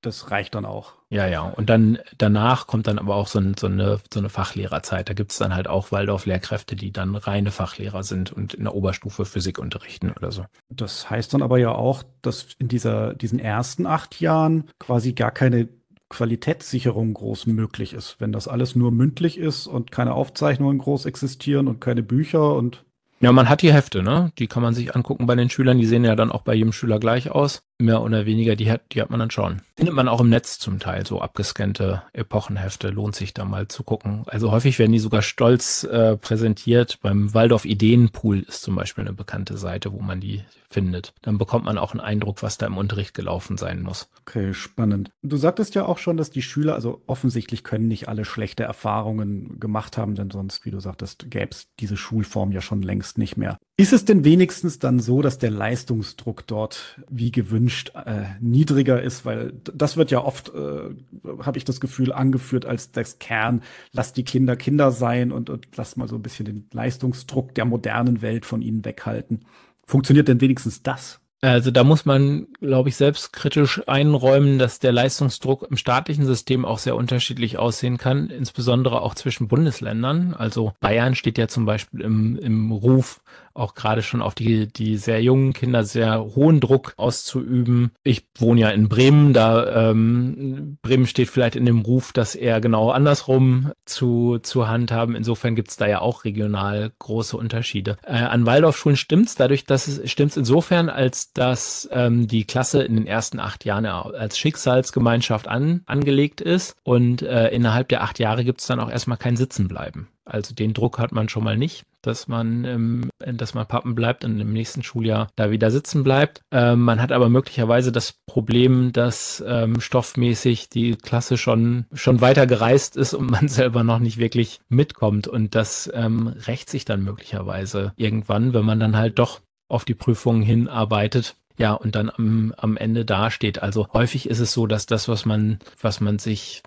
das 0.00 0.30
reicht 0.30 0.54
dann 0.54 0.64
auch. 0.64 0.94
Ja, 1.10 1.26
ja. 1.26 1.42
Und 1.42 1.70
dann 1.70 1.98
danach 2.16 2.66
kommt 2.66 2.86
dann 2.86 2.98
aber 2.98 3.16
auch 3.16 3.26
so, 3.26 3.38
ein, 3.38 3.54
so 3.58 3.66
eine, 3.66 3.98
so 4.12 4.20
eine 4.20 4.28
Fachlehrerzeit. 4.28 5.08
Da 5.08 5.14
gibt 5.14 5.32
es 5.32 5.38
dann 5.38 5.54
halt 5.54 5.68
auch 5.68 5.90
Waldorf-Lehrkräfte, 5.90 6.76
die 6.76 6.92
dann 6.92 7.16
reine 7.16 7.50
Fachlehrer 7.50 8.04
sind 8.04 8.32
und 8.32 8.54
in 8.54 8.64
der 8.64 8.74
Oberstufe 8.74 9.24
Physik 9.24 9.58
unterrichten 9.58 10.12
oder 10.12 10.30
so. 10.30 10.44
Das 10.68 11.10
heißt 11.10 11.34
dann 11.34 11.42
aber 11.42 11.58
ja 11.58 11.72
auch, 11.72 12.04
dass 12.22 12.48
in 12.58 12.68
dieser, 12.68 13.14
diesen 13.14 13.38
ersten 13.38 13.86
acht 13.86 14.20
Jahren 14.20 14.70
quasi 14.78 15.14
gar 15.14 15.30
keine 15.30 15.68
Qualitätssicherung 16.10 17.14
groß 17.14 17.46
möglich 17.46 17.92
ist. 17.92 18.16
Wenn 18.18 18.32
das 18.32 18.48
alles 18.48 18.76
nur 18.76 18.92
mündlich 18.92 19.38
ist 19.38 19.66
und 19.66 19.90
keine 19.90 20.14
Aufzeichnungen 20.14 20.78
groß 20.78 21.06
existieren 21.06 21.68
und 21.68 21.80
keine 21.80 22.02
Bücher 22.02 22.54
und 22.54 22.84
ja, 23.20 23.32
man 23.32 23.48
hat 23.48 23.62
die 23.62 23.72
Hefte, 23.72 24.02
ne? 24.04 24.30
Die 24.38 24.46
kann 24.46 24.62
man 24.62 24.74
sich 24.74 24.94
angucken 24.94 25.26
bei 25.26 25.34
den 25.34 25.50
Schülern. 25.50 25.78
Die 25.78 25.86
sehen 25.86 26.04
ja 26.04 26.14
dann 26.14 26.30
auch 26.30 26.42
bei 26.42 26.54
jedem 26.54 26.72
Schüler 26.72 27.00
gleich 27.00 27.32
aus. 27.32 27.62
Mehr 27.80 28.02
oder 28.02 28.26
weniger, 28.26 28.56
die 28.56 28.70
hat, 28.70 28.82
die 28.92 29.00
hat 29.00 29.10
man 29.10 29.20
dann 29.20 29.30
schon. 29.30 29.62
Findet 29.76 29.94
man 29.94 30.08
auch 30.08 30.20
im 30.20 30.28
Netz 30.28 30.58
zum 30.58 30.80
Teil, 30.80 31.06
so 31.06 31.20
abgescannte 31.20 32.02
Epochenhefte. 32.12 32.88
Lohnt 32.88 33.14
sich 33.14 33.34
da 33.34 33.44
mal 33.44 33.68
zu 33.68 33.84
gucken. 33.84 34.24
Also 34.26 34.50
häufig 34.50 34.80
werden 34.80 34.90
die 34.90 34.98
sogar 34.98 35.22
stolz 35.22 35.84
äh, 35.84 36.16
präsentiert. 36.16 36.98
Beim 37.02 37.32
Waldorf 37.34 37.64
Ideenpool 37.64 38.40
ist 38.40 38.62
zum 38.62 38.74
Beispiel 38.74 39.04
eine 39.04 39.12
bekannte 39.12 39.56
Seite, 39.56 39.92
wo 39.92 40.00
man 40.00 40.20
die 40.20 40.42
findet. 40.68 41.14
Dann 41.22 41.38
bekommt 41.38 41.64
man 41.64 41.78
auch 41.78 41.92
einen 41.92 42.00
Eindruck, 42.00 42.42
was 42.42 42.58
da 42.58 42.66
im 42.66 42.76
Unterricht 42.76 43.14
gelaufen 43.14 43.56
sein 43.56 43.82
muss. 43.82 44.08
Okay, 44.22 44.52
spannend. 44.52 45.10
Du 45.22 45.36
sagtest 45.36 45.76
ja 45.76 45.86
auch 45.86 45.98
schon, 45.98 46.16
dass 46.16 46.30
die 46.30 46.42
Schüler, 46.42 46.74
also 46.74 47.00
offensichtlich 47.06 47.62
können 47.62 47.86
nicht 47.86 48.08
alle 48.08 48.24
schlechte 48.24 48.64
Erfahrungen 48.64 49.60
gemacht 49.60 49.96
haben, 49.96 50.16
denn 50.16 50.30
sonst, 50.30 50.64
wie 50.64 50.72
du 50.72 50.80
sagtest, 50.80 51.30
gäbe 51.30 51.52
es 51.52 51.68
diese 51.78 51.96
Schulform 51.96 52.50
ja 52.50 52.60
schon 52.60 52.82
längst 52.82 53.16
nicht 53.16 53.36
mehr. 53.36 53.58
Ist 53.80 53.92
es 53.92 54.04
denn 54.04 54.24
wenigstens 54.24 54.80
dann 54.80 54.98
so, 54.98 55.22
dass 55.22 55.38
der 55.38 55.52
Leistungsdruck 55.52 56.44
dort 56.48 57.00
wie 57.08 57.30
gewünscht 57.30 57.67
äh, 57.94 58.24
niedriger 58.40 59.00
ist? 59.02 59.24
Weil 59.24 59.52
das 59.62 59.96
wird 59.96 60.10
ja 60.10 60.24
oft, 60.24 60.52
äh, 60.54 61.42
habe 61.42 61.58
ich 61.58 61.64
das 61.64 61.80
Gefühl, 61.80 62.12
angeführt 62.12 62.66
als 62.66 62.92
das 62.92 63.18
Kern, 63.18 63.62
lass 63.92 64.12
die 64.12 64.24
Kinder 64.24 64.56
Kinder 64.56 64.90
sein 64.92 65.32
und, 65.32 65.50
und 65.50 65.66
lass 65.76 65.96
mal 65.96 66.08
so 66.08 66.16
ein 66.16 66.22
bisschen 66.22 66.46
den 66.46 66.68
Leistungsdruck 66.72 67.54
der 67.54 67.64
modernen 67.64 68.22
Welt 68.22 68.46
von 68.46 68.62
ihnen 68.62 68.84
weghalten. 68.84 69.40
Funktioniert 69.84 70.28
denn 70.28 70.40
wenigstens 70.40 70.82
das? 70.82 71.20
Also 71.40 71.70
da 71.70 71.84
muss 71.84 72.04
man, 72.04 72.48
glaube 72.60 72.88
ich, 72.88 72.96
selbstkritisch 72.96 73.86
einräumen, 73.86 74.58
dass 74.58 74.80
der 74.80 74.90
Leistungsdruck 74.90 75.68
im 75.70 75.76
staatlichen 75.76 76.26
System 76.26 76.64
auch 76.64 76.78
sehr 76.78 76.96
unterschiedlich 76.96 77.58
aussehen 77.58 77.96
kann, 77.96 78.28
insbesondere 78.28 79.02
auch 79.02 79.14
zwischen 79.14 79.46
Bundesländern. 79.46 80.34
Also 80.34 80.72
Bayern 80.80 81.14
steht 81.14 81.38
ja 81.38 81.46
zum 81.46 81.64
Beispiel 81.64 82.00
im, 82.00 82.36
im 82.36 82.72
Ruf, 82.72 83.20
auch 83.58 83.74
gerade 83.74 84.02
schon 84.02 84.22
auf 84.22 84.34
die, 84.34 84.66
die 84.72 84.96
sehr 84.96 85.22
jungen 85.22 85.52
Kinder 85.52 85.84
sehr 85.84 86.20
hohen 86.36 86.60
Druck 86.60 86.94
auszuüben. 86.96 87.90
Ich 88.04 88.26
wohne 88.36 88.60
ja 88.60 88.70
in 88.70 88.88
Bremen, 88.88 89.32
da 89.32 89.90
ähm, 89.90 90.78
Bremen 90.82 91.06
steht 91.06 91.28
vielleicht 91.28 91.56
in 91.56 91.66
dem 91.66 91.80
Ruf, 91.80 92.12
das 92.12 92.34
eher 92.34 92.60
genau 92.60 92.90
andersrum 92.90 93.72
zu, 93.84 94.38
zu 94.38 94.68
handhaben. 94.68 95.16
Insofern 95.16 95.56
gibt 95.56 95.70
es 95.70 95.76
da 95.76 95.86
ja 95.86 96.00
auch 96.00 96.24
regional 96.24 96.92
große 96.98 97.36
Unterschiede. 97.36 97.96
Äh, 98.04 98.12
an 98.12 98.46
Waldorfschulen 98.46 98.96
stimmt's, 98.96 99.34
dadurch, 99.34 99.64
dass 99.64 99.88
es 99.88 100.10
stimmt's 100.10 100.36
insofern, 100.36 100.88
als 100.88 101.32
dass 101.32 101.88
ähm, 101.92 102.28
die 102.28 102.44
Klasse 102.44 102.82
in 102.82 102.94
den 102.94 103.06
ersten 103.06 103.40
acht 103.40 103.64
Jahren 103.64 103.86
als 103.86 104.38
Schicksalsgemeinschaft 104.38 105.48
an, 105.48 105.82
angelegt 105.86 106.40
ist 106.40 106.76
und 106.84 107.22
äh, 107.22 107.48
innerhalb 107.48 107.88
der 107.88 108.02
acht 108.02 108.18
Jahre 108.18 108.44
gibt's 108.44 108.66
dann 108.66 108.80
auch 108.80 108.90
erstmal 108.90 109.18
kein 109.18 109.36
Sitzenbleiben. 109.36 110.08
Also 110.28 110.54
den 110.54 110.74
Druck 110.74 110.98
hat 110.98 111.12
man 111.12 111.28
schon 111.28 111.44
mal 111.44 111.56
nicht, 111.56 111.84
dass 112.02 112.28
man, 112.28 112.64
ähm, 112.64 113.10
dass 113.18 113.54
man 113.54 113.66
pappen 113.66 113.94
bleibt 113.94 114.24
und 114.24 114.38
im 114.40 114.52
nächsten 114.52 114.82
Schuljahr 114.82 115.28
da 115.36 115.50
wieder 115.50 115.70
sitzen 115.70 116.04
bleibt. 116.04 116.42
Ähm, 116.52 116.80
man 116.80 117.00
hat 117.00 117.12
aber 117.12 117.28
möglicherweise 117.28 117.92
das 117.92 118.14
Problem, 118.26 118.92
dass 118.92 119.42
ähm, 119.46 119.80
stoffmäßig 119.80 120.68
die 120.68 120.96
Klasse 120.96 121.36
schon 121.36 121.86
schon 121.92 122.20
weiter 122.20 122.46
gereist 122.46 122.96
ist 122.96 123.14
und 123.14 123.30
man 123.30 123.48
selber 123.48 123.84
noch 123.84 123.98
nicht 123.98 124.18
wirklich 124.18 124.60
mitkommt 124.68 125.28
und 125.28 125.54
das 125.54 125.90
ähm, 125.94 126.28
rächt 126.46 126.70
sich 126.70 126.84
dann 126.84 127.02
möglicherweise 127.02 127.92
irgendwann, 127.96 128.54
wenn 128.54 128.64
man 128.64 128.80
dann 128.80 128.96
halt 128.96 129.18
doch 129.18 129.40
auf 129.68 129.84
die 129.84 129.94
Prüfungen 129.94 130.42
hinarbeitet. 130.42 131.36
Ja, 131.58 131.72
und 131.72 131.96
dann 131.96 132.08
am, 132.08 132.54
am 132.56 132.76
Ende 132.76 133.04
dasteht. 133.04 133.60
Also 133.62 133.88
häufig 133.92 134.28
ist 134.28 134.38
es 134.38 134.52
so, 134.52 134.68
dass 134.68 134.86
das, 134.86 135.08
was 135.08 135.26
man, 135.26 135.58
was 135.80 136.00
man 136.00 136.20
sich 136.20 136.62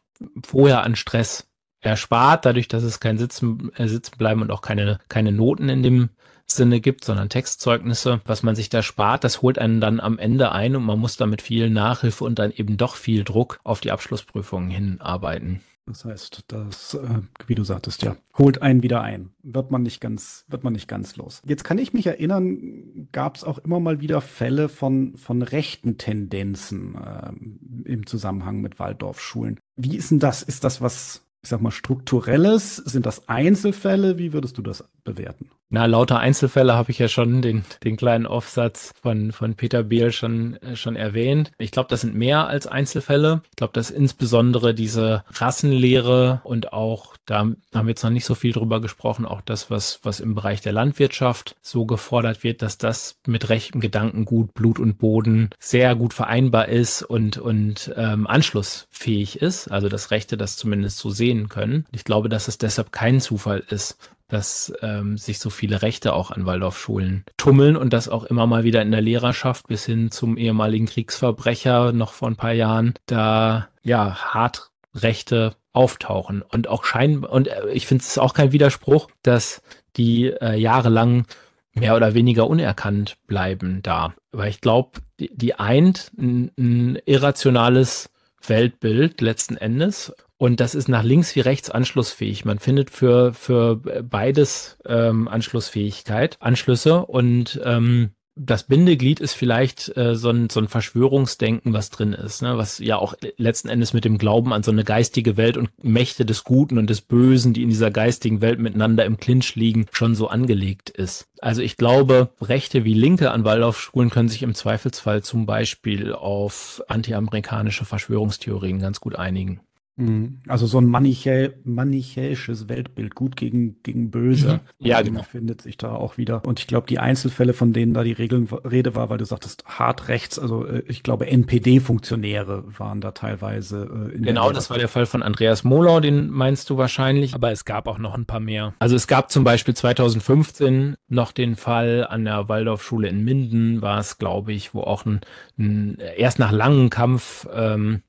vorher 0.45 0.83
an 0.83 0.95
Stress 0.95 1.47
erspart, 1.81 2.45
dadurch, 2.45 2.67
dass 2.67 2.83
es 2.83 2.99
kein 2.99 3.17
Sitzen, 3.17 3.71
äh, 3.75 3.87
Sitzen 3.87 4.17
bleiben 4.17 4.41
und 4.41 4.51
auch 4.51 4.61
keine, 4.61 4.99
keine 5.09 5.31
Noten 5.31 5.69
in 5.69 5.83
dem 5.83 6.09
Sinne 6.45 6.81
gibt, 6.81 7.03
sondern 7.03 7.29
Textzeugnisse, 7.29 8.21
was 8.25 8.43
man 8.43 8.55
sich 8.55 8.69
da 8.69 8.81
spart, 8.83 9.23
das 9.23 9.41
holt 9.41 9.57
einen 9.57 9.81
dann 9.81 9.99
am 9.99 10.19
Ende 10.19 10.51
ein 10.51 10.75
und 10.75 10.83
man 10.83 10.99
muss 10.99 11.17
da 11.17 11.25
mit 11.25 11.41
viel 11.41 11.69
Nachhilfe 11.69 12.23
und 12.23 12.39
dann 12.39 12.51
eben 12.51 12.77
doch 12.77 12.95
viel 12.95 13.23
Druck 13.23 13.59
auf 13.63 13.81
die 13.81 13.91
Abschlussprüfungen 13.91 14.69
hinarbeiten. 14.69 15.61
Das 15.87 16.05
heißt, 16.05 16.43
das, 16.47 16.93
äh, 16.93 17.21
wie 17.47 17.55
du 17.55 17.63
sagtest, 17.63 18.03
ja, 18.03 18.15
holt 18.37 18.61
einen 18.61 18.83
wieder 18.83 19.01
ein. 19.01 19.31
Wird 19.41 19.71
man 19.71 19.81
nicht 19.81 19.99
ganz, 19.99 20.45
wird 20.47 20.63
man 20.63 20.73
nicht 20.73 20.87
ganz 20.87 21.15
los. 21.17 21.41
Jetzt 21.45 21.63
kann 21.63 21.79
ich 21.79 21.91
mich 21.91 22.05
erinnern, 22.05 23.07
gab 23.11 23.35
es 23.35 23.43
auch 23.43 23.57
immer 23.57 23.79
mal 23.79 23.99
wieder 23.99 24.21
Fälle 24.21 24.69
von, 24.69 25.17
von 25.17 25.41
rechten 25.41 25.97
Tendenzen 25.97 26.95
äh, 26.95 27.89
im 27.89 28.05
Zusammenhang 28.05 28.61
mit 28.61 28.79
Waldorfschulen. 28.79 29.59
Wie 29.75 29.97
ist 29.97 30.11
denn 30.11 30.19
das? 30.19 30.43
Ist 30.43 30.63
das 30.63 30.81
was, 30.81 31.25
ich 31.43 31.49
sag 31.49 31.61
mal, 31.61 31.71
strukturelles? 31.71 32.75
Sind 32.77 33.05
das 33.05 33.27
Einzelfälle? 33.27 34.17
Wie 34.17 34.33
würdest 34.33 34.57
du 34.57 34.61
das 34.61 34.83
bewerten? 35.03 35.49
Na, 35.73 35.85
lauter 35.85 36.19
Einzelfälle 36.19 36.73
habe 36.73 36.91
ich 36.91 36.99
ja 36.99 37.07
schon 37.07 37.41
den, 37.41 37.63
den 37.85 37.95
kleinen 37.95 38.25
Aufsatz 38.25 38.91
von, 39.01 39.31
von 39.31 39.55
Peter 39.55 39.83
Behl 39.83 40.11
schon, 40.11 40.57
äh, 40.57 40.75
schon 40.75 40.97
erwähnt. 40.97 41.53
Ich 41.59 41.71
glaube, 41.71 41.87
das 41.87 42.01
sind 42.01 42.13
mehr 42.13 42.47
als 42.47 42.67
Einzelfälle. 42.67 43.41
Ich 43.51 43.55
glaube, 43.55 43.71
dass 43.71 43.89
insbesondere 43.89 44.73
diese 44.73 45.23
Rassenlehre 45.29 46.41
und 46.43 46.73
auch, 46.73 47.15
da 47.25 47.39
haben 47.39 47.57
wir 47.73 47.87
jetzt 47.87 48.03
noch 48.03 48.09
nicht 48.09 48.25
so 48.25 48.35
viel 48.35 48.51
drüber 48.51 48.81
gesprochen, 48.81 49.25
auch 49.25 49.39
das, 49.39 49.69
was, 49.69 50.01
was 50.03 50.19
im 50.19 50.35
Bereich 50.35 50.59
der 50.59 50.73
Landwirtschaft 50.73 51.55
so 51.61 51.85
gefordert 51.85 52.43
wird, 52.43 52.61
dass 52.61 52.77
das 52.77 53.15
mit 53.25 53.47
rechtem 53.47 53.79
Gedankengut, 53.79 54.53
Blut 54.53 54.77
und 54.77 54.97
Boden 54.97 55.51
sehr 55.57 55.95
gut 55.95 56.13
vereinbar 56.13 56.67
ist 56.67 57.01
und, 57.01 57.37
und 57.37 57.93
ähm, 57.95 58.27
anschlussfähig 58.27 59.41
ist. 59.41 59.69
Also 59.71 59.87
das 59.87 60.11
Rechte 60.11 60.35
das 60.35 60.57
zumindest 60.57 60.97
so 60.97 61.11
sehen 61.11 61.47
können. 61.47 61.85
Ich 61.93 62.03
glaube, 62.03 62.27
dass 62.27 62.49
es 62.49 62.57
deshalb 62.57 62.91
kein 62.91 63.21
Zufall 63.21 63.63
ist, 63.69 63.97
dass 64.31 64.73
ähm, 64.81 65.17
sich 65.17 65.39
so 65.39 65.49
viele 65.49 65.81
Rechte 65.81 66.13
auch 66.13 66.31
an 66.31 66.45
Waldorfschulen 66.45 67.25
tummeln 67.35 67.75
und 67.75 67.91
das 67.91 68.07
auch 68.07 68.23
immer 68.23 68.47
mal 68.47 68.63
wieder 68.63 68.81
in 68.81 68.91
der 68.91 69.01
Lehrerschaft 69.01 69.67
bis 69.67 69.85
hin 69.85 70.09
zum 70.09 70.37
ehemaligen 70.37 70.85
Kriegsverbrecher 70.85 71.91
noch 71.91 72.13
vor 72.13 72.29
ein 72.29 72.37
paar 72.37 72.53
Jahren 72.53 72.93
da 73.07 73.67
ja 73.83 74.15
hart 74.15 74.71
Rechte 74.95 75.55
auftauchen 75.73 76.41
und 76.41 76.69
auch 76.69 76.85
scheinen 76.85 77.25
und 77.25 77.49
äh, 77.49 77.69
ich 77.71 77.87
finde 77.87 78.03
es 78.03 78.17
auch 78.17 78.33
kein 78.33 78.53
Widerspruch, 78.53 79.09
dass 79.21 79.61
die 79.97 80.27
äh, 80.27 80.55
jahrelang 80.55 81.25
mehr 81.73 81.95
oder 81.95 82.13
weniger 82.13 82.47
unerkannt 82.47 83.17
bleiben 83.27 83.81
da. 83.81 84.13
Weil 84.31 84.49
ich 84.49 84.61
glaube, 84.61 85.01
die, 85.19 85.29
die 85.33 85.55
eint 85.55 86.11
ein, 86.17 86.51
ein 86.57 86.99
irrationales 87.05 88.09
Weltbild 88.45 89.21
letzten 89.21 89.57
Endes 89.57 90.13
und 90.41 90.59
das 90.59 90.73
ist 90.73 90.89
nach 90.89 91.03
links 91.03 91.35
wie 91.35 91.41
rechts 91.41 91.69
anschlussfähig. 91.69 92.45
Man 92.45 92.57
findet 92.57 92.89
für, 92.89 93.31
für 93.31 93.75
beides 93.75 94.79
ähm, 94.87 95.27
Anschlussfähigkeit, 95.27 96.37
Anschlüsse 96.39 97.05
und 97.05 97.61
ähm, 97.63 98.09
das 98.35 98.63
Bindeglied 98.63 99.19
ist 99.19 99.33
vielleicht 99.33 99.95
äh, 99.95 100.15
so, 100.15 100.31
ein, 100.31 100.49
so 100.49 100.59
ein 100.59 100.67
Verschwörungsdenken, 100.67 101.73
was 101.73 101.91
drin 101.91 102.13
ist, 102.13 102.41
ne? 102.41 102.57
was 102.57 102.79
ja 102.79 102.95
auch 102.97 103.13
letzten 103.37 103.69
Endes 103.69 103.93
mit 103.93 104.03
dem 104.03 104.17
Glauben 104.17 104.51
an 104.51 104.63
so 104.63 104.71
eine 104.71 104.83
geistige 104.83 105.37
Welt 105.37 105.57
und 105.57 105.69
Mächte 105.83 106.25
des 106.25 106.43
Guten 106.43 106.79
und 106.79 106.89
des 106.89 107.01
Bösen, 107.01 107.53
die 107.53 107.61
in 107.61 107.69
dieser 107.69 107.91
geistigen 107.91 108.41
Welt 108.41 108.57
miteinander 108.57 109.05
im 109.05 109.17
Clinch 109.17 109.53
liegen, 109.53 109.85
schon 109.91 110.15
so 110.15 110.27
angelegt 110.27 110.89
ist. 110.89 111.27
Also 111.39 111.61
ich 111.61 111.77
glaube, 111.77 112.31
Rechte 112.41 112.83
wie 112.83 112.95
Linke 112.95 113.29
an 113.29 113.43
Waldorfschulen 113.43 114.09
können 114.09 114.29
sich 114.29 114.41
im 114.41 114.55
Zweifelsfall 114.55 115.21
zum 115.21 115.45
Beispiel 115.45 116.13
auf 116.13 116.81
antiamerikanische 116.87 117.85
Verschwörungstheorien 117.85 118.79
ganz 118.79 118.99
gut 118.99 119.15
einigen. 119.15 119.61
Mhm. 119.97 120.39
Also 120.47 120.65
so 120.67 120.79
ein 120.79 120.85
manichä 120.85 121.53
manichäisches 121.63 122.69
Weltbild, 122.69 123.13
gut 123.13 123.35
gegen, 123.35 123.81
gegen 123.83 124.09
böse. 124.09 124.61
Mhm. 124.79 124.85
Ja, 124.87 125.01
genau. 125.01 125.23
Findet 125.23 125.61
sich 125.61 125.77
da 125.77 125.91
auch 125.91 126.17
wieder. 126.17 126.43
Und 126.45 126.59
ich 126.59 126.67
glaube, 126.67 126.87
die 126.87 126.99
Einzelfälle, 126.99 127.53
von 127.53 127.73
denen 127.73 127.93
da 127.93 128.03
die 128.03 128.13
Regeln, 128.13 128.47
Rede 128.63 128.95
war, 128.95 129.09
weil 129.09 129.17
du 129.17 129.25
sagtest, 129.25 129.65
hart 129.65 130.07
rechts, 130.07 130.39
also 130.39 130.65
äh, 130.65 130.83
ich 130.87 131.03
glaube, 131.03 131.27
NPD-Funktionäre 131.27 132.63
waren 132.77 133.01
da 133.01 133.11
teilweise. 133.11 134.09
Äh, 134.11 134.15
in 134.15 134.23
genau, 134.23 134.51
das 134.51 134.69
war 134.69 134.77
der 134.77 134.87
Fall 134.87 135.05
von 135.05 135.23
Andreas 135.23 135.63
Mohlau, 135.63 135.99
den 135.99 136.29
meinst 136.29 136.69
du 136.69 136.77
wahrscheinlich. 136.77 137.35
Aber 137.35 137.51
es 137.51 137.65
gab 137.65 137.87
auch 137.87 137.97
noch 137.97 138.15
ein 138.15 138.25
paar 138.25 138.39
mehr. 138.39 138.73
Also 138.79 138.95
es 138.95 139.07
gab 139.07 139.31
zum 139.31 139.43
Beispiel 139.43 139.75
2015 139.75 140.95
noch 141.09 141.31
den 141.31 141.55
Fall 141.55 142.07
an 142.09 142.23
der 142.23 142.47
Waldorfschule 142.49 143.07
in 143.07 143.23
Minden, 143.23 143.81
war 143.81 143.99
es, 143.99 144.17
glaube 144.17 144.53
ich, 144.53 144.73
wo 144.73 144.81
auch 144.81 145.05
ein, 145.05 145.21
ein 145.59 145.97
erst 146.17 146.39
nach 146.39 146.51
langem 146.51 146.89
Kampf 146.89 147.47
ähm, 147.53 148.01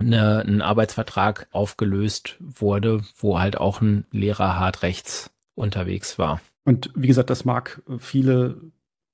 eine, 0.00 0.40
ein 0.40 0.62
Arbeitsvertrag 0.62 1.48
aufgelöst 1.52 2.36
wurde, 2.40 3.02
wo 3.16 3.38
halt 3.38 3.58
auch 3.58 3.80
ein 3.80 4.04
Lehrer 4.10 4.58
hart 4.58 4.82
rechts 4.82 5.30
unterwegs 5.54 6.18
war. 6.18 6.40
Und 6.64 6.90
wie 6.94 7.06
gesagt, 7.06 7.30
das 7.30 7.44
mag 7.44 7.82
viele 7.98 8.60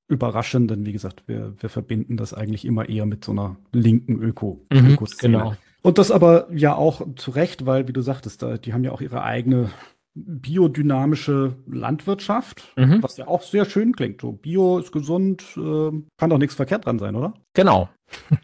überraschen, 0.08 0.68
denn 0.68 0.86
wie 0.86 0.92
gesagt, 0.92 1.24
wir, 1.26 1.54
wir 1.58 1.68
verbinden 1.68 2.16
das 2.16 2.32
eigentlich 2.32 2.64
immer 2.64 2.88
eher 2.88 3.06
mit 3.06 3.24
so 3.24 3.32
einer 3.32 3.56
linken 3.72 4.22
Öko. 4.22 4.64
Mhm, 4.72 4.98
genau. 5.18 5.54
Und 5.82 5.98
das 5.98 6.10
aber 6.10 6.48
ja 6.52 6.74
auch 6.74 7.02
zu 7.16 7.30
Recht, 7.30 7.66
weil, 7.66 7.88
wie 7.88 7.92
du 7.92 8.02
sagtest, 8.02 8.42
da, 8.42 8.58
die 8.58 8.72
haben 8.72 8.84
ja 8.84 8.92
auch 8.92 9.00
ihre 9.00 9.22
eigene 9.22 9.70
biodynamische 10.14 11.56
Landwirtschaft, 11.66 12.72
mhm. 12.76 13.02
was 13.02 13.18
ja 13.18 13.28
auch 13.28 13.42
sehr 13.42 13.66
schön 13.66 13.94
klingt. 13.94 14.22
So 14.22 14.32
Bio 14.32 14.78
ist 14.78 14.90
gesund, 14.90 15.44
äh, 15.56 15.90
kann 16.16 16.30
doch 16.30 16.38
nichts 16.38 16.54
verkehrt 16.54 16.86
dran 16.86 16.98
sein, 16.98 17.14
oder? 17.14 17.34
Genau. 17.56 17.88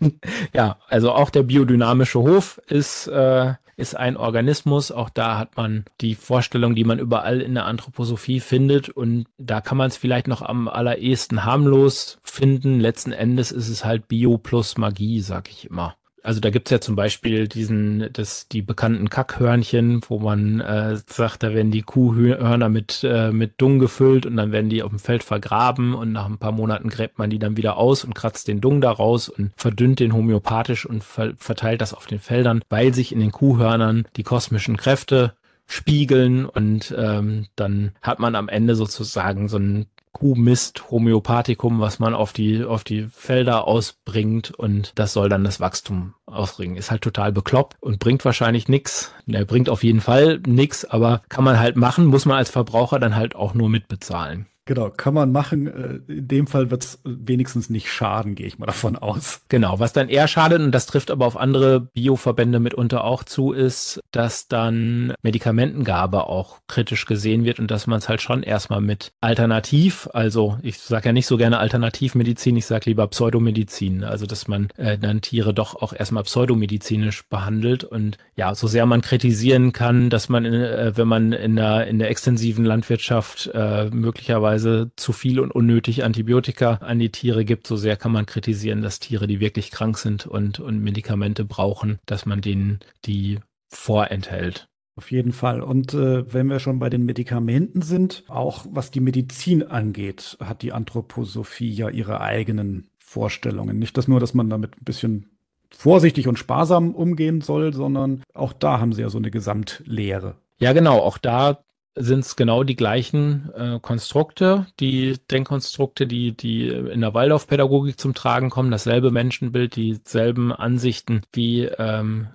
ja, 0.55 0.79
also 0.89 1.13
auch 1.13 1.29
der 1.29 1.43
biodynamische 1.43 2.19
Hof 2.19 2.59
ist, 2.67 3.09
äh, 3.09 3.53
ist 3.77 3.95
ein 3.95 4.17
Organismus. 4.17 4.91
Auch 4.91 5.11
da 5.11 5.39
hat 5.39 5.59
man 5.59 5.85
die 6.01 6.15
Vorstellung, 6.15 6.75
die 6.75 6.85
man 6.85 6.99
überall 6.99 7.43
in 7.43 7.53
der 7.53 7.67
Anthroposophie 7.67 8.41
findet. 8.41 8.89
Und 8.89 9.27
da 9.37 9.61
kann 9.61 9.77
man 9.77 9.89
es 9.89 9.99
vielleicht 9.99 10.29
noch 10.29 10.41
am 10.41 10.67
allerersten 10.67 11.45
harmlos 11.45 12.21
finden. 12.23 12.81
Letzten 12.81 13.13
Endes 13.13 13.53
ist 13.53 13.69
es 13.69 13.85
halt 13.85 14.09
Bio 14.09 14.39
plus 14.39 14.79
Magie, 14.79 15.21
sag 15.21 15.51
ich 15.51 15.69
immer. 15.69 15.95
Also 16.23 16.39
da 16.41 16.51
gibt's 16.51 16.71
ja 16.71 16.81
zum 16.81 16.95
Beispiel 16.95 17.49
diesen, 17.49 18.09
das, 18.13 18.47
die 18.47 18.63
bekannten 18.63 19.11
Kackhörnchen, 19.11 20.03
wo 20.09 20.21
man 20.21 20.61
äh, 20.61 20.97
sagt, 21.07 21.43
da 21.43 21.53
werden 21.53 21.73
die 21.73 21.83
Kuhhörner 21.83 22.69
mit, 22.69 23.03
äh, 23.03 23.33
mit 23.33 23.61
Dung 23.61 23.81
gefüllt 23.81 24.25
und 24.25 24.37
dann 24.37 24.53
werden 24.53 24.71
die 24.71 24.85
auf 24.85 24.91
dem 24.91 25.01
Feld 25.01 25.25
vergraben 25.25 25.95
und 25.95 26.13
nach 26.13 26.27
ein 26.27 26.39
paar 26.39 26.53
Monaten 26.53 26.91
gräbt 26.91 27.19
man 27.19 27.29
die 27.29 27.41
dann 27.41 27.57
wieder 27.57 27.77
aus 27.77 28.05
und 28.05 28.15
kratzt 28.15 28.47
den 28.47 28.61
Dung 28.61 28.81
da 28.81 28.93
raus 28.93 29.29
und 29.29 29.53
verdünnt 29.57 29.99
den 29.99 30.13
homöopathisch 30.13 30.87
und 30.87 31.03
ver 31.03 31.33
verteilt 31.37 31.81
das 31.81 31.93
auf 31.93 32.07
den 32.07 32.21
Feldern, 32.21 32.63
weil 32.69 32.95
sich 32.95 33.13
in 33.13 33.19
den 33.19 33.33
Kuhhörnern 33.33 34.07
die 34.17 34.23
kosmischen 34.23 34.77
Kräfte 34.77 35.35
spiegeln 35.67 36.45
und 36.45 36.95
ähm, 36.97 37.47
dann 37.57 37.93
hat 38.01 38.19
man 38.21 38.37
am 38.37 38.49
Ende 38.49 38.77
sozusagen 38.77 39.49
so 39.49 39.59
ein 39.59 39.87
Kuhmist, 40.13 40.91
Homöopathikum, 40.91 41.81
was 41.81 41.99
man 41.99 42.15
auf 42.15 42.33
die, 42.33 42.65
auf 42.65 42.85
die 42.85 43.09
Felder 43.09 43.67
ausbringt 43.67 44.51
und 44.51 44.93
das 44.95 45.13
soll 45.13 45.29
dann 45.29 45.45
das 45.45 45.59
Wachstum 45.59 46.15
ausbringen. 46.27 46.77
Ist 46.77 46.91
halt 46.91 47.03
total 47.03 47.33
bekloppt 47.33 47.77
und 47.81 47.99
bringt 47.99 48.25
wahrscheinlich 48.25 48.69
nichts. 48.69 49.13
Er 49.27 49.45
bringt 49.45 49.69
auf 49.69 49.83
jeden 49.83 50.01
Fall 50.01 50.41
nichts, 50.47 50.85
aber 50.85 51.23
kann 51.29 51.45
man 51.45 51.59
halt 51.59 51.77
machen, 51.77 52.07
muss 52.07 52.27
man 52.27 52.37
als 52.37 52.51
Verbraucher 52.51 52.99
dann 52.99 53.17
halt 53.17 53.35
auch 53.35 53.55
nur 53.55 53.69
mitbezahlen. 53.69 54.47
Genau, 54.65 54.91
kann 54.91 55.15
man 55.15 55.33
machen. 55.33 55.67
Äh, 55.67 56.13
in 56.13 56.29
dem 56.29 56.47
Fall 56.47 56.71
wird 56.71 56.85
es 56.85 57.01
wenigstens 57.05 57.69
nicht 57.69 57.91
schaden, 57.91 58.37
gehe 58.37 58.47
ich 58.47 58.59
mal 58.61 58.67
davon 58.67 58.97
aus. 58.97 59.41
Genau, 59.49 59.81
was 59.81 59.93
dann 59.93 60.09
eher 60.09 60.29
schadet, 60.29 60.61
und 60.61 60.71
das 60.73 60.87
trifft 60.87 61.11
aber 61.11 61.27
auf 61.27 61.37
andere 61.37 61.81
Bioverbände 61.81 62.61
mitunter 62.61 63.03
auch 63.03 63.25
zu, 63.25 63.53
ist, 63.53 64.01
dass 64.13 64.47
dann 64.47 65.15
Medikamentengabe 65.23 66.29
auch 66.29 66.61
kritisch 66.69 67.07
gesehen 67.07 67.45
wird 67.45 67.59
und 67.59 67.73
dass 67.73 67.89
man 67.89 67.99
es 67.99 68.09
halt 68.09 68.23
schon 68.23 68.45
erstmal 68.45 68.81
mit 68.81 69.13
Alternativ, 69.21 70.09
also 70.13 70.59
ich 70.63 70.79
sage 70.79 71.07
ja 71.09 71.13
nicht 71.13 71.27
so 71.27 71.37
gerne 71.37 71.59
Alternativmedizin, 71.59 72.57
ich 72.57 72.67
sage 72.67 72.85
lieber 72.87 73.09
Pseudomedizin, 73.09 74.05
also 74.05 74.27
dass 74.27 74.47
man 74.47 74.69
äh, 74.77 74.97
dann 74.97 75.23
Tiere 75.23 75.53
doch 75.55 75.75
auch 75.83 75.93
erstmal 75.93 76.23
pseudomedizinisch 76.23 77.29
behandelt 77.29 77.83
und 77.83 78.17
ja, 78.37 78.55
so 78.55 78.69
sehr 78.69 78.87
man 78.87 79.01
kritisieren 79.01 79.73
kann, 79.73 80.09
dass 80.09 80.29
man, 80.29 80.45
in, 80.45 80.55
äh, 80.55 80.93
wenn 80.97 81.09
man 81.09 81.33
in 81.33 81.57
der, 81.57 81.89
in 81.89 81.99
der 81.99 82.11
extensiven 82.11 82.65
Landwirtschaft 82.65 83.51
äh, 83.53 83.91
möglicherweise 83.91 84.52
teilweise 84.53 84.91
zu 84.97 85.13
viel 85.13 85.41
und 85.41 85.51
unnötig 85.51 86.05
Antibiotika 86.05 86.75
an 86.75 86.99
die 86.99 87.11
Tiere 87.11 87.45
gibt, 87.45 87.67
so 87.67 87.77
sehr 87.77 87.97
kann 87.97 88.13
man 88.13 88.27
kritisieren, 88.27 88.83
dass 88.83 89.01
Tiere, 89.01 89.27
die 89.27 89.41
wirklich 89.41 89.71
krank 89.71 89.99
sind 89.99 90.27
und, 90.27 90.61
und 90.61 90.83
Medikamente 90.83 91.45
brauchen, 91.45 91.99
dass 92.07 92.27
man 92.27 92.41
denen 92.41 92.81
die 93.05 93.39
vorenthält. 93.69 94.69
Auf 94.95 95.11
jeden 95.11 95.33
Fall. 95.33 95.63
Und 95.63 95.95
äh, 95.95 96.31
wenn 96.31 96.49
wir 96.49 96.59
schon 96.59 96.79
bei 96.79 96.91
den 96.91 97.07
Medikamenten 97.07 97.81
sind, 97.81 98.25
auch 98.29 98.67
was 98.71 98.91
die 98.91 99.01
Medizin 99.01 99.63
angeht, 99.63 100.37
hat 100.39 100.61
die 100.61 100.73
Anthroposophie 100.73 101.73
ja 101.73 101.89
ihre 101.89 102.21
eigenen 102.21 102.91
Vorstellungen. 102.99 103.79
Nicht 103.79 103.97
das 103.97 104.07
nur, 104.07 104.21
dass 104.21 104.35
man 104.35 104.51
damit 104.51 104.77
ein 104.77 104.85
bisschen 104.85 105.31
vorsichtig 105.71 106.29
und 106.29 106.39
sparsam 106.39 106.95
umgehen 106.95 107.41
soll, 107.41 107.73
sondern 107.73 108.23
auch 108.35 108.53
da 108.53 108.81
haben 108.81 108.93
sie 108.93 109.01
ja 109.01 109.09
so 109.09 109.17
eine 109.17 109.31
Gesamtlehre. 109.31 110.35
Ja, 110.59 110.75
genau. 110.75 110.99
Auch 110.99 111.17
da 111.17 111.65
sind 111.95 112.21
es 112.21 112.37
genau 112.37 112.65
die 112.65 112.77
gleichen 112.77 113.51
äh, 113.55 113.79
Konstrukte, 113.81 114.67
die 114.81 115.19
Denkkonstrukte, 115.31 116.07
die, 116.07 116.37
die 116.37 116.69
in 116.69 117.03
der 117.03 117.15
Waldorfpädagogik 117.15 118.01
zum 118.01 118.15
Tragen 118.15 118.51
kommen, 118.51 118.71
dasselbe 118.71 119.11
Menschenbild, 119.11 119.77
dieselben 119.77 120.53
Ansichten, 120.53 121.23
wie, 121.33 121.65
ähm, 121.65 122.29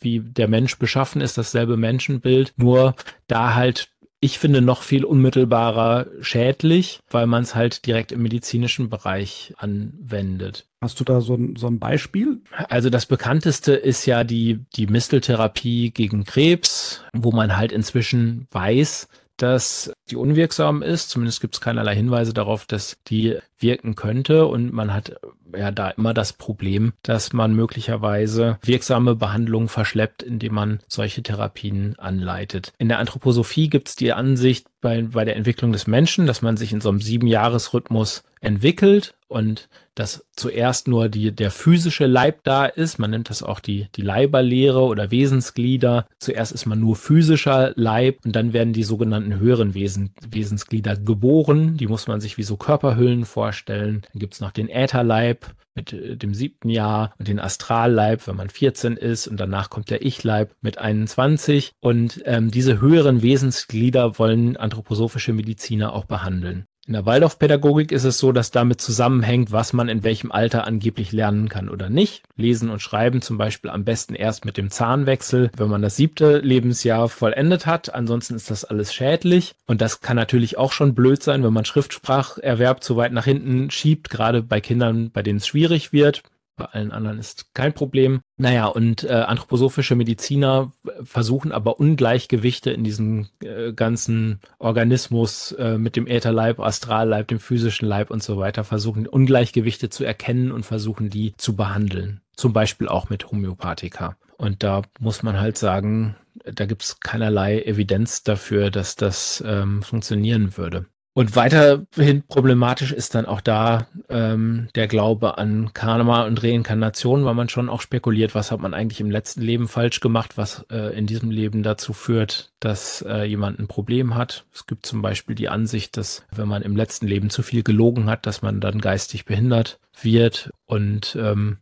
wie 0.00 0.20
der 0.20 0.48
Mensch 0.48 0.78
beschaffen 0.78 1.20
ist, 1.20 1.38
dasselbe 1.38 1.76
Menschenbild, 1.76 2.52
nur 2.56 2.94
da 3.28 3.54
halt 3.54 3.90
ich 4.26 4.40
finde 4.40 4.60
noch 4.60 4.82
viel 4.82 5.04
unmittelbarer 5.04 6.06
schädlich, 6.20 6.98
weil 7.08 7.28
man 7.28 7.44
es 7.44 7.54
halt 7.54 7.86
direkt 7.86 8.10
im 8.10 8.22
medizinischen 8.22 8.90
Bereich 8.90 9.54
anwendet. 9.56 10.66
Hast 10.80 10.98
du 10.98 11.04
da 11.04 11.20
so 11.20 11.34
ein, 11.34 11.54
so 11.54 11.68
ein 11.68 11.78
Beispiel? 11.78 12.40
Also 12.68 12.90
das 12.90 13.06
bekannteste 13.06 13.74
ist 13.74 14.04
ja 14.04 14.24
die, 14.24 14.64
die 14.74 14.88
Misteltherapie 14.88 15.92
gegen 15.92 16.24
Krebs, 16.24 17.04
wo 17.12 17.30
man 17.30 17.56
halt 17.56 17.70
inzwischen 17.70 18.48
weiß, 18.50 19.08
dass 19.36 19.92
die 20.10 20.16
unwirksam 20.16 20.82
ist. 20.82 21.10
Zumindest 21.10 21.40
gibt 21.40 21.54
es 21.54 21.60
keinerlei 21.60 21.94
Hinweise 21.94 22.32
darauf, 22.32 22.64
dass 22.66 22.98
die 23.06 23.38
wirken 23.58 23.94
könnte. 23.94 24.46
Und 24.46 24.72
man 24.72 24.92
hat 24.92 25.16
ja 25.56 25.70
da 25.70 25.90
immer 25.90 26.14
das 26.14 26.32
Problem, 26.32 26.92
dass 27.02 27.32
man 27.32 27.54
möglicherweise 27.54 28.58
wirksame 28.62 29.14
Behandlungen 29.14 29.68
verschleppt, 29.68 30.22
indem 30.22 30.54
man 30.54 30.80
solche 30.88 31.22
Therapien 31.22 31.98
anleitet. 31.98 32.72
In 32.78 32.88
der 32.88 32.98
Anthroposophie 32.98 33.68
gibt 33.68 33.88
es 33.88 33.96
die 33.96 34.12
Ansicht 34.12 34.66
bei, 34.80 35.02
bei 35.02 35.24
der 35.24 35.36
Entwicklung 35.36 35.72
des 35.72 35.86
Menschen, 35.86 36.26
dass 36.26 36.42
man 36.42 36.56
sich 36.56 36.72
in 36.72 36.80
so 36.80 36.88
einem 36.88 37.00
Siebenjahresrhythmus 37.00 38.24
entwickelt 38.40 39.14
und 39.28 39.68
dass 39.94 40.26
zuerst 40.32 40.88
nur 40.88 41.08
die, 41.08 41.32
der 41.32 41.50
physische 41.50 42.06
Leib 42.06 42.40
da 42.44 42.66
ist. 42.66 42.98
Man 42.98 43.10
nennt 43.10 43.30
das 43.30 43.42
auch 43.42 43.60
die, 43.60 43.88
die 43.96 44.02
Leiberlehre 44.02 44.82
oder 44.82 45.10
Wesensglieder. 45.10 46.06
Zuerst 46.18 46.52
ist 46.52 46.66
man 46.66 46.80
nur 46.80 46.96
physischer 46.96 47.72
Leib 47.76 48.18
und 48.24 48.36
dann 48.36 48.52
werden 48.52 48.72
die 48.72 48.84
sogenannten 48.84 49.38
höheren 49.38 49.74
Wesen, 49.74 50.12
Wesensglieder 50.28 50.96
geboren. 50.96 51.76
Die 51.76 51.86
muss 51.86 52.06
man 52.06 52.20
sich 52.20 52.38
wie 52.38 52.42
so 52.42 52.56
Körperhüllen 52.56 53.24
vorstellen. 53.24 54.02
Dann 54.12 54.20
gibt's 54.20 54.40
noch 54.40 54.50
den 54.50 54.68
Ätherleib 54.68 55.54
mit 55.76 55.92
äh, 55.92 56.16
dem 56.16 56.34
siebten 56.34 56.70
Jahr 56.70 57.14
und 57.18 57.28
den 57.28 57.38
Astralleib, 57.38 58.26
wenn 58.26 58.36
man 58.36 58.48
14 58.48 58.96
ist 58.96 59.28
und 59.28 59.38
danach 59.38 59.70
kommt 59.70 59.90
der 59.90 60.04
Ich-Leib 60.04 60.54
mit 60.60 60.78
21. 60.78 61.72
Und 61.80 62.22
ähm, 62.24 62.50
diese 62.50 62.80
höheren 62.80 63.22
Wesensglieder 63.22 64.18
wollen 64.18 64.56
anthroposophische 64.56 65.32
Mediziner 65.32 65.92
auch 65.92 66.06
behandeln. 66.06 66.66
In 66.88 66.92
der 66.92 67.04
Waldorfpädagogik 67.04 67.90
ist 67.90 68.04
es 68.04 68.20
so, 68.20 68.30
dass 68.30 68.52
damit 68.52 68.80
zusammenhängt, 68.80 69.50
was 69.50 69.72
man 69.72 69.88
in 69.88 70.04
welchem 70.04 70.30
Alter 70.30 70.64
angeblich 70.68 71.10
lernen 71.10 71.48
kann 71.48 71.68
oder 71.68 71.90
nicht. 71.90 72.22
Lesen 72.36 72.70
und 72.70 72.80
Schreiben 72.80 73.22
zum 73.22 73.38
Beispiel 73.38 73.72
am 73.72 73.84
besten 73.84 74.14
erst 74.14 74.44
mit 74.44 74.56
dem 74.56 74.70
Zahnwechsel, 74.70 75.50
wenn 75.56 75.68
man 75.68 75.82
das 75.82 75.96
siebte 75.96 76.38
Lebensjahr 76.38 77.08
vollendet 77.08 77.66
hat. 77.66 77.92
Ansonsten 77.92 78.36
ist 78.36 78.52
das 78.52 78.64
alles 78.64 78.94
schädlich. 78.94 79.56
Und 79.66 79.80
das 79.80 80.00
kann 80.00 80.14
natürlich 80.14 80.58
auch 80.58 80.70
schon 80.70 80.94
blöd 80.94 81.24
sein, 81.24 81.42
wenn 81.42 81.52
man 81.52 81.64
Schriftspracherwerb 81.64 82.84
zu 82.84 82.96
weit 82.96 83.10
nach 83.10 83.24
hinten 83.24 83.68
schiebt, 83.72 84.08
gerade 84.08 84.42
bei 84.42 84.60
Kindern, 84.60 85.10
bei 85.10 85.24
denen 85.24 85.38
es 85.38 85.46
schwierig 85.48 85.92
wird. 85.92 86.22
Bei 86.56 86.64
allen 86.66 86.90
anderen 86.90 87.18
ist 87.18 87.54
kein 87.54 87.74
Problem. 87.74 88.20
Naja, 88.38 88.66
und 88.66 89.04
äh, 89.04 89.12
anthroposophische 89.12 89.94
Mediziner 89.94 90.72
versuchen 91.02 91.52
aber 91.52 91.78
Ungleichgewichte 91.78 92.70
in 92.70 92.82
diesem 92.82 93.28
äh, 93.42 93.74
ganzen 93.74 94.40
Organismus 94.58 95.52
äh, 95.52 95.76
mit 95.76 95.96
dem 95.96 96.06
Ätherleib, 96.06 96.58
Astralleib, 96.58 97.28
dem 97.28 97.40
physischen 97.40 97.86
Leib 97.86 98.10
und 98.10 98.22
so 98.22 98.38
weiter, 98.38 98.64
versuchen 98.64 99.06
Ungleichgewichte 99.06 99.90
zu 99.90 100.04
erkennen 100.04 100.50
und 100.50 100.64
versuchen 100.64 101.10
die 101.10 101.34
zu 101.36 101.56
behandeln. 101.56 102.22
Zum 102.34 102.54
Beispiel 102.54 102.88
auch 102.88 103.10
mit 103.10 103.30
Homöopathika. 103.30 104.16
Und 104.38 104.62
da 104.62 104.82
muss 104.98 105.22
man 105.22 105.38
halt 105.38 105.58
sagen, 105.58 106.16
da 106.44 106.66
gibt 106.66 106.82
es 106.82 107.00
keinerlei 107.00 107.62
Evidenz 107.62 108.22
dafür, 108.22 108.70
dass 108.70 108.96
das 108.96 109.42
ähm, 109.46 109.82
funktionieren 109.82 110.56
würde. 110.56 110.86
Und 111.16 111.34
weiterhin 111.34 112.24
problematisch 112.28 112.92
ist 112.92 113.14
dann 113.14 113.24
auch 113.24 113.40
da 113.40 113.86
ähm, 114.10 114.68
der 114.74 114.86
Glaube 114.86 115.38
an 115.38 115.72
Karma 115.72 116.26
und 116.26 116.42
Reinkarnation, 116.42 117.24
weil 117.24 117.32
man 117.32 117.48
schon 117.48 117.70
auch 117.70 117.80
spekuliert, 117.80 118.34
was 118.34 118.50
hat 118.50 118.60
man 118.60 118.74
eigentlich 118.74 119.00
im 119.00 119.10
letzten 119.10 119.40
Leben 119.40 119.66
falsch 119.66 120.00
gemacht, 120.00 120.36
was 120.36 120.66
äh, 120.70 120.94
in 120.94 121.06
diesem 121.06 121.30
Leben 121.30 121.62
dazu 121.62 121.94
führt, 121.94 122.52
dass 122.60 123.00
äh, 123.00 123.22
jemand 123.24 123.58
ein 123.58 123.66
Problem 123.66 124.14
hat. 124.14 124.44
Es 124.52 124.66
gibt 124.66 124.84
zum 124.84 125.00
Beispiel 125.00 125.34
die 125.34 125.48
Ansicht, 125.48 125.96
dass 125.96 126.22
wenn 126.32 126.48
man 126.48 126.60
im 126.60 126.76
letzten 126.76 127.06
Leben 127.06 127.30
zu 127.30 127.42
viel 127.42 127.62
gelogen 127.62 128.10
hat, 128.10 128.26
dass 128.26 128.42
man 128.42 128.60
dann 128.60 128.78
geistig 128.78 129.24
behindert 129.24 129.80
wird. 130.02 130.50
Und 130.66 131.16
ähm, 131.18 131.56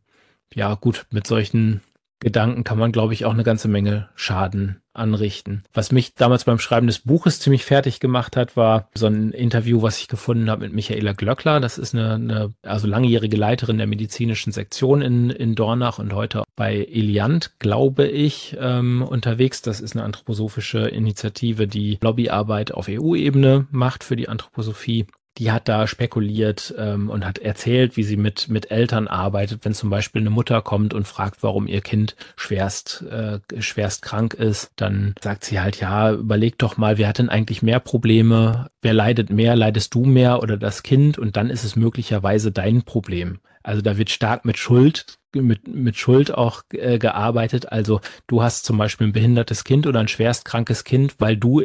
ja, 0.52 0.74
gut, 0.74 1.06
mit 1.12 1.28
solchen 1.28 1.80
Gedanken 2.24 2.64
kann 2.64 2.78
man, 2.78 2.90
glaube 2.90 3.12
ich, 3.12 3.26
auch 3.26 3.34
eine 3.34 3.44
ganze 3.44 3.68
Menge 3.68 4.08
Schaden 4.14 4.80
anrichten. 4.94 5.64
Was 5.74 5.92
mich 5.92 6.14
damals 6.14 6.44
beim 6.44 6.58
Schreiben 6.58 6.86
des 6.86 7.00
Buches 7.00 7.38
ziemlich 7.38 7.64
fertig 7.64 8.00
gemacht 8.00 8.36
hat, 8.36 8.56
war 8.56 8.88
so 8.94 9.06
ein 9.06 9.32
Interview, 9.32 9.82
was 9.82 9.98
ich 9.98 10.08
gefunden 10.08 10.48
habe 10.48 10.64
mit 10.64 10.72
Michaela 10.72 11.12
Glöckler. 11.12 11.60
Das 11.60 11.76
ist 11.76 11.94
eine, 11.94 12.14
eine 12.14 12.54
also 12.62 12.86
langjährige 12.86 13.36
Leiterin 13.36 13.76
der 13.76 13.86
medizinischen 13.86 14.52
Sektion 14.52 15.02
in, 15.02 15.28
in 15.28 15.54
Dornach 15.54 15.98
und 15.98 16.14
heute 16.14 16.44
bei 16.56 16.76
Eliant, 16.76 17.58
glaube 17.58 18.06
ich, 18.06 18.56
ähm, 18.58 19.02
unterwegs. 19.02 19.60
Das 19.60 19.80
ist 19.80 19.94
eine 19.94 20.04
anthroposophische 20.04 20.88
Initiative, 20.88 21.66
die 21.66 21.98
Lobbyarbeit 22.00 22.72
auf 22.72 22.88
EU-Ebene 22.88 23.66
macht 23.70 24.02
für 24.02 24.16
die 24.16 24.28
Anthroposophie 24.30 25.06
die 25.38 25.50
hat 25.50 25.68
da 25.68 25.86
spekuliert 25.86 26.74
ähm, 26.78 27.10
und 27.10 27.24
hat 27.24 27.38
erzählt, 27.38 27.96
wie 27.96 28.04
sie 28.04 28.16
mit, 28.16 28.48
mit 28.48 28.70
Eltern 28.70 29.08
arbeitet, 29.08 29.64
wenn 29.64 29.74
zum 29.74 29.90
Beispiel 29.90 30.22
eine 30.22 30.30
Mutter 30.30 30.62
kommt 30.62 30.94
und 30.94 31.08
fragt, 31.08 31.42
warum 31.42 31.66
ihr 31.66 31.80
Kind 31.80 32.14
schwerst, 32.36 33.04
äh, 33.10 33.40
schwerst 33.60 34.02
krank 34.02 34.34
ist, 34.34 34.70
dann 34.76 35.14
sagt 35.20 35.44
sie 35.44 35.60
halt, 35.60 35.80
ja, 35.80 36.12
überleg 36.12 36.58
doch 36.58 36.76
mal, 36.76 36.98
wer 36.98 37.08
hat 37.08 37.18
denn 37.18 37.28
eigentlich 37.28 37.62
mehr 37.62 37.80
Probleme? 37.80 38.70
Wer 38.80 38.94
leidet 38.94 39.30
mehr? 39.30 39.56
Leidest 39.56 39.94
du 39.94 40.04
mehr 40.04 40.42
oder 40.42 40.56
das 40.56 40.82
Kind? 40.82 41.18
Und 41.18 41.36
dann 41.36 41.50
ist 41.50 41.64
es 41.64 41.74
möglicherweise 41.74 42.52
dein 42.52 42.82
Problem. 42.82 43.40
Also 43.62 43.82
da 43.82 43.96
wird 43.96 44.10
stark 44.10 44.44
mit 44.44 44.58
Schuld 44.58 45.18
mit, 45.34 45.66
mit 45.66 45.96
Schuld 45.96 46.32
auch 46.32 46.62
äh, 46.70 46.98
gearbeitet. 46.98 47.72
Also 47.72 48.00
du 48.26 48.42
hast 48.42 48.64
zum 48.64 48.78
Beispiel 48.78 49.08
ein 49.08 49.12
behindertes 49.12 49.64
Kind 49.64 49.86
oder 49.86 49.98
ein 49.98 50.06
schwerstkrankes 50.06 50.84
Kind, 50.84 51.16
weil 51.18 51.36
du 51.36 51.62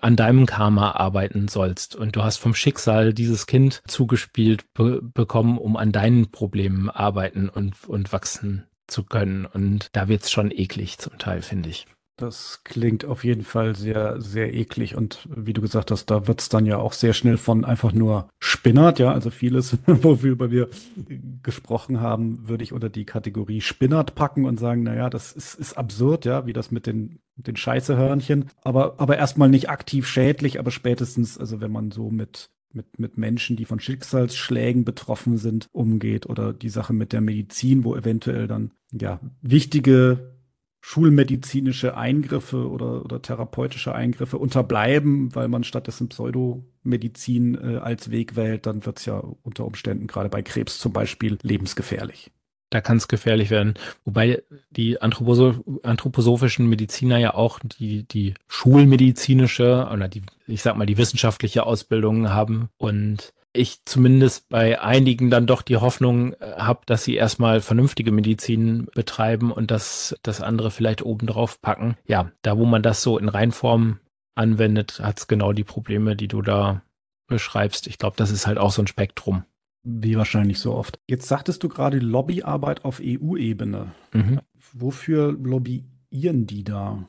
an 0.00 0.16
deinem 0.16 0.46
Karma 0.46 0.92
arbeiten 0.92 1.48
sollst. 1.48 1.94
Und 1.96 2.16
du 2.16 2.22
hast 2.22 2.38
vom 2.38 2.54
Schicksal 2.54 3.12
dieses 3.12 3.46
Kind 3.46 3.82
zugespielt 3.86 4.72
be 4.74 5.00
bekommen, 5.02 5.58
um 5.58 5.76
an 5.76 5.92
deinen 5.92 6.30
Problemen 6.30 6.90
arbeiten 6.90 7.48
und, 7.48 7.74
und 7.86 8.12
wachsen 8.12 8.66
zu 8.86 9.04
können. 9.04 9.46
Und 9.46 9.88
da 9.92 10.08
wird's 10.08 10.30
schon 10.30 10.50
eklig 10.50 10.98
zum 10.98 11.18
Teil, 11.18 11.42
finde 11.42 11.68
ich. 11.70 11.86
Das 12.22 12.60
klingt 12.62 13.04
auf 13.04 13.24
jeden 13.24 13.42
Fall 13.42 13.74
sehr, 13.74 14.20
sehr 14.20 14.54
eklig. 14.54 14.94
Und 14.94 15.28
wie 15.34 15.52
du 15.52 15.60
gesagt 15.60 15.90
hast, 15.90 16.06
da 16.06 16.28
wird's 16.28 16.48
dann 16.48 16.66
ja 16.66 16.78
auch 16.78 16.92
sehr 16.92 17.14
schnell 17.14 17.36
von 17.36 17.64
einfach 17.64 17.92
nur 17.92 18.28
Spinnert, 18.38 19.00
ja, 19.00 19.12
also 19.12 19.28
vieles, 19.30 19.76
worüber 19.86 20.52
wir 20.52 20.68
gesprochen 21.42 22.00
haben, 22.00 22.48
würde 22.48 22.62
ich 22.62 22.72
unter 22.72 22.90
die 22.90 23.06
Kategorie 23.06 23.60
Spinnert 23.60 24.14
packen 24.14 24.44
und 24.44 24.60
sagen, 24.60 24.84
naja, 24.84 25.10
das 25.10 25.32
ist, 25.32 25.56
ist 25.56 25.76
absurd, 25.76 26.24
ja, 26.24 26.46
wie 26.46 26.52
das 26.52 26.70
mit 26.70 26.86
den, 26.86 27.18
den 27.34 27.56
Scheißehörnchen. 27.56 28.50
Aber, 28.62 29.00
aber 29.00 29.18
erstmal 29.18 29.48
nicht 29.48 29.68
aktiv 29.68 30.06
schädlich, 30.06 30.60
aber 30.60 30.70
spätestens, 30.70 31.38
also 31.38 31.60
wenn 31.60 31.72
man 31.72 31.90
so 31.90 32.08
mit 32.08 32.50
mit, 32.74 32.98
mit 32.98 33.18
Menschen, 33.18 33.56
die 33.56 33.66
von 33.66 33.80
Schicksalsschlägen 33.80 34.84
betroffen 34.84 35.36
sind, 35.36 35.68
umgeht 35.72 36.24
oder 36.24 36.54
die 36.54 36.70
Sache 36.70 36.94
mit 36.94 37.12
der 37.12 37.20
Medizin, 37.20 37.84
wo 37.84 37.94
eventuell 37.94 38.46
dann 38.46 38.70
ja 38.92 39.20
wichtige 39.42 40.31
schulmedizinische 40.84 41.96
Eingriffe 41.96 42.68
oder, 42.68 43.04
oder 43.04 43.22
therapeutische 43.22 43.94
Eingriffe 43.94 44.36
unterbleiben, 44.36 45.32
weil 45.34 45.46
man 45.46 45.62
stattdessen 45.62 46.08
Pseudomedizin 46.08 47.54
äh, 47.54 47.76
als 47.76 48.10
Weg 48.10 48.34
wählt, 48.34 48.66
dann 48.66 48.84
wird 48.84 48.98
es 48.98 49.06
ja 49.06 49.22
unter 49.42 49.64
Umständen 49.64 50.08
gerade 50.08 50.28
bei 50.28 50.42
Krebs 50.42 50.80
zum 50.80 50.92
Beispiel 50.92 51.38
lebensgefährlich. 51.42 52.32
Da 52.70 52.80
kann 52.80 52.96
es 52.96 53.06
gefährlich 53.06 53.50
werden. 53.50 53.74
Wobei 54.04 54.42
die 54.70 55.00
Anthroposo 55.00 55.62
anthroposophischen 55.84 56.68
Mediziner 56.68 57.18
ja 57.18 57.34
auch 57.34 57.60
die, 57.60 58.02
die 58.02 58.34
schulmedizinische 58.48 59.88
oder 59.92 60.08
die, 60.08 60.22
ich 60.48 60.62
sag 60.62 60.76
mal, 60.76 60.86
die 60.86 60.98
wissenschaftliche 60.98 61.64
Ausbildung 61.64 62.30
haben 62.30 62.70
und 62.76 63.32
ich 63.52 63.84
zumindest 63.84 64.48
bei 64.48 64.80
einigen 64.80 65.30
dann 65.30 65.46
doch 65.46 65.62
die 65.62 65.76
Hoffnung 65.76 66.34
äh, 66.34 66.52
habe, 66.56 66.80
dass 66.86 67.04
sie 67.04 67.14
erstmal 67.14 67.60
vernünftige 67.60 68.12
Medizin 68.12 68.88
betreiben 68.94 69.52
und 69.52 69.70
das, 69.70 70.18
das 70.22 70.40
andere 70.40 70.70
vielleicht 70.70 71.02
obendrauf 71.02 71.60
packen. 71.60 71.96
Ja, 72.06 72.32
da 72.42 72.56
wo 72.56 72.64
man 72.64 72.82
das 72.82 73.02
so 73.02 73.18
in 73.18 73.28
Reinform 73.28 73.98
anwendet, 74.34 75.00
hat 75.02 75.18
es 75.18 75.28
genau 75.28 75.52
die 75.52 75.64
Probleme, 75.64 76.16
die 76.16 76.28
du 76.28 76.40
da 76.42 76.82
beschreibst. 77.26 77.86
Ich 77.86 77.98
glaube, 77.98 78.16
das 78.16 78.30
ist 78.30 78.46
halt 78.46 78.58
auch 78.58 78.70
so 78.70 78.82
ein 78.82 78.86
Spektrum. 78.86 79.44
Wie 79.84 80.16
wahrscheinlich 80.16 80.60
so 80.60 80.74
oft. 80.74 81.00
Jetzt 81.08 81.26
sagtest 81.26 81.62
du 81.62 81.68
gerade 81.68 81.98
Lobbyarbeit 81.98 82.84
auf 82.84 83.00
EU-Ebene. 83.02 83.92
Mhm. 84.12 84.40
Wofür 84.72 85.32
lobbyieren 85.32 86.46
die 86.46 86.62
da? 86.62 87.08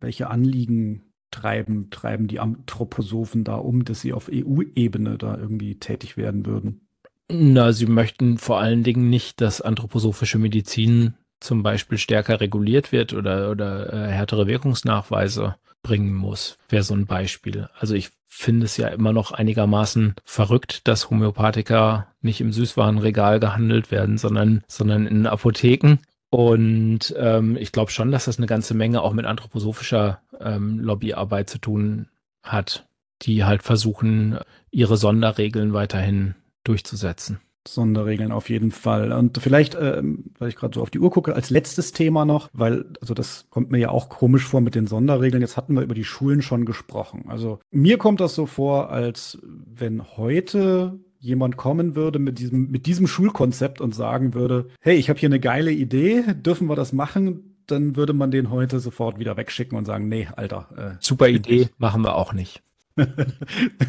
Welche 0.00 0.28
Anliegen 0.28 1.09
treiben, 1.30 1.90
treiben 1.90 2.28
die 2.28 2.40
Anthroposophen 2.40 3.44
da 3.44 3.56
um, 3.56 3.84
dass 3.84 4.00
sie 4.00 4.12
auf 4.12 4.30
EU-Ebene 4.32 5.18
da 5.18 5.36
irgendwie 5.36 5.76
tätig 5.76 6.16
werden 6.16 6.46
würden? 6.46 6.86
Na, 7.28 7.72
sie 7.72 7.86
möchten 7.86 8.38
vor 8.38 8.58
allen 8.58 8.82
Dingen 8.82 9.08
nicht, 9.08 9.40
dass 9.40 9.60
anthroposophische 9.60 10.38
Medizin 10.38 11.14
zum 11.38 11.62
Beispiel 11.62 11.98
stärker 11.98 12.40
reguliert 12.40 12.92
wird 12.92 13.14
oder, 13.14 13.50
oder 13.50 13.92
äh, 13.92 14.10
härtere 14.10 14.46
Wirkungsnachweise 14.46 15.56
bringen 15.82 16.14
muss, 16.14 16.58
wäre 16.68 16.82
so 16.82 16.94
ein 16.94 17.06
Beispiel. 17.06 17.68
Also 17.78 17.94
ich 17.94 18.10
finde 18.26 18.66
es 18.66 18.76
ja 18.76 18.88
immer 18.88 19.12
noch 19.12 19.32
einigermaßen 19.32 20.14
verrückt, 20.24 20.86
dass 20.86 21.10
Homöopathika 21.10 22.08
nicht 22.20 22.40
im 22.40 22.52
Süßwarenregal 22.52 23.40
gehandelt 23.40 23.90
werden, 23.90 24.18
sondern, 24.18 24.62
sondern 24.66 25.06
in 25.06 25.26
Apotheken. 25.26 25.98
Und 26.30 27.12
ähm, 27.18 27.56
ich 27.56 27.72
glaube 27.72 27.90
schon, 27.90 28.12
dass 28.12 28.26
das 28.26 28.38
eine 28.38 28.46
ganze 28.46 28.74
Menge 28.74 29.02
auch 29.02 29.12
mit 29.12 29.26
anthroposophischer 29.26 30.20
ähm, 30.40 30.78
Lobbyarbeit 30.78 31.50
zu 31.50 31.58
tun 31.58 32.08
hat, 32.42 32.86
die 33.22 33.44
halt 33.44 33.62
versuchen, 33.62 34.38
ihre 34.70 34.96
Sonderregeln 34.96 35.72
weiterhin 35.72 36.36
durchzusetzen. 36.64 37.40
Sonderregeln 37.66 38.32
auf 38.32 38.48
jeden 38.48 38.70
Fall. 38.70 39.12
Und 39.12 39.38
vielleicht, 39.38 39.74
ähm, 39.74 40.30
weil 40.38 40.48
ich 40.48 40.56
gerade 40.56 40.74
so 40.74 40.82
auf 40.82 40.90
die 40.90 40.98
Uhr 40.98 41.10
gucke, 41.10 41.34
als 41.34 41.50
letztes 41.50 41.92
Thema 41.92 42.24
noch, 42.24 42.48
weil, 42.52 42.86
also 43.00 43.12
das 43.12 43.46
kommt 43.50 43.70
mir 43.70 43.78
ja 43.78 43.90
auch 43.90 44.08
komisch 44.08 44.46
vor 44.46 44.60
mit 44.60 44.74
den 44.74 44.86
Sonderregeln. 44.86 45.42
Jetzt 45.42 45.56
hatten 45.56 45.74
wir 45.74 45.82
über 45.82 45.94
die 45.94 46.04
Schulen 46.04 46.42
schon 46.42 46.64
gesprochen. 46.64 47.24
Also 47.28 47.60
mir 47.70 47.98
kommt 47.98 48.20
das 48.20 48.34
so 48.34 48.46
vor, 48.46 48.90
als 48.90 49.38
wenn 49.42 50.16
heute 50.16 50.98
jemand 51.20 51.56
kommen 51.56 51.94
würde 51.94 52.18
mit 52.18 52.38
diesem, 52.38 52.70
mit 52.70 52.86
diesem 52.86 53.06
Schulkonzept 53.06 53.80
und 53.80 53.94
sagen 53.94 54.34
würde, 54.34 54.68
hey, 54.80 54.96
ich 54.96 55.08
habe 55.10 55.20
hier 55.20 55.28
eine 55.28 55.38
geile 55.38 55.70
Idee, 55.70 56.24
dürfen 56.34 56.66
wir 56.68 56.76
das 56.76 56.92
machen? 56.92 57.56
Dann 57.66 57.94
würde 57.94 58.14
man 58.14 58.30
den 58.30 58.50
heute 58.50 58.80
sofort 58.80 59.18
wieder 59.18 59.36
wegschicken 59.36 59.78
und 59.78 59.84
sagen, 59.84 60.08
nee, 60.08 60.26
Alter. 60.34 60.96
Äh, 60.96 60.96
Super 61.00 61.28
Idee, 61.28 61.68
machen 61.78 62.02
wir 62.02 62.16
auch 62.16 62.32
nicht. 62.32 62.62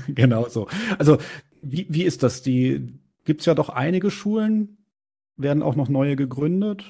genau 0.08 0.48
so. 0.50 0.68
Also, 1.00 1.18
wie, 1.62 1.88
wie 1.90 2.04
ist 2.04 2.22
das? 2.22 2.42
Die 2.42 3.00
gibt's 3.24 3.46
ja 3.46 3.56
doch 3.56 3.70
einige 3.70 4.12
Schulen, 4.12 4.78
werden 5.38 5.64
auch 5.64 5.76
noch 5.76 5.90
neue 5.90 6.16
gegründet. 6.16 6.84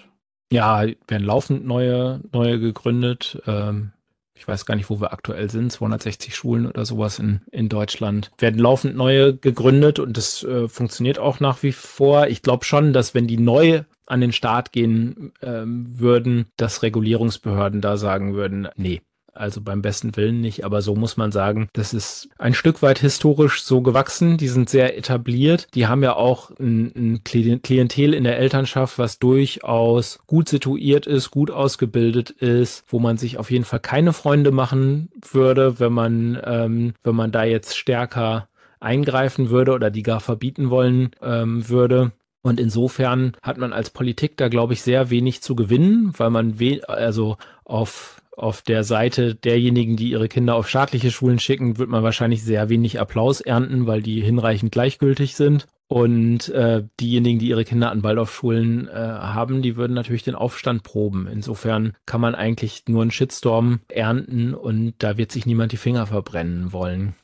Ja, 0.52 0.84
werden 1.08 1.24
laufend 1.24 1.66
neue, 1.66 2.22
neue 2.34 2.60
gegründet. 2.60 3.42
Ähm, 3.46 3.94
ich 4.34 4.48
weiß 4.48 4.66
gar 4.66 4.76
nicht, 4.76 4.90
wo 4.90 5.00
wir 5.00 5.14
aktuell 5.14 5.50
sind, 5.50 5.72
260 5.72 6.36
Schulen 6.36 6.66
oder 6.66 6.86
sowas 6.86 7.20
in, 7.20 7.42
in 7.52 7.70
Deutschland, 7.70 8.32
werden 8.38 8.60
laufend 8.60 8.96
neue 8.96 9.36
gegründet 9.36 10.00
und 10.00 10.18
das 10.18 10.44
äh, 10.44 10.68
funktioniert 10.68 11.20
auch 11.20 11.40
nach 11.40 11.64
wie 11.64 11.72
vor. 11.72 12.28
Ich 12.28 12.42
glaube 12.42 12.66
schon, 12.66 12.94
dass 12.94 13.14
wenn 13.14 13.28
die 13.28 13.38
neu 13.38 13.84
an 14.08 14.22
den 14.22 14.32
Start 14.32 14.72
gehen 14.72 15.32
ähm, 15.42 16.00
würden, 16.00 16.48
dass 16.58 16.84
Regulierungsbehörden 16.84 17.82
da 17.82 17.98
sagen 17.98 18.34
würden, 18.34 18.68
nee, 18.76 19.02
also 19.34 19.62
beim 19.62 19.82
besten 19.82 20.16
Willen 20.16 20.42
nicht, 20.42 20.66
aber 20.66 20.82
so 20.82 20.96
muss 20.96 21.18
man 21.18 21.32
sagen, 21.32 21.70
das 21.74 21.94
ist 21.94 22.30
ein 22.38 22.54
Stück 22.54 22.82
weit 22.82 23.00
historisch 23.00 23.64
so 23.64 23.82
gewachsen. 23.82 24.38
Die 24.38 24.48
sind 24.48 24.70
sehr 24.70 24.98
etabliert. 24.98 25.68
Die 25.74 25.88
haben 25.88 26.04
ja 26.04 26.16
auch 26.16 26.52
ein, 26.60 26.92
ein 26.96 27.24
Klientel 27.24 28.14
in 28.14 28.24
der 28.24 28.38
Elternschaft, 28.38 28.98
was 28.98 29.20
durchaus 29.20 30.20
gut 30.28 30.50
situiert 30.50 31.08
ist, 31.08 31.32
gut 31.32 31.52
ausgebildet 31.52 32.30
ist, 32.30 32.84
wo 32.88 33.00
man 33.00 33.18
sich 33.18 33.38
auf 33.38 33.52
jeden 33.52 33.66
Fall 33.66 33.80
keine 33.80 34.14
Freunde 34.14 34.52
machen 34.52 35.10
würde, 35.32 35.80
wenn 35.80 35.94
man, 35.94 36.42
ähm, 36.44 36.94
wenn 37.04 37.16
man 37.16 37.32
da 37.32 37.44
jetzt 37.44 37.78
stärker 37.78 38.48
eingreifen 38.80 39.50
würde 39.50 39.74
oder 39.74 39.92
die 39.92 40.04
gar 40.04 40.20
verbieten 40.20 40.70
wollen 40.70 41.12
ähm, 41.22 41.70
würde. 41.70 42.12
Und 42.42 42.60
insofern 42.60 43.34
hat 43.44 43.58
man 43.58 43.72
als 43.72 43.92
Politik 43.92 44.36
da, 44.38 44.50
glaube 44.50 44.74
ich, 44.74 44.82
sehr 44.82 45.12
wenig 45.12 45.42
zu 45.42 45.56
gewinnen, 45.56 46.12
weil 46.18 46.32
man 46.32 46.60
we 46.60 46.82
also 46.88 47.38
auf 47.64 48.21
auf 48.36 48.62
der 48.62 48.84
Seite 48.84 49.36
derjenigen, 49.36 49.98
die 49.98 50.12
ihre 50.12 50.28
Kinder 50.28 50.56
auf 50.56 50.70
staatliche 50.70 51.12
Schulen 51.12 51.40
schicken, 51.40 51.78
wird 51.78 51.90
man 51.90 52.04
wahrscheinlich 52.04 52.44
sehr 52.44 52.70
wenig 52.70 53.00
Applaus 53.00 53.42
ernten, 53.42 53.88
weil 53.88 54.02
die 54.02 54.22
hinreichend 54.22 54.72
gleichgültig 54.72 55.36
sind. 55.36 55.68
Und 55.88 56.48
äh, 56.50 56.86
diejenigen, 57.02 57.40
die 57.40 57.50
ihre 57.50 57.66
Kinder 57.66 57.92
an 57.92 58.02
Waldorfschulen 58.02 58.88
äh, 58.88 58.92
haben, 58.94 59.62
die 59.62 59.76
würden 59.76 59.94
natürlich 59.94 60.24
den 60.24 60.36
Aufstand 60.36 60.84
proben. 60.84 61.28
Insofern 61.28 61.98
kann 62.06 62.22
man 62.22 62.34
eigentlich 62.34 62.84
nur 62.88 63.02
einen 63.02 63.12
Shitstorm 63.12 63.82
ernten 63.90 64.54
und 64.54 64.94
da 65.00 65.18
wird 65.18 65.34
sich 65.34 65.46
niemand 65.46 65.74
die 65.74 65.78
Finger 65.78 66.08
verbrennen 66.08 66.72
wollen. 66.72 67.16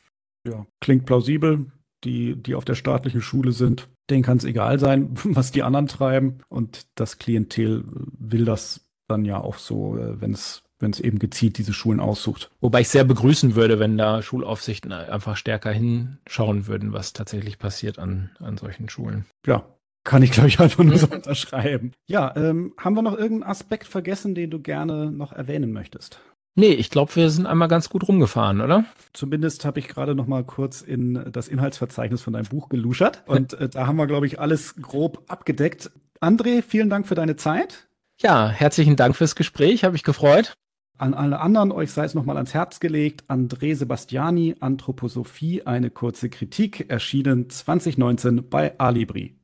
Ja, 0.45 0.65
klingt 0.81 1.05
plausibel. 1.05 1.67
Die, 2.03 2.35
die 2.35 2.53
auf 2.53 2.65
der 2.65 2.75
staatlichen 2.75 3.21
Schule 3.21 3.53
sind, 3.53 3.87
denen 4.09 4.21
kann 4.21 4.37
es 4.37 4.43
egal 4.43 4.79
sein, 4.79 5.11
was 5.23 5.51
die 5.51 5.63
anderen 5.63 5.87
treiben. 5.87 6.39
Und 6.49 6.87
das 6.95 7.19
Klientel 7.19 7.85
will 7.87 8.43
das 8.43 8.85
dann 9.07 9.23
ja 9.23 9.39
auch 9.39 9.57
so, 9.57 9.97
äh, 9.97 10.19
wenn 10.19 10.33
es 10.33 10.63
wenn 10.79 10.91
es 10.91 10.99
eben 10.99 11.19
gezielt 11.19 11.57
diese 11.57 11.73
Schulen 11.73 11.99
aussucht. 11.99 12.51
Wobei 12.61 12.81
ich 12.81 12.89
sehr 12.89 13.03
begrüßen 13.03 13.55
würde, 13.55 13.79
wenn 13.79 13.97
da 13.97 14.21
Schulaufsichten 14.21 14.91
einfach 14.91 15.35
stärker 15.35 15.71
hinschauen 15.71 16.67
würden, 16.67 16.93
was 16.93 17.13
tatsächlich 17.13 17.57
passiert 17.59 17.99
an, 17.99 18.31
an 18.39 18.57
solchen 18.57 18.89
Schulen. 18.89 19.25
Ja, 19.45 19.65
kann 20.03 20.23
ich, 20.23 20.31
glaube 20.31 20.47
ich, 20.47 20.59
einfach 20.59 20.83
nur 20.83 20.97
so 20.97 21.07
unterschreiben. 21.11 21.91
Ja, 22.07 22.33
ähm, 22.35 22.73
haben 22.77 22.95
wir 22.95 23.01
noch 23.01 23.17
irgendeinen 23.17 23.51
Aspekt 23.51 23.87
vergessen, 23.87 24.35
den 24.35 24.49
du 24.49 24.61
gerne 24.61 25.11
noch 25.11 25.33
erwähnen 25.33 25.73
möchtest? 25.73 26.19
Nee, 26.55 26.71
ich 26.71 26.89
glaube, 26.89 27.15
wir 27.15 27.29
sind 27.29 27.45
einmal 27.45 27.67
ganz 27.67 27.89
gut 27.89 28.07
rumgefahren, 28.07 28.61
oder? 28.61 28.85
Zumindest 29.13 29.63
habe 29.63 29.79
ich 29.79 29.87
gerade 29.87 30.15
noch 30.15 30.25
mal 30.25 30.43
kurz 30.43 30.81
in 30.81 31.29
das 31.31 31.49
Inhaltsverzeichnis 31.49 32.21
von 32.21 32.33
deinem 32.33 32.47
Buch 32.47 32.69
geluschert. 32.69 33.23
Und 33.27 33.53
äh, 33.53 33.69
da 33.69 33.85
haben 33.85 33.97
wir, 33.97 34.07
glaube 34.07 34.25
ich, 34.25 34.39
alles 34.39 34.75
grob 34.81 35.23
abgedeckt. 35.27 35.91
André, 36.21 36.63
vielen 36.63 36.89
Dank 36.89 37.05
für 37.05 37.13
deine 37.13 37.35
Zeit. 37.35 37.87
Ja, 38.19 38.49
herzlichen 38.49 38.95
Dank 38.95 39.15
fürs 39.15 39.35
Gespräch, 39.35 39.83
habe 39.83 39.95
ich 39.95 40.03
gefreut. 40.03 40.53
An 40.99 41.13
alle 41.13 41.39
anderen, 41.39 41.71
euch 41.71 41.91
sei 41.91 42.05
es 42.05 42.15
nochmal 42.15 42.37
ans 42.37 42.55
Herz 42.55 42.79
gelegt. 42.79 43.23
André 43.29 43.75
Sebastiani, 43.75 44.55
Anthroposophie, 44.59 45.61
eine 45.63 45.91
kurze 45.91 46.29
Kritik, 46.29 46.89
erschienen 46.89 47.49
2019 47.51 48.49
bei 48.49 48.77
Alibri. 48.79 49.35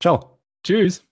Ciao. 0.00 0.38
Tschüss. 0.62 1.04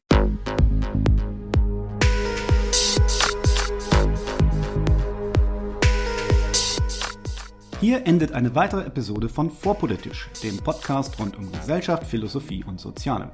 Hier 7.80 8.06
endet 8.06 8.32
eine 8.32 8.54
weitere 8.54 8.84
Episode 8.84 9.28
von 9.28 9.50
Vorpolitisch, 9.50 10.28
dem 10.42 10.58
Podcast 10.58 11.18
rund 11.18 11.38
um 11.38 11.50
Gesellschaft, 11.52 12.04
Philosophie 12.04 12.64
und 12.64 12.80
Soziale. 12.80 13.30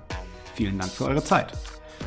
Vielen 0.55 0.79
Dank 0.79 0.93
für 0.93 1.07
eure 1.07 1.25
Zeit. 1.25 1.53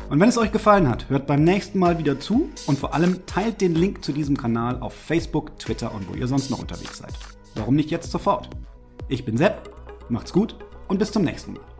Und 0.08 0.20
wenn 0.20 0.28
es 0.28 0.38
euch 0.38 0.52
gefallen 0.52 0.88
hat, 0.88 1.08
hört 1.08 1.26
beim 1.26 1.44
nächsten 1.44 1.78
Mal 1.78 1.98
wieder 1.98 2.18
zu 2.20 2.48
und 2.66 2.78
vor 2.78 2.94
allem 2.94 3.26
teilt 3.26 3.60
den 3.60 3.74
Link 3.74 4.04
zu 4.04 4.12
diesem 4.12 4.36
Kanal 4.36 4.80
auf 4.80 4.94
Facebook, 4.94 5.58
Twitter 5.58 5.92
und 5.94 6.08
wo 6.08 6.14
ihr 6.14 6.28
sonst 6.28 6.50
noch 6.50 6.60
unterwegs 6.60 6.98
seid. 6.98 7.12
Warum 7.54 7.74
nicht 7.74 7.90
jetzt 7.90 8.10
sofort? 8.10 8.48
Ich 9.08 9.24
bin 9.24 9.36
Sepp, 9.36 9.70
macht's 10.08 10.32
gut 10.32 10.56
und 10.88 10.98
bis 10.98 11.12
zum 11.12 11.22
nächsten 11.22 11.54
Mal. 11.54 11.75